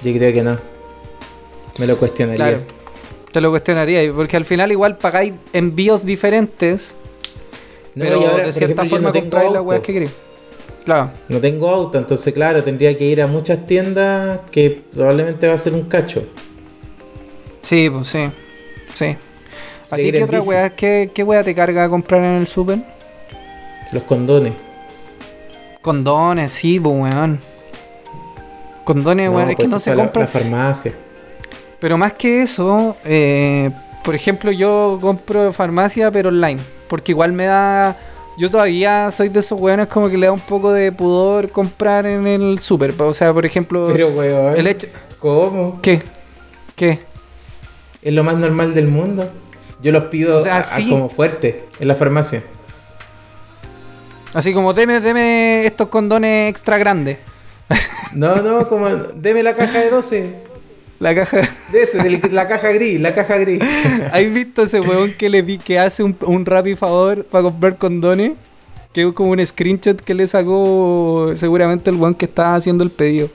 yo 0.04 0.14
creo 0.14 0.34
que 0.34 0.44
no. 0.44 0.75
Me 1.80 1.88
lo 1.88 1.98
cuestionaría. 1.98 2.46
Claro. 2.46 2.64
Te 3.32 3.42
lo 3.42 3.50
cuestionaría, 3.50 4.14
porque 4.14 4.38
al 4.38 4.46
final 4.46 4.72
igual 4.72 4.98
pagáis 4.98 5.34
envíos 5.52 6.06
diferentes, 6.06 6.96
No, 7.94 8.06
pero 8.06 8.16
ahora, 8.16 8.48
de 8.48 8.54
cierta 8.54 8.84
ejemplo, 8.84 8.86
forma 8.86 9.12
no 9.12 9.20
compráis 9.20 9.52
las 9.52 9.62
weas 9.62 9.82
que 9.82 9.94
queréis. 9.94 10.12
Claro. 10.86 11.10
No 11.28 11.40
tengo 11.42 11.68
auto, 11.70 11.98
entonces 11.98 12.34
claro, 12.34 12.64
tendría 12.64 12.96
que 12.98 13.06
ir 13.06 13.22
a 13.22 13.28
muchas 13.28 13.66
tiendas 13.66 14.40
que 14.52 14.84
probablemente 14.94 15.48
va 15.48 15.56
a 15.56 15.58
ser 15.58 15.74
un 15.74 15.84
cacho. 15.84 16.24
Sí, 17.62 17.90
pues 17.90 18.08
sí. 18.08 18.30
Sí. 18.94 19.18
¿A 19.90 19.96
ti 19.98 20.12
qué 20.12 20.24
otra 20.24 20.42
wea, 20.42 20.70
qué, 20.70 21.12
qué 21.14 21.24
wea 21.24 21.44
te 21.44 21.54
carga 21.54 21.84
a 21.84 21.90
comprar 21.90 22.24
en 22.24 22.36
el 22.36 22.48
súper? 22.48 22.80
Los 23.92 24.04
condones. 24.04 24.54
Condones, 25.82 26.52
sí, 26.52 26.80
pues 26.80 26.96
weón. 26.96 27.40
Condones, 28.84 29.30
weón, 29.30 29.50
es 29.50 29.56
que 29.56 29.64
pues 29.64 29.72
no 29.72 29.80
se 29.80 29.94
compran. 29.94 30.26
La, 30.26 30.28
farmacia. 30.28 30.94
Pero 31.86 32.00
más 32.00 32.14
que 32.14 32.42
eso, 32.42 32.98
eh, 33.06 33.70
por 34.04 34.16
ejemplo, 34.16 34.52
yo 34.52 34.98
compro 35.00 35.54
farmacia, 35.54 36.10
pero 36.10 36.30
online. 36.30 36.60
Porque 36.88 37.12
igual 37.12 37.32
me 37.32 37.46
da. 37.46 37.96
Yo 38.40 38.50
todavía 38.50 39.12
soy 39.12 39.30
de 39.30 39.42
esos 39.42 39.60
weones 39.62 39.86
como 39.86 40.10
que 40.10 40.18
le 40.18 40.26
da 40.26 40.32
un 40.32 40.40
poco 40.40 40.74
de 40.74 40.92
pudor 40.92 41.52
comprar 41.52 42.08
en 42.08 42.26
el 42.26 42.58
súper. 42.58 43.00
O 43.00 43.14
sea, 43.14 43.32
por 43.36 43.46
ejemplo, 43.46 43.88
Pero 43.94 44.08
weón, 44.10 44.58
el 44.58 44.66
hecho. 44.66 44.88
¿cómo? 45.20 45.80
¿Qué? 45.84 46.02
¿Qué? 46.76 46.98
Es 48.02 48.14
lo 48.16 48.24
más 48.24 48.36
normal 48.38 48.74
del 48.74 48.88
mundo. 48.88 49.30
Yo 49.80 49.92
los 49.92 50.06
pido 50.06 50.38
O 50.38 50.42
sea, 50.42 50.56
a- 50.56 50.60
a 50.62 50.64
sí. 50.64 50.90
como 50.90 51.08
fuerte 51.08 51.66
en 51.80 51.88
la 51.88 51.94
farmacia. 51.94 52.42
Así 54.34 54.56
como, 54.56 54.74
deme, 54.74 55.02
deme 55.02 55.68
estos 55.68 55.90
condones 55.90 56.50
extra 56.50 56.80
grandes. 56.80 57.20
No, 58.14 58.38
no, 58.38 58.68
como 58.68 58.90
deme 58.90 59.44
la 59.44 59.54
caja 59.54 59.82
de 59.82 59.92
12. 59.92 60.45
La 61.00 61.14
caja. 61.14 61.42
De 61.72 61.84
ese, 61.84 61.98
de 62.02 62.30
la 62.32 62.48
caja 62.48 62.70
gris, 62.72 63.00
la 63.02 63.14
caja 63.14 63.38
gris. 63.38 63.62
¿Has 64.14 64.34
visto 64.34 64.64
ese 64.64 64.80
weón 64.80 65.14
que 65.14 65.30
le 65.30 65.42
vi 65.42 65.58
que 65.58 65.78
hace 65.78 66.04
un, 66.04 66.16
un 66.22 66.46
y 66.66 66.76
favor 66.76 67.26
para 67.26 67.44
comprar 67.44 67.78
condones? 67.78 68.32
Que 68.94 69.02
es 69.06 69.14
como 69.14 69.32
un 69.32 69.46
screenshot 69.46 70.00
que 70.00 70.14
le 70.14 70.26
sacó 70.26 71.34
seguramente 71.36 71.90
el 71.90 71.98
weón 71.98 72.16
que 72.16 72.26
estaba 72.26 72.56
haciendo 72.56 72.84
el 72.84 72.92
pedido. 72.92 73.30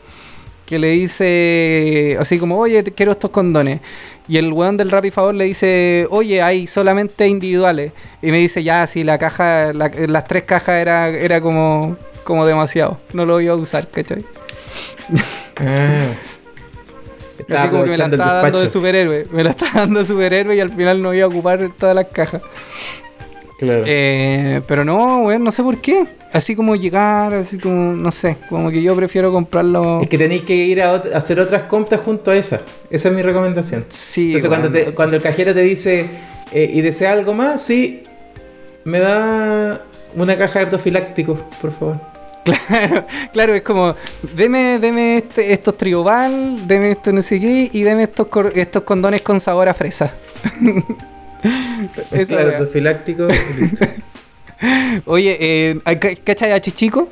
Que 0.65 0.79
le 0.79 0.91
dice 0.93 2.17
así 2.19 2.39
como, 2.39 2.57
oye, 2.57 2.83
te 2.83 2.93
quiero 2.93 3.13
estos 3.13 3.31
condones. 3.31 3.81
Y 4.27 4.39
el 4.39 4.53
weón 4.53 4.77
del 4.79 4.91
y 5.05 5.11
favor 5.11 5.35
le 5.35 5.45
dice, 5.45 6.07
oye, 6.11 6.41
hay 6.41 6.67
solamente 6.67 7.27
individuales. 7.27 7.93
Y 8.23 8.31
me 8.31 8.39
dice, 8.39 8.63
ya, 8.63 8.87
si 8.87 9.05
la 9.05 9.19
caja, 9.19 9.73
la- 9.75 9.91
las 10.07 10.27
tres 10.27 10.45
cajas 10.45 10.77
era, 10.77 11.09
era 11.09 11.41
como, 11.43 11.97
como 12.25 12.47
demasiado. 12.47 12.99
No 13.13 13.27
lo 13.27 13.39
iba 13.41 13.53
a 13.53 13.57
usar, 13.57 13.89
¿cachai? 13.91 14.25
Ah. 15.57 16.15
Así 17.55 17.69
como 17.69 17.85
que 17.85 17.91
me 17.91 17.97
la 17.97 18.07
estaba 18.07 18.43
dando 18.43 18.61
de 18.61 18.69
superhéroe. 18.69 19.27
Me 19.33 19.45
la 19.45 19.51
estaba 19.51 19.73
dando 19.81 19.99
de 20.01 20.05
superhéroe 20.05 20.57
y 20.57 20.61
al 20.61 20.71
final 20.71 21.03
no 21.03 21.13
iba 21.15 21.25
a 21.25 21.29
ocupar 21.29 21.71
todas 21.79 21.95
las 21.95 22.07
cajas. 22.07 22.43
Claro. 23.59 23.83
Eh, 23.87 24.63
pero 24.67 24.85
no, 24.87 25.23
weón, 25.25 25.45
no 25.45 25.51
sé 25.51 25.63
por 25.63 25.79
qué. 25.83 26.05
Así 26.33 26.55
como 26.57 26.77
llegar, 26.77 27.35
así 27.35 27.59
como, 27.59 27.93
no 27.93 28.11
sé, 28.13 28.37
como 28.49 28.71
que 28.71 28.83
yo 28.83 28.95
prefiero 28.97 29.33
comprarlo. 29.33 30.01
Es 30.01 30.09
que 30.09 30.17
tenéis 30.17 30.43
que 30.43 30.55
ir 30.55 30.81
a, 30.81 30.95
ot- 30.95 31.13
hacer 31.13 31.41
otras 31.41 31.65
compras 31.65 32.01
junto 32.01 32.31
a 32.31 32.37
esa. 32.37 32.61
Esa 32.89 33.09
es 33.09 33.15
mi 33.15 33.21
recomendación. 33.21 33.85
Sí, 33.89 34.27
Entonces, 34.27 34.49
cuando, 34.49 34.71
te- 34.71 34.85
cuando 34.95 35.17
el 35.17 35.23
cajero 35.23 35.53
te 35.53 35.61
dice, 35.63 36.07
eh, 36.53 36.71
¿y 36.73 36.81
desea 36.81 37.13
algo 37.13 37.35
más? 37.35 37.61
Sí, 37.61 38.05
me 38.85 39.01
da 39.01 39.85
una 40.15 40.39
caja 40.39 40.61
de 40.61 40.67
profilácticos, 40.69 41.41
por 41.61 41.73
favor. 41.73 42.01
Claro, 42.67 43.07
claro, 43.33 43.55
es 43.55 43.63
como, 43.63 43.95
deme, 44.35 44.79
deme 44.79 45.19
este, 45.19 45.53
estos 45.53 45.77
trioval, 45.77 46.67
deme 46.67 46.93
esto 46.93 47.13
no 47.13 47.23
sé 47.23 47.39
qué, 47.39 47.69
y 47.73 47.83
deme 47.83 48.05
estos, 48.05 48.27
cor- 48.29 48.53
estos 48.55 48.83
condones 48.83 49.23
con 49.23 49.39
sabor 49.41 49.69
a 49.69 49.75
fresa. 49.75 50.13
Esa 52.11 52.27
claro, 52.35 52.49
weá. 52.49 52.59
profilácticos. 52.59 53.33
Oye, 55.07 55.37
eh, 55.41 55.81
¿ca- 55.99 56.15
¿cachai 56.25 56.53
a 56.53 56.61
Chichico? 56.61 57.09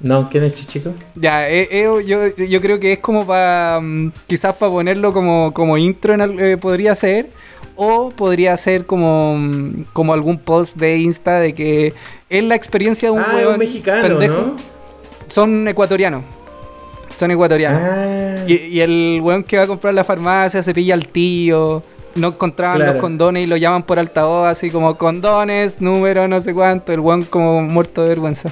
No, 0.00 0.28
¿quién 0.30 0.44
es 0.44 0.54
Chichico? 0.54 0.92
Ya, 1.14 1.48
eh, 1.50 1.68
eh, 1.70 1.88
yo, 2.06 2.26
yo 2.44 2.60
creo 2.60 2.78
que 2.78 2.92
es 2.92 2.98
como 2.98 3.26
para. 3.26 3.80
quizás 4.26 4.54
para 4.54 4.70
ponerlo 4.72 5.12
como, 5.12 5.52
como 5.52 5.76
intro, 5.76 6.14
en 6.14 6.20
al- 6.20 6.38
eh, 6.40 6.56
podría 6.56 6.94
ser. 6.94 7.30
O 7.80 8.10
podría 8.10 8.56
ser 8.56 8.86
como, 8.86 9.36
mm, 9.38 9.84
como 9.92 10.12
algún 10.12 10.38
post 10.38 10.76
de 10.76 10.98
Insta 10.98 11.38
de 11.38 11.54
que 11.54 11.94
es 12.28 12.42
la 12.44 12.56
experiencia 12.56 13.08
de 13.08 13.12
un 13.12 13.20
ah, 13.20 13.38
un 13.52 13.58
mexicano, 13.58 14.02
pendejo. 14.08 14.34
¿no? 14.34 14.56
Son 15.28 15.68
ecuatorianos. 15.68 16.22
Son 17.16 17.30
ecuatorianos. 17.30 17.80
Ah, 17.84 18.44
Y, 18.48 18.54
y 18.54 18.80
el 18.80 19.20
weón 19.22 19.44
que 19.44 19.56
va 19.58 19.62
a 19.64 19.66
comprar 19.68 19.94
la 19.94 20.02
farmacia 20.04 20.62
se 20.62 20.74
pilla 20.74 20.94
al 20.94 21.06
tío. 21.08 21.82
No 22.16 22.28
encontraban 22.28 22.78
Claro. 22.78 22.92
los 22.94 23.00
condones 23.00 23.44
y 23.44 23.46
lo 23.46 23.56
llaman 23.56 23.84
por 23.84 23.98
altavoz, 24.00 24.48
así 24.48 24.70
como 24.70 24.96
condones, 24.98 25.80
número, 25.80 26.26
no 26.26 26.40
sé 26.40 26.54
cuánto. 26.54 26.92
El 26.92 26.98
weón 27.00 27.22
como 27.24 27.62
muerto 27.62 28.02
de 28.02 28.08
vergüenza. 28.08 28.50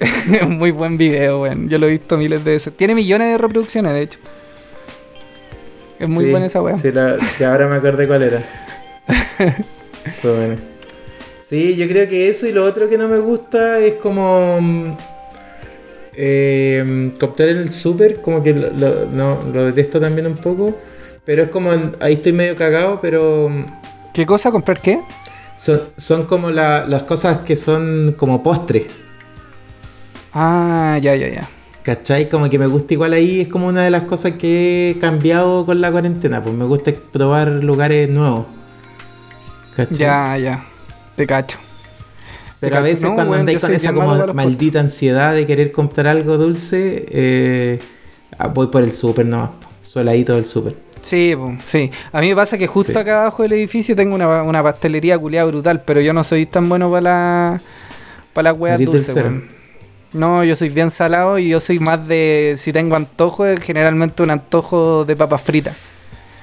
Muy 0.48 0.70
buen 0.70 0.96
video, 0.96 1.42
weón. 1.42 1.68
Yo 1.68 1.78
lo 1.78 1.86
he 1.86 1.90
visto 1.90 2.16
miles 2.16 2.44
de 2.44 2.52
veces. 2.52 2.72
Tiene 2.76 2.94
millones 2.94 3.28
de 3.28 3.38
reproducciones, 3.38 3.92
de 3.92 4.02
hecho. 4.02 4.18
Es 5.98 6.08
muy 6.08 6.26
sí, 6.26 6.30
buena 6.30 6.46
esa 6.46 6.62
weá. 6.62 6.76
Sí, 6.76 6.88
ahora 7.44 7.66
me 7.68 7.76
acordé 7.76 8.06
cuál 8.06 8.22
era. 8.22 8.42
Fue 10.22 10.36
bueno. 10.36 10.56
Sí, 11.38 11.76
yo 11.76 11.88
creo 11.88 12.08
que 12.08 12.28
eso 12.28 12.46
y 12.46 12.52
lo 12.52 12.64
otro 12.64 12.88
que 12.88 12.98
no 12.98 13.08
me 13.08 13.18
gusta 13.18 13.78
es 13.80 13.94
como. 13.94 14.60
mm, 14.60 14.92
eh, 16.14 16.78
en 16.80 17.48
el 17.48 17.70
súper, 17.70 18.20
como 18.20 18.42
que 18.42 18.52
lo, 18.52 18.70
lo- 18.72 19.06
no, 19.06 19.42
lo 19.52 19.64
detesto 19.66 20.00
también 20.00 20.26
un 20.26 20.36
poco. 20.36 20.76
Pero 21.24 21.42
es 21.44 21.48
como. 21.48 21.70
Ahí 22.00 22.14
estoy 22.14 22.32
medio 22.32 22.54
cagado, 22.54 23.00
pero. 23.00 23.48
mm, 23.48 23.64
¿Qué 24.14 24.26
cosa? 24.26 24.50
¿Comprar 24.50 24.80
qué? 24.80 25.00
Son, 25.56 25.80
son 25.96 26.24
como 26.26 26.50
la- 26.50 26.86
las 26.86 27.02
cosas 27.02 27.38
que 27.38 27.56
son 27.56 28.14
como 28.16 28.42
postres. 28.42 28.86
Ah, 30.40 30.98
ya, 31.02 31.16
ya, 31.16 31.28
ya. 31.28 31.48
¿Cachai? 31.82 32.28
Como 32.28 32.48
que 32.50 32.58
me 32.58 32.66
gusta 32.66 32.94
igual 32.94 33.12
ahí, 33.12 33.40
es 33.40 33.48
como 33.48 33.66
una 33.66 33.82
de 33.82 33.90
las 33.90 34.02
cosas 34.04 34.32
que 34.32 34.90
he 34.90 34.98
cambiado 35.00 35.64
con 35.66 35.80
la 35.80 35.90
cuarentena, 35.90 36.42
pues 36.42 36.54
me 36.54 36.64
gusta 36.64 36.92
probar 37.12 37.48
lugares 37.48 38.08
nuevos. 38.10 38.46
¿Cachai? 39.74 39.96
Ya, 39.98 40.36
ya. 40.36 40.64
Te 41.16 41.26
cacho. 41.26 41.58
Pero 42.60 42.72
Te 42.72 42.78
a 42.78 42.80
cacho. 42.80 42.84
veces 42.92 43.08
No, 43.08 43.14
cuando 43.14 43.30
weón, 43.32 43.40
andáis 43.40 43.58
con 43.60 43.72
esa 43.72 43.92
como 43.92 44.34
maldita 44.34 44.80
ansiedad 44.80 45.34
de 45.34 45.46
querer 45.46 45.72
comprar 45.72 46.06
algo 46.08 46.36
dulce, 46.36 47.06
eh, 47.08 47.78
ah, 48.38 48.48
voy 48.48 48.66
por 48.68 48.82
el 48.82 48.92
súper 48.92 49.26
nomás, 49.26 49.50
po. 49.50 49.68
sueladito 49.82 50.34
del 50.34 50.44
súper. 50.44 50.76
Sí, 51.00 51.34
sí. 51.64 51.90
A 52.12 52.20
mí 52.20 52.28
me 52.28 52.36
pasa 52.36 52.58
que 52.58 52.66
justo 52.66 52.92
Sí. 52.92 52.98
acá 52.98 53.20
abajo 53.22 53.44
del 53.44 53.52
edificio 53.52 53.94
tengo 53.96 54.14
una, 54.14 54.42
una 54.42 54.62
pastelería 54.62 55.16
culiada 55.18 55.46
brutal, 55.46 55.82
pero 55.84 56.00
yo 56.00 56.12
no 56.12 56.22
soy 56.24 56.46
tan 56.46 56.68
bueno 56.68 56.90
para 56.90 57.00
la, 57.02 57.60
para 58.34 58.52
dulces, 58.52 59.14
dulcero. 59.14 59.28
weón. 59.28 59.57
No, 60.12 60.42
yo 60.42 60.56
soy 60.56 60.70
bien 60.70 60.90
salado 60.90 61.38
y 61.38 61.48
yo 61.50 61.60
soy 61.60 61.78
más 61.80 62.06
de. 62.08 62.54
Si 62.58 62.72
tengo 62.72 62.96
antojo, 62.96 63.44
es 63.46 63.60
generalmente 63.60 64.22
un 64.22 64.30
antojo 64.30 65.04
de 65.04 65.14
papas 65.16 65.42
fritas. 65.42 65.76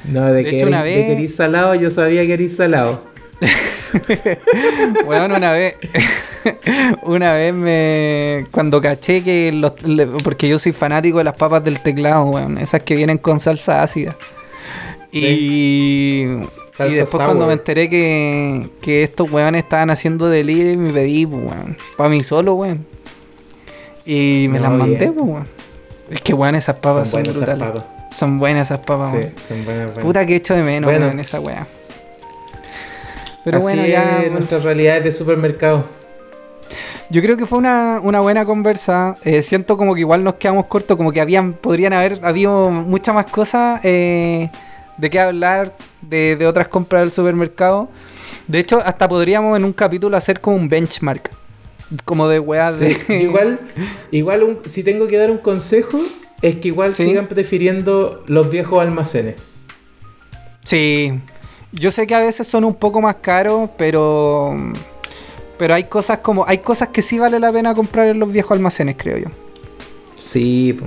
No, 0.04 0.26
de, 0.28 0.44
De 0.44 0.44
que, 0.44 0.58
hecho, 0.58 0.68
eres- 0.68 0.78
de 0.84 0.84
vez- 0.84 1.06
que 1.08 1.14
eres 1.14 1.36
salado, 1.36 1.74
yo 1.76 1.90
sabía 1.90 2.26
que 2.28 2.34
eres 2.34 2.56
salado. 2.56 3.02
Weón, 5.06 5.32
una 5.32 5.52
vez. 5.52 5.76
una 7.04 7.34
vez 7.34 7.54
me. 7.54 8.46
Cuando 8.52 8.80
caché 8.82 9.24
que. 9.24 9.52
Los, 9.52 9.82
le- 9.84 10.06
porque 10.08 10.48
yo 10.48 10.60
soy 10.60 10.72
fanático 10.72 11.18
de 11.20 11.24
las 11.24 11.36
papas 11.36 11.64
del 11.64 11.80
teclado, 11.82 12.26
weón. 12.26 12.58
Esas 12.58 12.82
que 12.84 12.96
vienen 12.96 13.18
con 13.18 13.40
salsa 13.40 13.82
ácida. 13.84 14.16
Y. 15.12 16.26
Salsa 16.72 16.88
y 16.94 16.96
después 16.98 17.12
sour. 17.12 17.26
cuando 17.26 17.48
me 17.48 17.54
enteré 17.54 17.88
que, 17.90 18.70
que 18.82 19.04
estos 19.04 19.32
weones 19.32 19.64
estaban 19.64 19.90
haciendo 19.90 20.28
delivery, 20.30 20.76
me 20.78 20.92
pedí, 20.92 21.26
pues, 21.26 21.42
weón. 21.46 21.78
Para 21.98 22.10
mí 22.10 22.22
solo, 22.24 22.56
weón. 22.56 22.86
Y 24.06 24.48
me 24.50 24.60
No, 24.60 24.70
las 24.70 24.78
mandé, 24.78 25.10
weón. 25.10 25.48
Es 26.10 26.22
que, 26.22 26.34
weón, 26.34 26.56
esas 26.56 26.76
papas 26.76 27.10
son, 27.10 27.22
esas 27.22 27.38
brutales. 27.38 27.64
papas. 27.68 27.84
Son 28.16 28.38
buenas 28.40 28.68
esas 28.68 28.80
papas, 28.86 29.12
Sí, 29.12 29.30
son 29.40 29.66
buenas, 29.66 29.86
buenas. 29.88 30.06
Puta 30.06 30.26
que 30.26 30.36
echo 30.36 30.54
de 30.54 30.64
menos, 30.64 30.90
Bueno. 30.92 31.08
weón, 31.08 31.20
esa 31.20 31.40
weá. 31.40 31.66
Pero 33.44 33.58
Así 33.58 33.68
bueno, 33.68 33.86
ya. 33.86 34.24
es 34.24 34.32
nuestra 34.32 34.60
realidad 34.60 35.02
de 35.02 35.12
supermercado. 35.12 35.86
Yo 37.12 37.22
creo 37.22 37.38
que 37.38 37.46
fue 37.46 37.60
una, 37.60 38.00
una 38.02 38.20
buena 38.22 38.46
conversa. 38.46 39.16
Eh, 39.24 39.44
siento 39.44 39.78
como 39.78 39.94
que 39.94 40.00
igual 40.02 40.24
nos 40.24 40.36
quedamos 40.36 40.66
cortos, 40.68 40.98
como 40.98 41.12
que 41.12 41.22
habían, 41.22 41.54
podrían 41.54 41.94
haber 41.94 42.20
habido 42.24 42.72
muchas 42.72 43.14
más 43.14 43.26
cosas 43.28 43.80
eh, 43.84 44.50
de 44.98 45.10
qué 45.12 45.20
hablar 45.20 45.74
de, 46.02 46.36
de 46.36 46.48
otras 46.48 46.68
compras 46.68 47.02
del 47.04 47.12
supermercado. 47.12 47.90
De 48.48 48.58
hecho, 48.60 48.80
hasta 48.84 49.08
podríamos 49.08 49.56
en 49.58 49.66
un 49.66 49.74
capítulo 49.74 50.18
hacer 50.18 50.42
como 50.42 50.56
un 50.56 50.68
benchmark. 50.68 51.30
Como 52.04 52.28
de 52.28 52.40
weas 52.40 52.80
Sí, 52.80 52.96
de. 53.08 53.24
igual, 53.24 53.60
igual 54.12 54.44
un- 54.44 54.60
si 54.66 54.84
tengo 54.84 55.08
que 55.08 55.18
dar 55.18 55.32
un 55.32 55.38
consejo, 55.38 56.00
es 56.42 56.56
que 56.56 56.68
igual 56.70 56.92
Sí. 56.94 57.04
sigan 57.04 57.28
prefiriendo 57.28 58.24
los 58.28 58.50
viejos 58.50 58.82
almacenes. 58.82 59.36
Sí. 60.64 61.14
Yo 61.72 61.92
sé 61.92 62.08
que 62.08 62.16
a 62.16 62.20
veces 62.22 62.48
son 62.48 62.64
un 62.64 62.76
poco 62.76 63.02
más 63.02 63.16
caros, 63.16 63.70
pero. 63.78 64.56
Pero 65.58 65.74
hay 65.74 65.86
cosas 65.86 66.20
como. 66.20 66.46
Hay 66.48 66.60
cosas 66.60 66.90
que 66.90 67.02
sí 67.02 67.20
vale 67.20 67.40
la 67.40 67.52
pena 67.52 67.74
comprar 67.76 68.08
en 68.08 68.20
los 68.20 68.32
viejos 68.32 68.52
almacenes, 68.54 68.96
creo 68.98 69.18
yo. 69.18 69.28
Sí. 70.16 70.78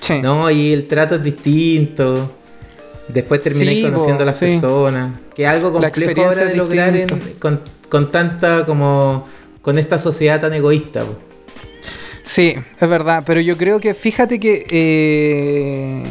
Sí. 0.00 0.20
no, 0.20 0.50
y 0.50 0.72
el 0.72 0.88
trato 0.88 1.14
es 1.16 1.22
distinto. 1.22 2.32
Después 3.08 3.42
termináis 3.42 3.78
Sí, 3.78 3.84
po, 3.84 3.90
conociendo 3.92 4.22
a 4.22 4.26
las 4.26 4.38
sí. 4.38 4.46
personas. 4.46 5.12
Que 5.34 5.42
es 5.42 5.48
algo 5.48 5.72
complejo 5.72 6.22
ahora 6.24 6.44
de 6.46 6.56
lograr 6.56 6.96
en- 6.96 7.08
con, 7.38 7.60
con 7.88 8.10
tanta 8.10 8.64
como 8.64 9.26
con 9.62 9.78
esta 9.78 9.96
sociedad 9.98 10.40
tan 10.40 10.52
egoísta. 10.52 11.02
po. 11.04 11.14
Sí, 12.24 12.54
es 12.80 12.88
verdad, 12.88 13.22
pero 13.26 13.40
yo 13.40 13.56
creo 13.56 13.80
que 13.80 13.94
fíjate 13.94 14.38
que 14.38 14.64
eh, 14.70 16.02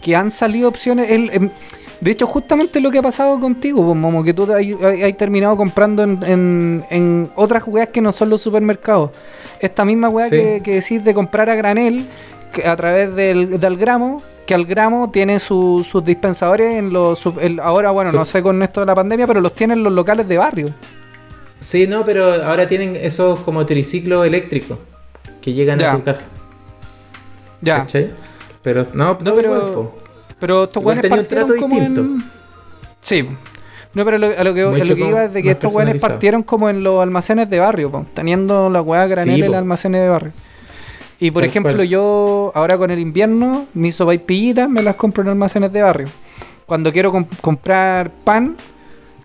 que 0.00 0.16
han 0.16 0.30
salido 0.30 0.68
opciones. 0.68 1.10
el- 1.10 1.30
em, 1.32 1.50
de 2.00 2.10
hecho, 2.10 2.26
justamente 2.26 2.80
lo 2.80 2.90
que 2.90 2.98
ha 2.98 3.02
pasado 3.02 3.38
contigo, 3.38 3.84
pues, 3.84 3.96
Momo, 3.96 4.24
que 4.24 4.34
tú 4.34 4.50
hay 4.52 5.12
terminado 5.12 5.56
comprando 5.56 6.02
en, 6.02 6.18
en- 6.24 6.84
en 6.90 7.30
otras 7.36 7.62
weas 7.66 7.88
que 7.88 8.00
no 8.00 8.10
son 8.12 8.28
los 8.30 8.40
supermercados. 8.40 9.10
Esta 9.60 9.84
misma 9.84 10.08
wea 10.08 10.26
Sí. 10.28 10.36
que, 10.36 10.60
que 10.64 10.74
decís 10.74 11.04
de 11.04 11.14
comprar 11.14 11.48
a 11.50 11.54
granel 11.54 12.04
que 12.52 12.66
a 12.66 12.74
través 12.76 13.14
del, 13.14 13.60
del 13.60 13.76
gramo, 13.76 14.20
que 14.46 14.54
al 14.54 14.64
gramo 14.66 15.10
tiene 15.10 15.38
su- 15.38 15.86
sus 15.88 16.04
dispensadores 16.04 16.74
en 16.76 16.92
los. 16.92 17.24
el- 17.40 17.60
ahora, 17.60 17.90
bueno, 17.92 18.10
Sí. 18.10 18.16
no 18.16 18.24
sé 18.24 18.42
con 18.42 18.60
esto 18.62 18.80
de 18.80 18.86
la 18.86 18.94
pandemia, 18.96 19.26
pero 19.28 19.40
los 19.40 19.54
tienen 19.54 19.78
en 19.78 19.84
los 19.84 19.92
locales 19.92 20.26
de 20.26 20.38
barrio. 20.38 20.74
Sí, 21.62 21.86
no, 21.86 22.04
pero 22.04 22.32
ahora 22.44 22.66
tienen 22.66 22.96
esos 22.96 23.40
como 23.40 23.64
triciclos 23.66 24.26
eléctricos 24.26 24.78
que 25.40 25.52
llegan 25.52 25.78
Ya. 25.78 25.92
a 25.92 25.96
tu 25.96 26.02
casa. 26.02 26.28
Ya. 27.60 27.78
¿Cachai? 27.78 28.10
Pero 28.62 28.84
no, 28.94 29.12
No, 29.12 29.18
pero- 29.18 29.40
igual. 29.40 29.88
Pero 30.40 30.64
estos 30.64 30.80
Igual 30.82 30.96
weones 30.98 31.10
partieron 31.10 31.46
trato 31.46 31.60
como 31.60 31.78
en... 31.78 31.94
distinto. 31.94 32.24
Sí. 33.00 33.28
No, 33.94 34.04
pero 34.04 34.18
lo- 34.18 34.26
a 34.36 34.42
lo 34.44 34.54
que, 34.54 34.62
a 34.62 34.84
lo 34.84 34.94
que 34.96 35.08
iba 35.08 35.24
es 35.24 35.32
de 35.32 35.42
que 35.42 35.50
estos 35.52 35.74
weones 35.74 36.00
partieron 36.02 36.42
como 36.42 36.68
en 36.68 36.82
los 36.82 37.00
almacenes 37.02 37.48
de 37.48 37.60
barrio, 37.60 37.90
po, 37.92 38.06
teniendo 38.14 38.68
la 38.70 38.80
weá 38.82 39.06
granel 39.06 39.36
Sí, 39.36 39.40
en 39.42 39.46
los 39.52 39.56
almacenes 39.58 40.00
de 40.02 40.08
barrio. 40.08 40.32
Y 41.20 41.30
por 41.30 41.42
Tal 41.42 41.50
ejemplo, 41.50 41.72
cual. 41.76 41.88
yo 41.88 42.50
ahora 42.56 42.76
con 42.78 42.90
el 42.90 42.98
invierno, 42.98 43.66
mis 43.74 43.94
sopaipillitas 43.94 44.68
me 44.68 44.82
las 44.82 44.96
compro 44.96 45.22
en 45.22 45.28
almacenes 45.28 45.72
de 45.72 45.82
barrio. 45.82 46.08
Cuando 46.66 46.92
quiero 46.92 47.12
com- 47.12 47.26
comprar 47.40 48.10
pan, 48.24 48.56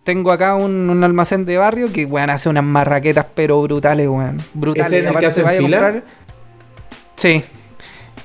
tengo 0.08 0.32
acá 0.32 0.56
un, 0.56 0.90
un 0.90 1.04
almacén 1.04 1.44
de 1.44 1.58
barrio 1.58 1.92
que, 1.92 2.06
weón, 2.06 2.30
hace 2.30 2.48
unas 2.48 2.64
marraquetas 2.64 3.26
pero 3.36 3.62
brutales, 3.62 4.08
weón. 4.08 4.38
Brutales. 4.54 4.88
¿Ese 4.94 5.00
es 5.02 5.08
el 5.08 5.18
que 5.18 5.26
hace 5.26 5.44
vaya 5.44 5.60
a 5.60 5.62
fila? 5.62 5.78
comprar- 5.82 6.04
Sí. 7.18 7.44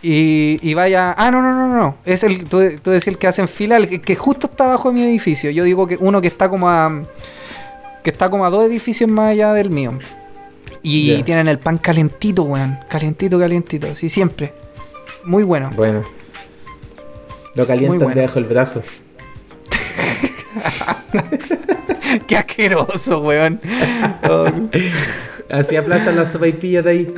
Y, 0.00 0.60
y 0.62 0.74
vaya. 0.74 1.12
Ah, 1.18 1.32
no, 1.32 1.42
no, 1.42 1.52
no, 1.52 1.74
no. 1.74 1.96
Es 2.04 2.22
el. 2.22 2.44
Tú, 2.44 2.60
tú 2.80 2.92
decís 2.92 3.08
el 3.08 3.18
que 3.18 3.26
hace 3.26 3.42
en 3.42 3.48
fila, 3.48 3.78
el 3.78 4.00
que, 4.00 4.14
justo 4.14 4.46
está 4.46 4.66
abajo 4.66 4.90
de 4.90 4.94
mi 4.94 5.02
edificio. 5.02 5.50
Yo 5.50 5.64
digo 5.64 5.88
que 5.88 5.96
uno 5.98 6.20
que 6.20 6.28
está 6.28 6.48
como 6.48 6.70
a. 6.70 7.02
Que 8.04 8.10
está 8.10 8.30
como 8.30 8.46
a 8.46 8.50
dos 8.50 8.64
edificios 8.64 9.10
más 9.10 9.30
allá 9.32 9.52
del 9.52 9.70
mío. 9.70 9.98
Y 10.82 11.20
tienen 11.24 11.48
el 11.48 11.58
pan 11.58 11.78
calentito, 11.78 12.44
weón. 12.44 12.78
Calentito, 12.88 13.40
calentito. 13.40 13.88
Así 13.90 14.08
siempre. 14.08 14.54
Muy 15.24 15.42
bueno. 15.42 15.72
Bueno. 15.74 16.04
Lo 17.56 17.66
calientan 17.66 17.98
bueno. 17.98 18.14
debajo 18.14 18.34
del 18.36 18.44
brazo. 18.44 18.84
Qué 22.32 22.38
asqueroso, 22.38 23.20
weón. 23.20 23.60
Oh, 24.30 24.46
Así 25.50 25.76
aplastan 25.76 26.16
las 26.16 26.32
sopaipillas 26.32 26.82
de 26.82 26.90
ahí. 26.90 27.14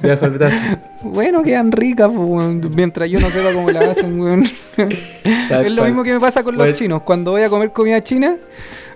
Debajo 0.00 0.22
del 0.30 0.38
brazo. 0.38 0.58
bueno, 1.02 1.42
quedan 1.42 1.70
ricas, 1.70 2.06
pues, 2.08 2.18
weón. 2.18 2.70
Mientras 2.74 3.10
yo 3.10 3.20
no 3.20 3.28
sepa 3.28 3.52
cómo 3.52 3.70
la 3.70 3.80
hacen, 3.90 4.18
weón. 4.18 4.44
Es 4.76 5.70
lo 5.70 5.84
mismo 5.84 6.02
que 6.02 6.12
me 6.14 6.20
pasa 6.20 6.42
con 6.42 6.56
los 6.56 6.72
chinos. 6.72 7.02
Cuando 7.02 7.32
voy 7.32 7.42
a 7.42 7.50
comer 7.50 7.72
comida 7.72 8.02
china, 8.02 8.36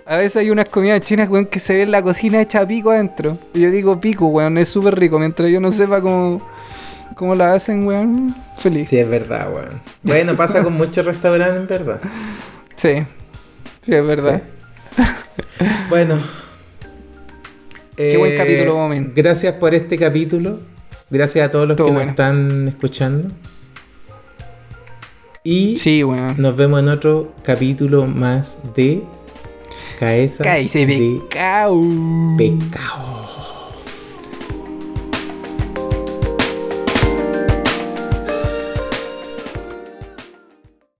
a 0.06 0.16
veces 0.16 0.36
hay 0.36 0.50
unas 0.50 0.70
comidas 0.70 1.02
chinas, 1.02 1.28
weón, 1.28 1.44
que 1.44 1.60
se 1.60 1.74
ve 1.76 1.82
en 1.82 1.90
la 1.90 2.00
cocina 2.00 2.40
hecha 2.40 2.66
pico 2.66 2.92
adentro. 2.92 3.36
Y 3.52 3.60
yo 3.60 3.70
digo 3.70 4.00
pico, 4.00 4.28
weón, 4.28 4.56
es 4.56 4.70
súper 4.70 4.98
rico. 4.98 5.18
Mientras 5.18 5.50
yo 5.50 5.60
no 5.60 5.70
sepa 5.70 6.00
cómo, 6.00 6.40
cómo 7.14 7.34
la 7.34 7.52
hacen, 7.52 7.84
weón, 7.86 8.34
feliz. 8.56 8.88
Sí, 8.88 8.96
Sí, 8.96 8.98
es 9.00 9.08
verdad, 9.10 9.52
weón. 9.52 9.82
Bueno, 10.02 10.34
pasa 10.34 10.62
con 10.62 10.72
muchos 10.72 11.04
restaurantes, 11.04 11.58
en 11.60 11.66
verdad. 11.66 12.00
sí, 12.76 12.88
es 13.86 14.06
verdad. 14.06 14.40
Sí. 14.42 14.61
Bueno. 15.88 16.18
Qué 17.96 18.16
buen 18.16 18.32
Eh, 18.32 18.36
capítulo, 18.36 18.74
Momen. 18.76 19.12
Gracias 19.14 19.54
por 19.54 19.74
este 19.74 19.98
capítulo. 19.98 20.58
Gracias 21.10 21.46
a 21.46 21.50
todos 21.50 21.68
los 21.68 21.76
que 21.76 21.82
bueno. 21.82 21.98
nos 22.00 22.08
están 22.08 22.68
escuchando. 22.68 23.28
Y 25.44 25.76
Sí, 25.76 26.02
weón. 26.02 26.36
nos 26.38 26.56
vemos 26.56 26.80
en 26.80 26.88
otro 26.88 27.34
capítulo 27.44 28.06
más 28.06 28.74
de 28.74 29.02
Cabeza 29.98 30.42
Cállese, 30.44 30.86
de 30.86 31.20
pecao. 32.38 33.21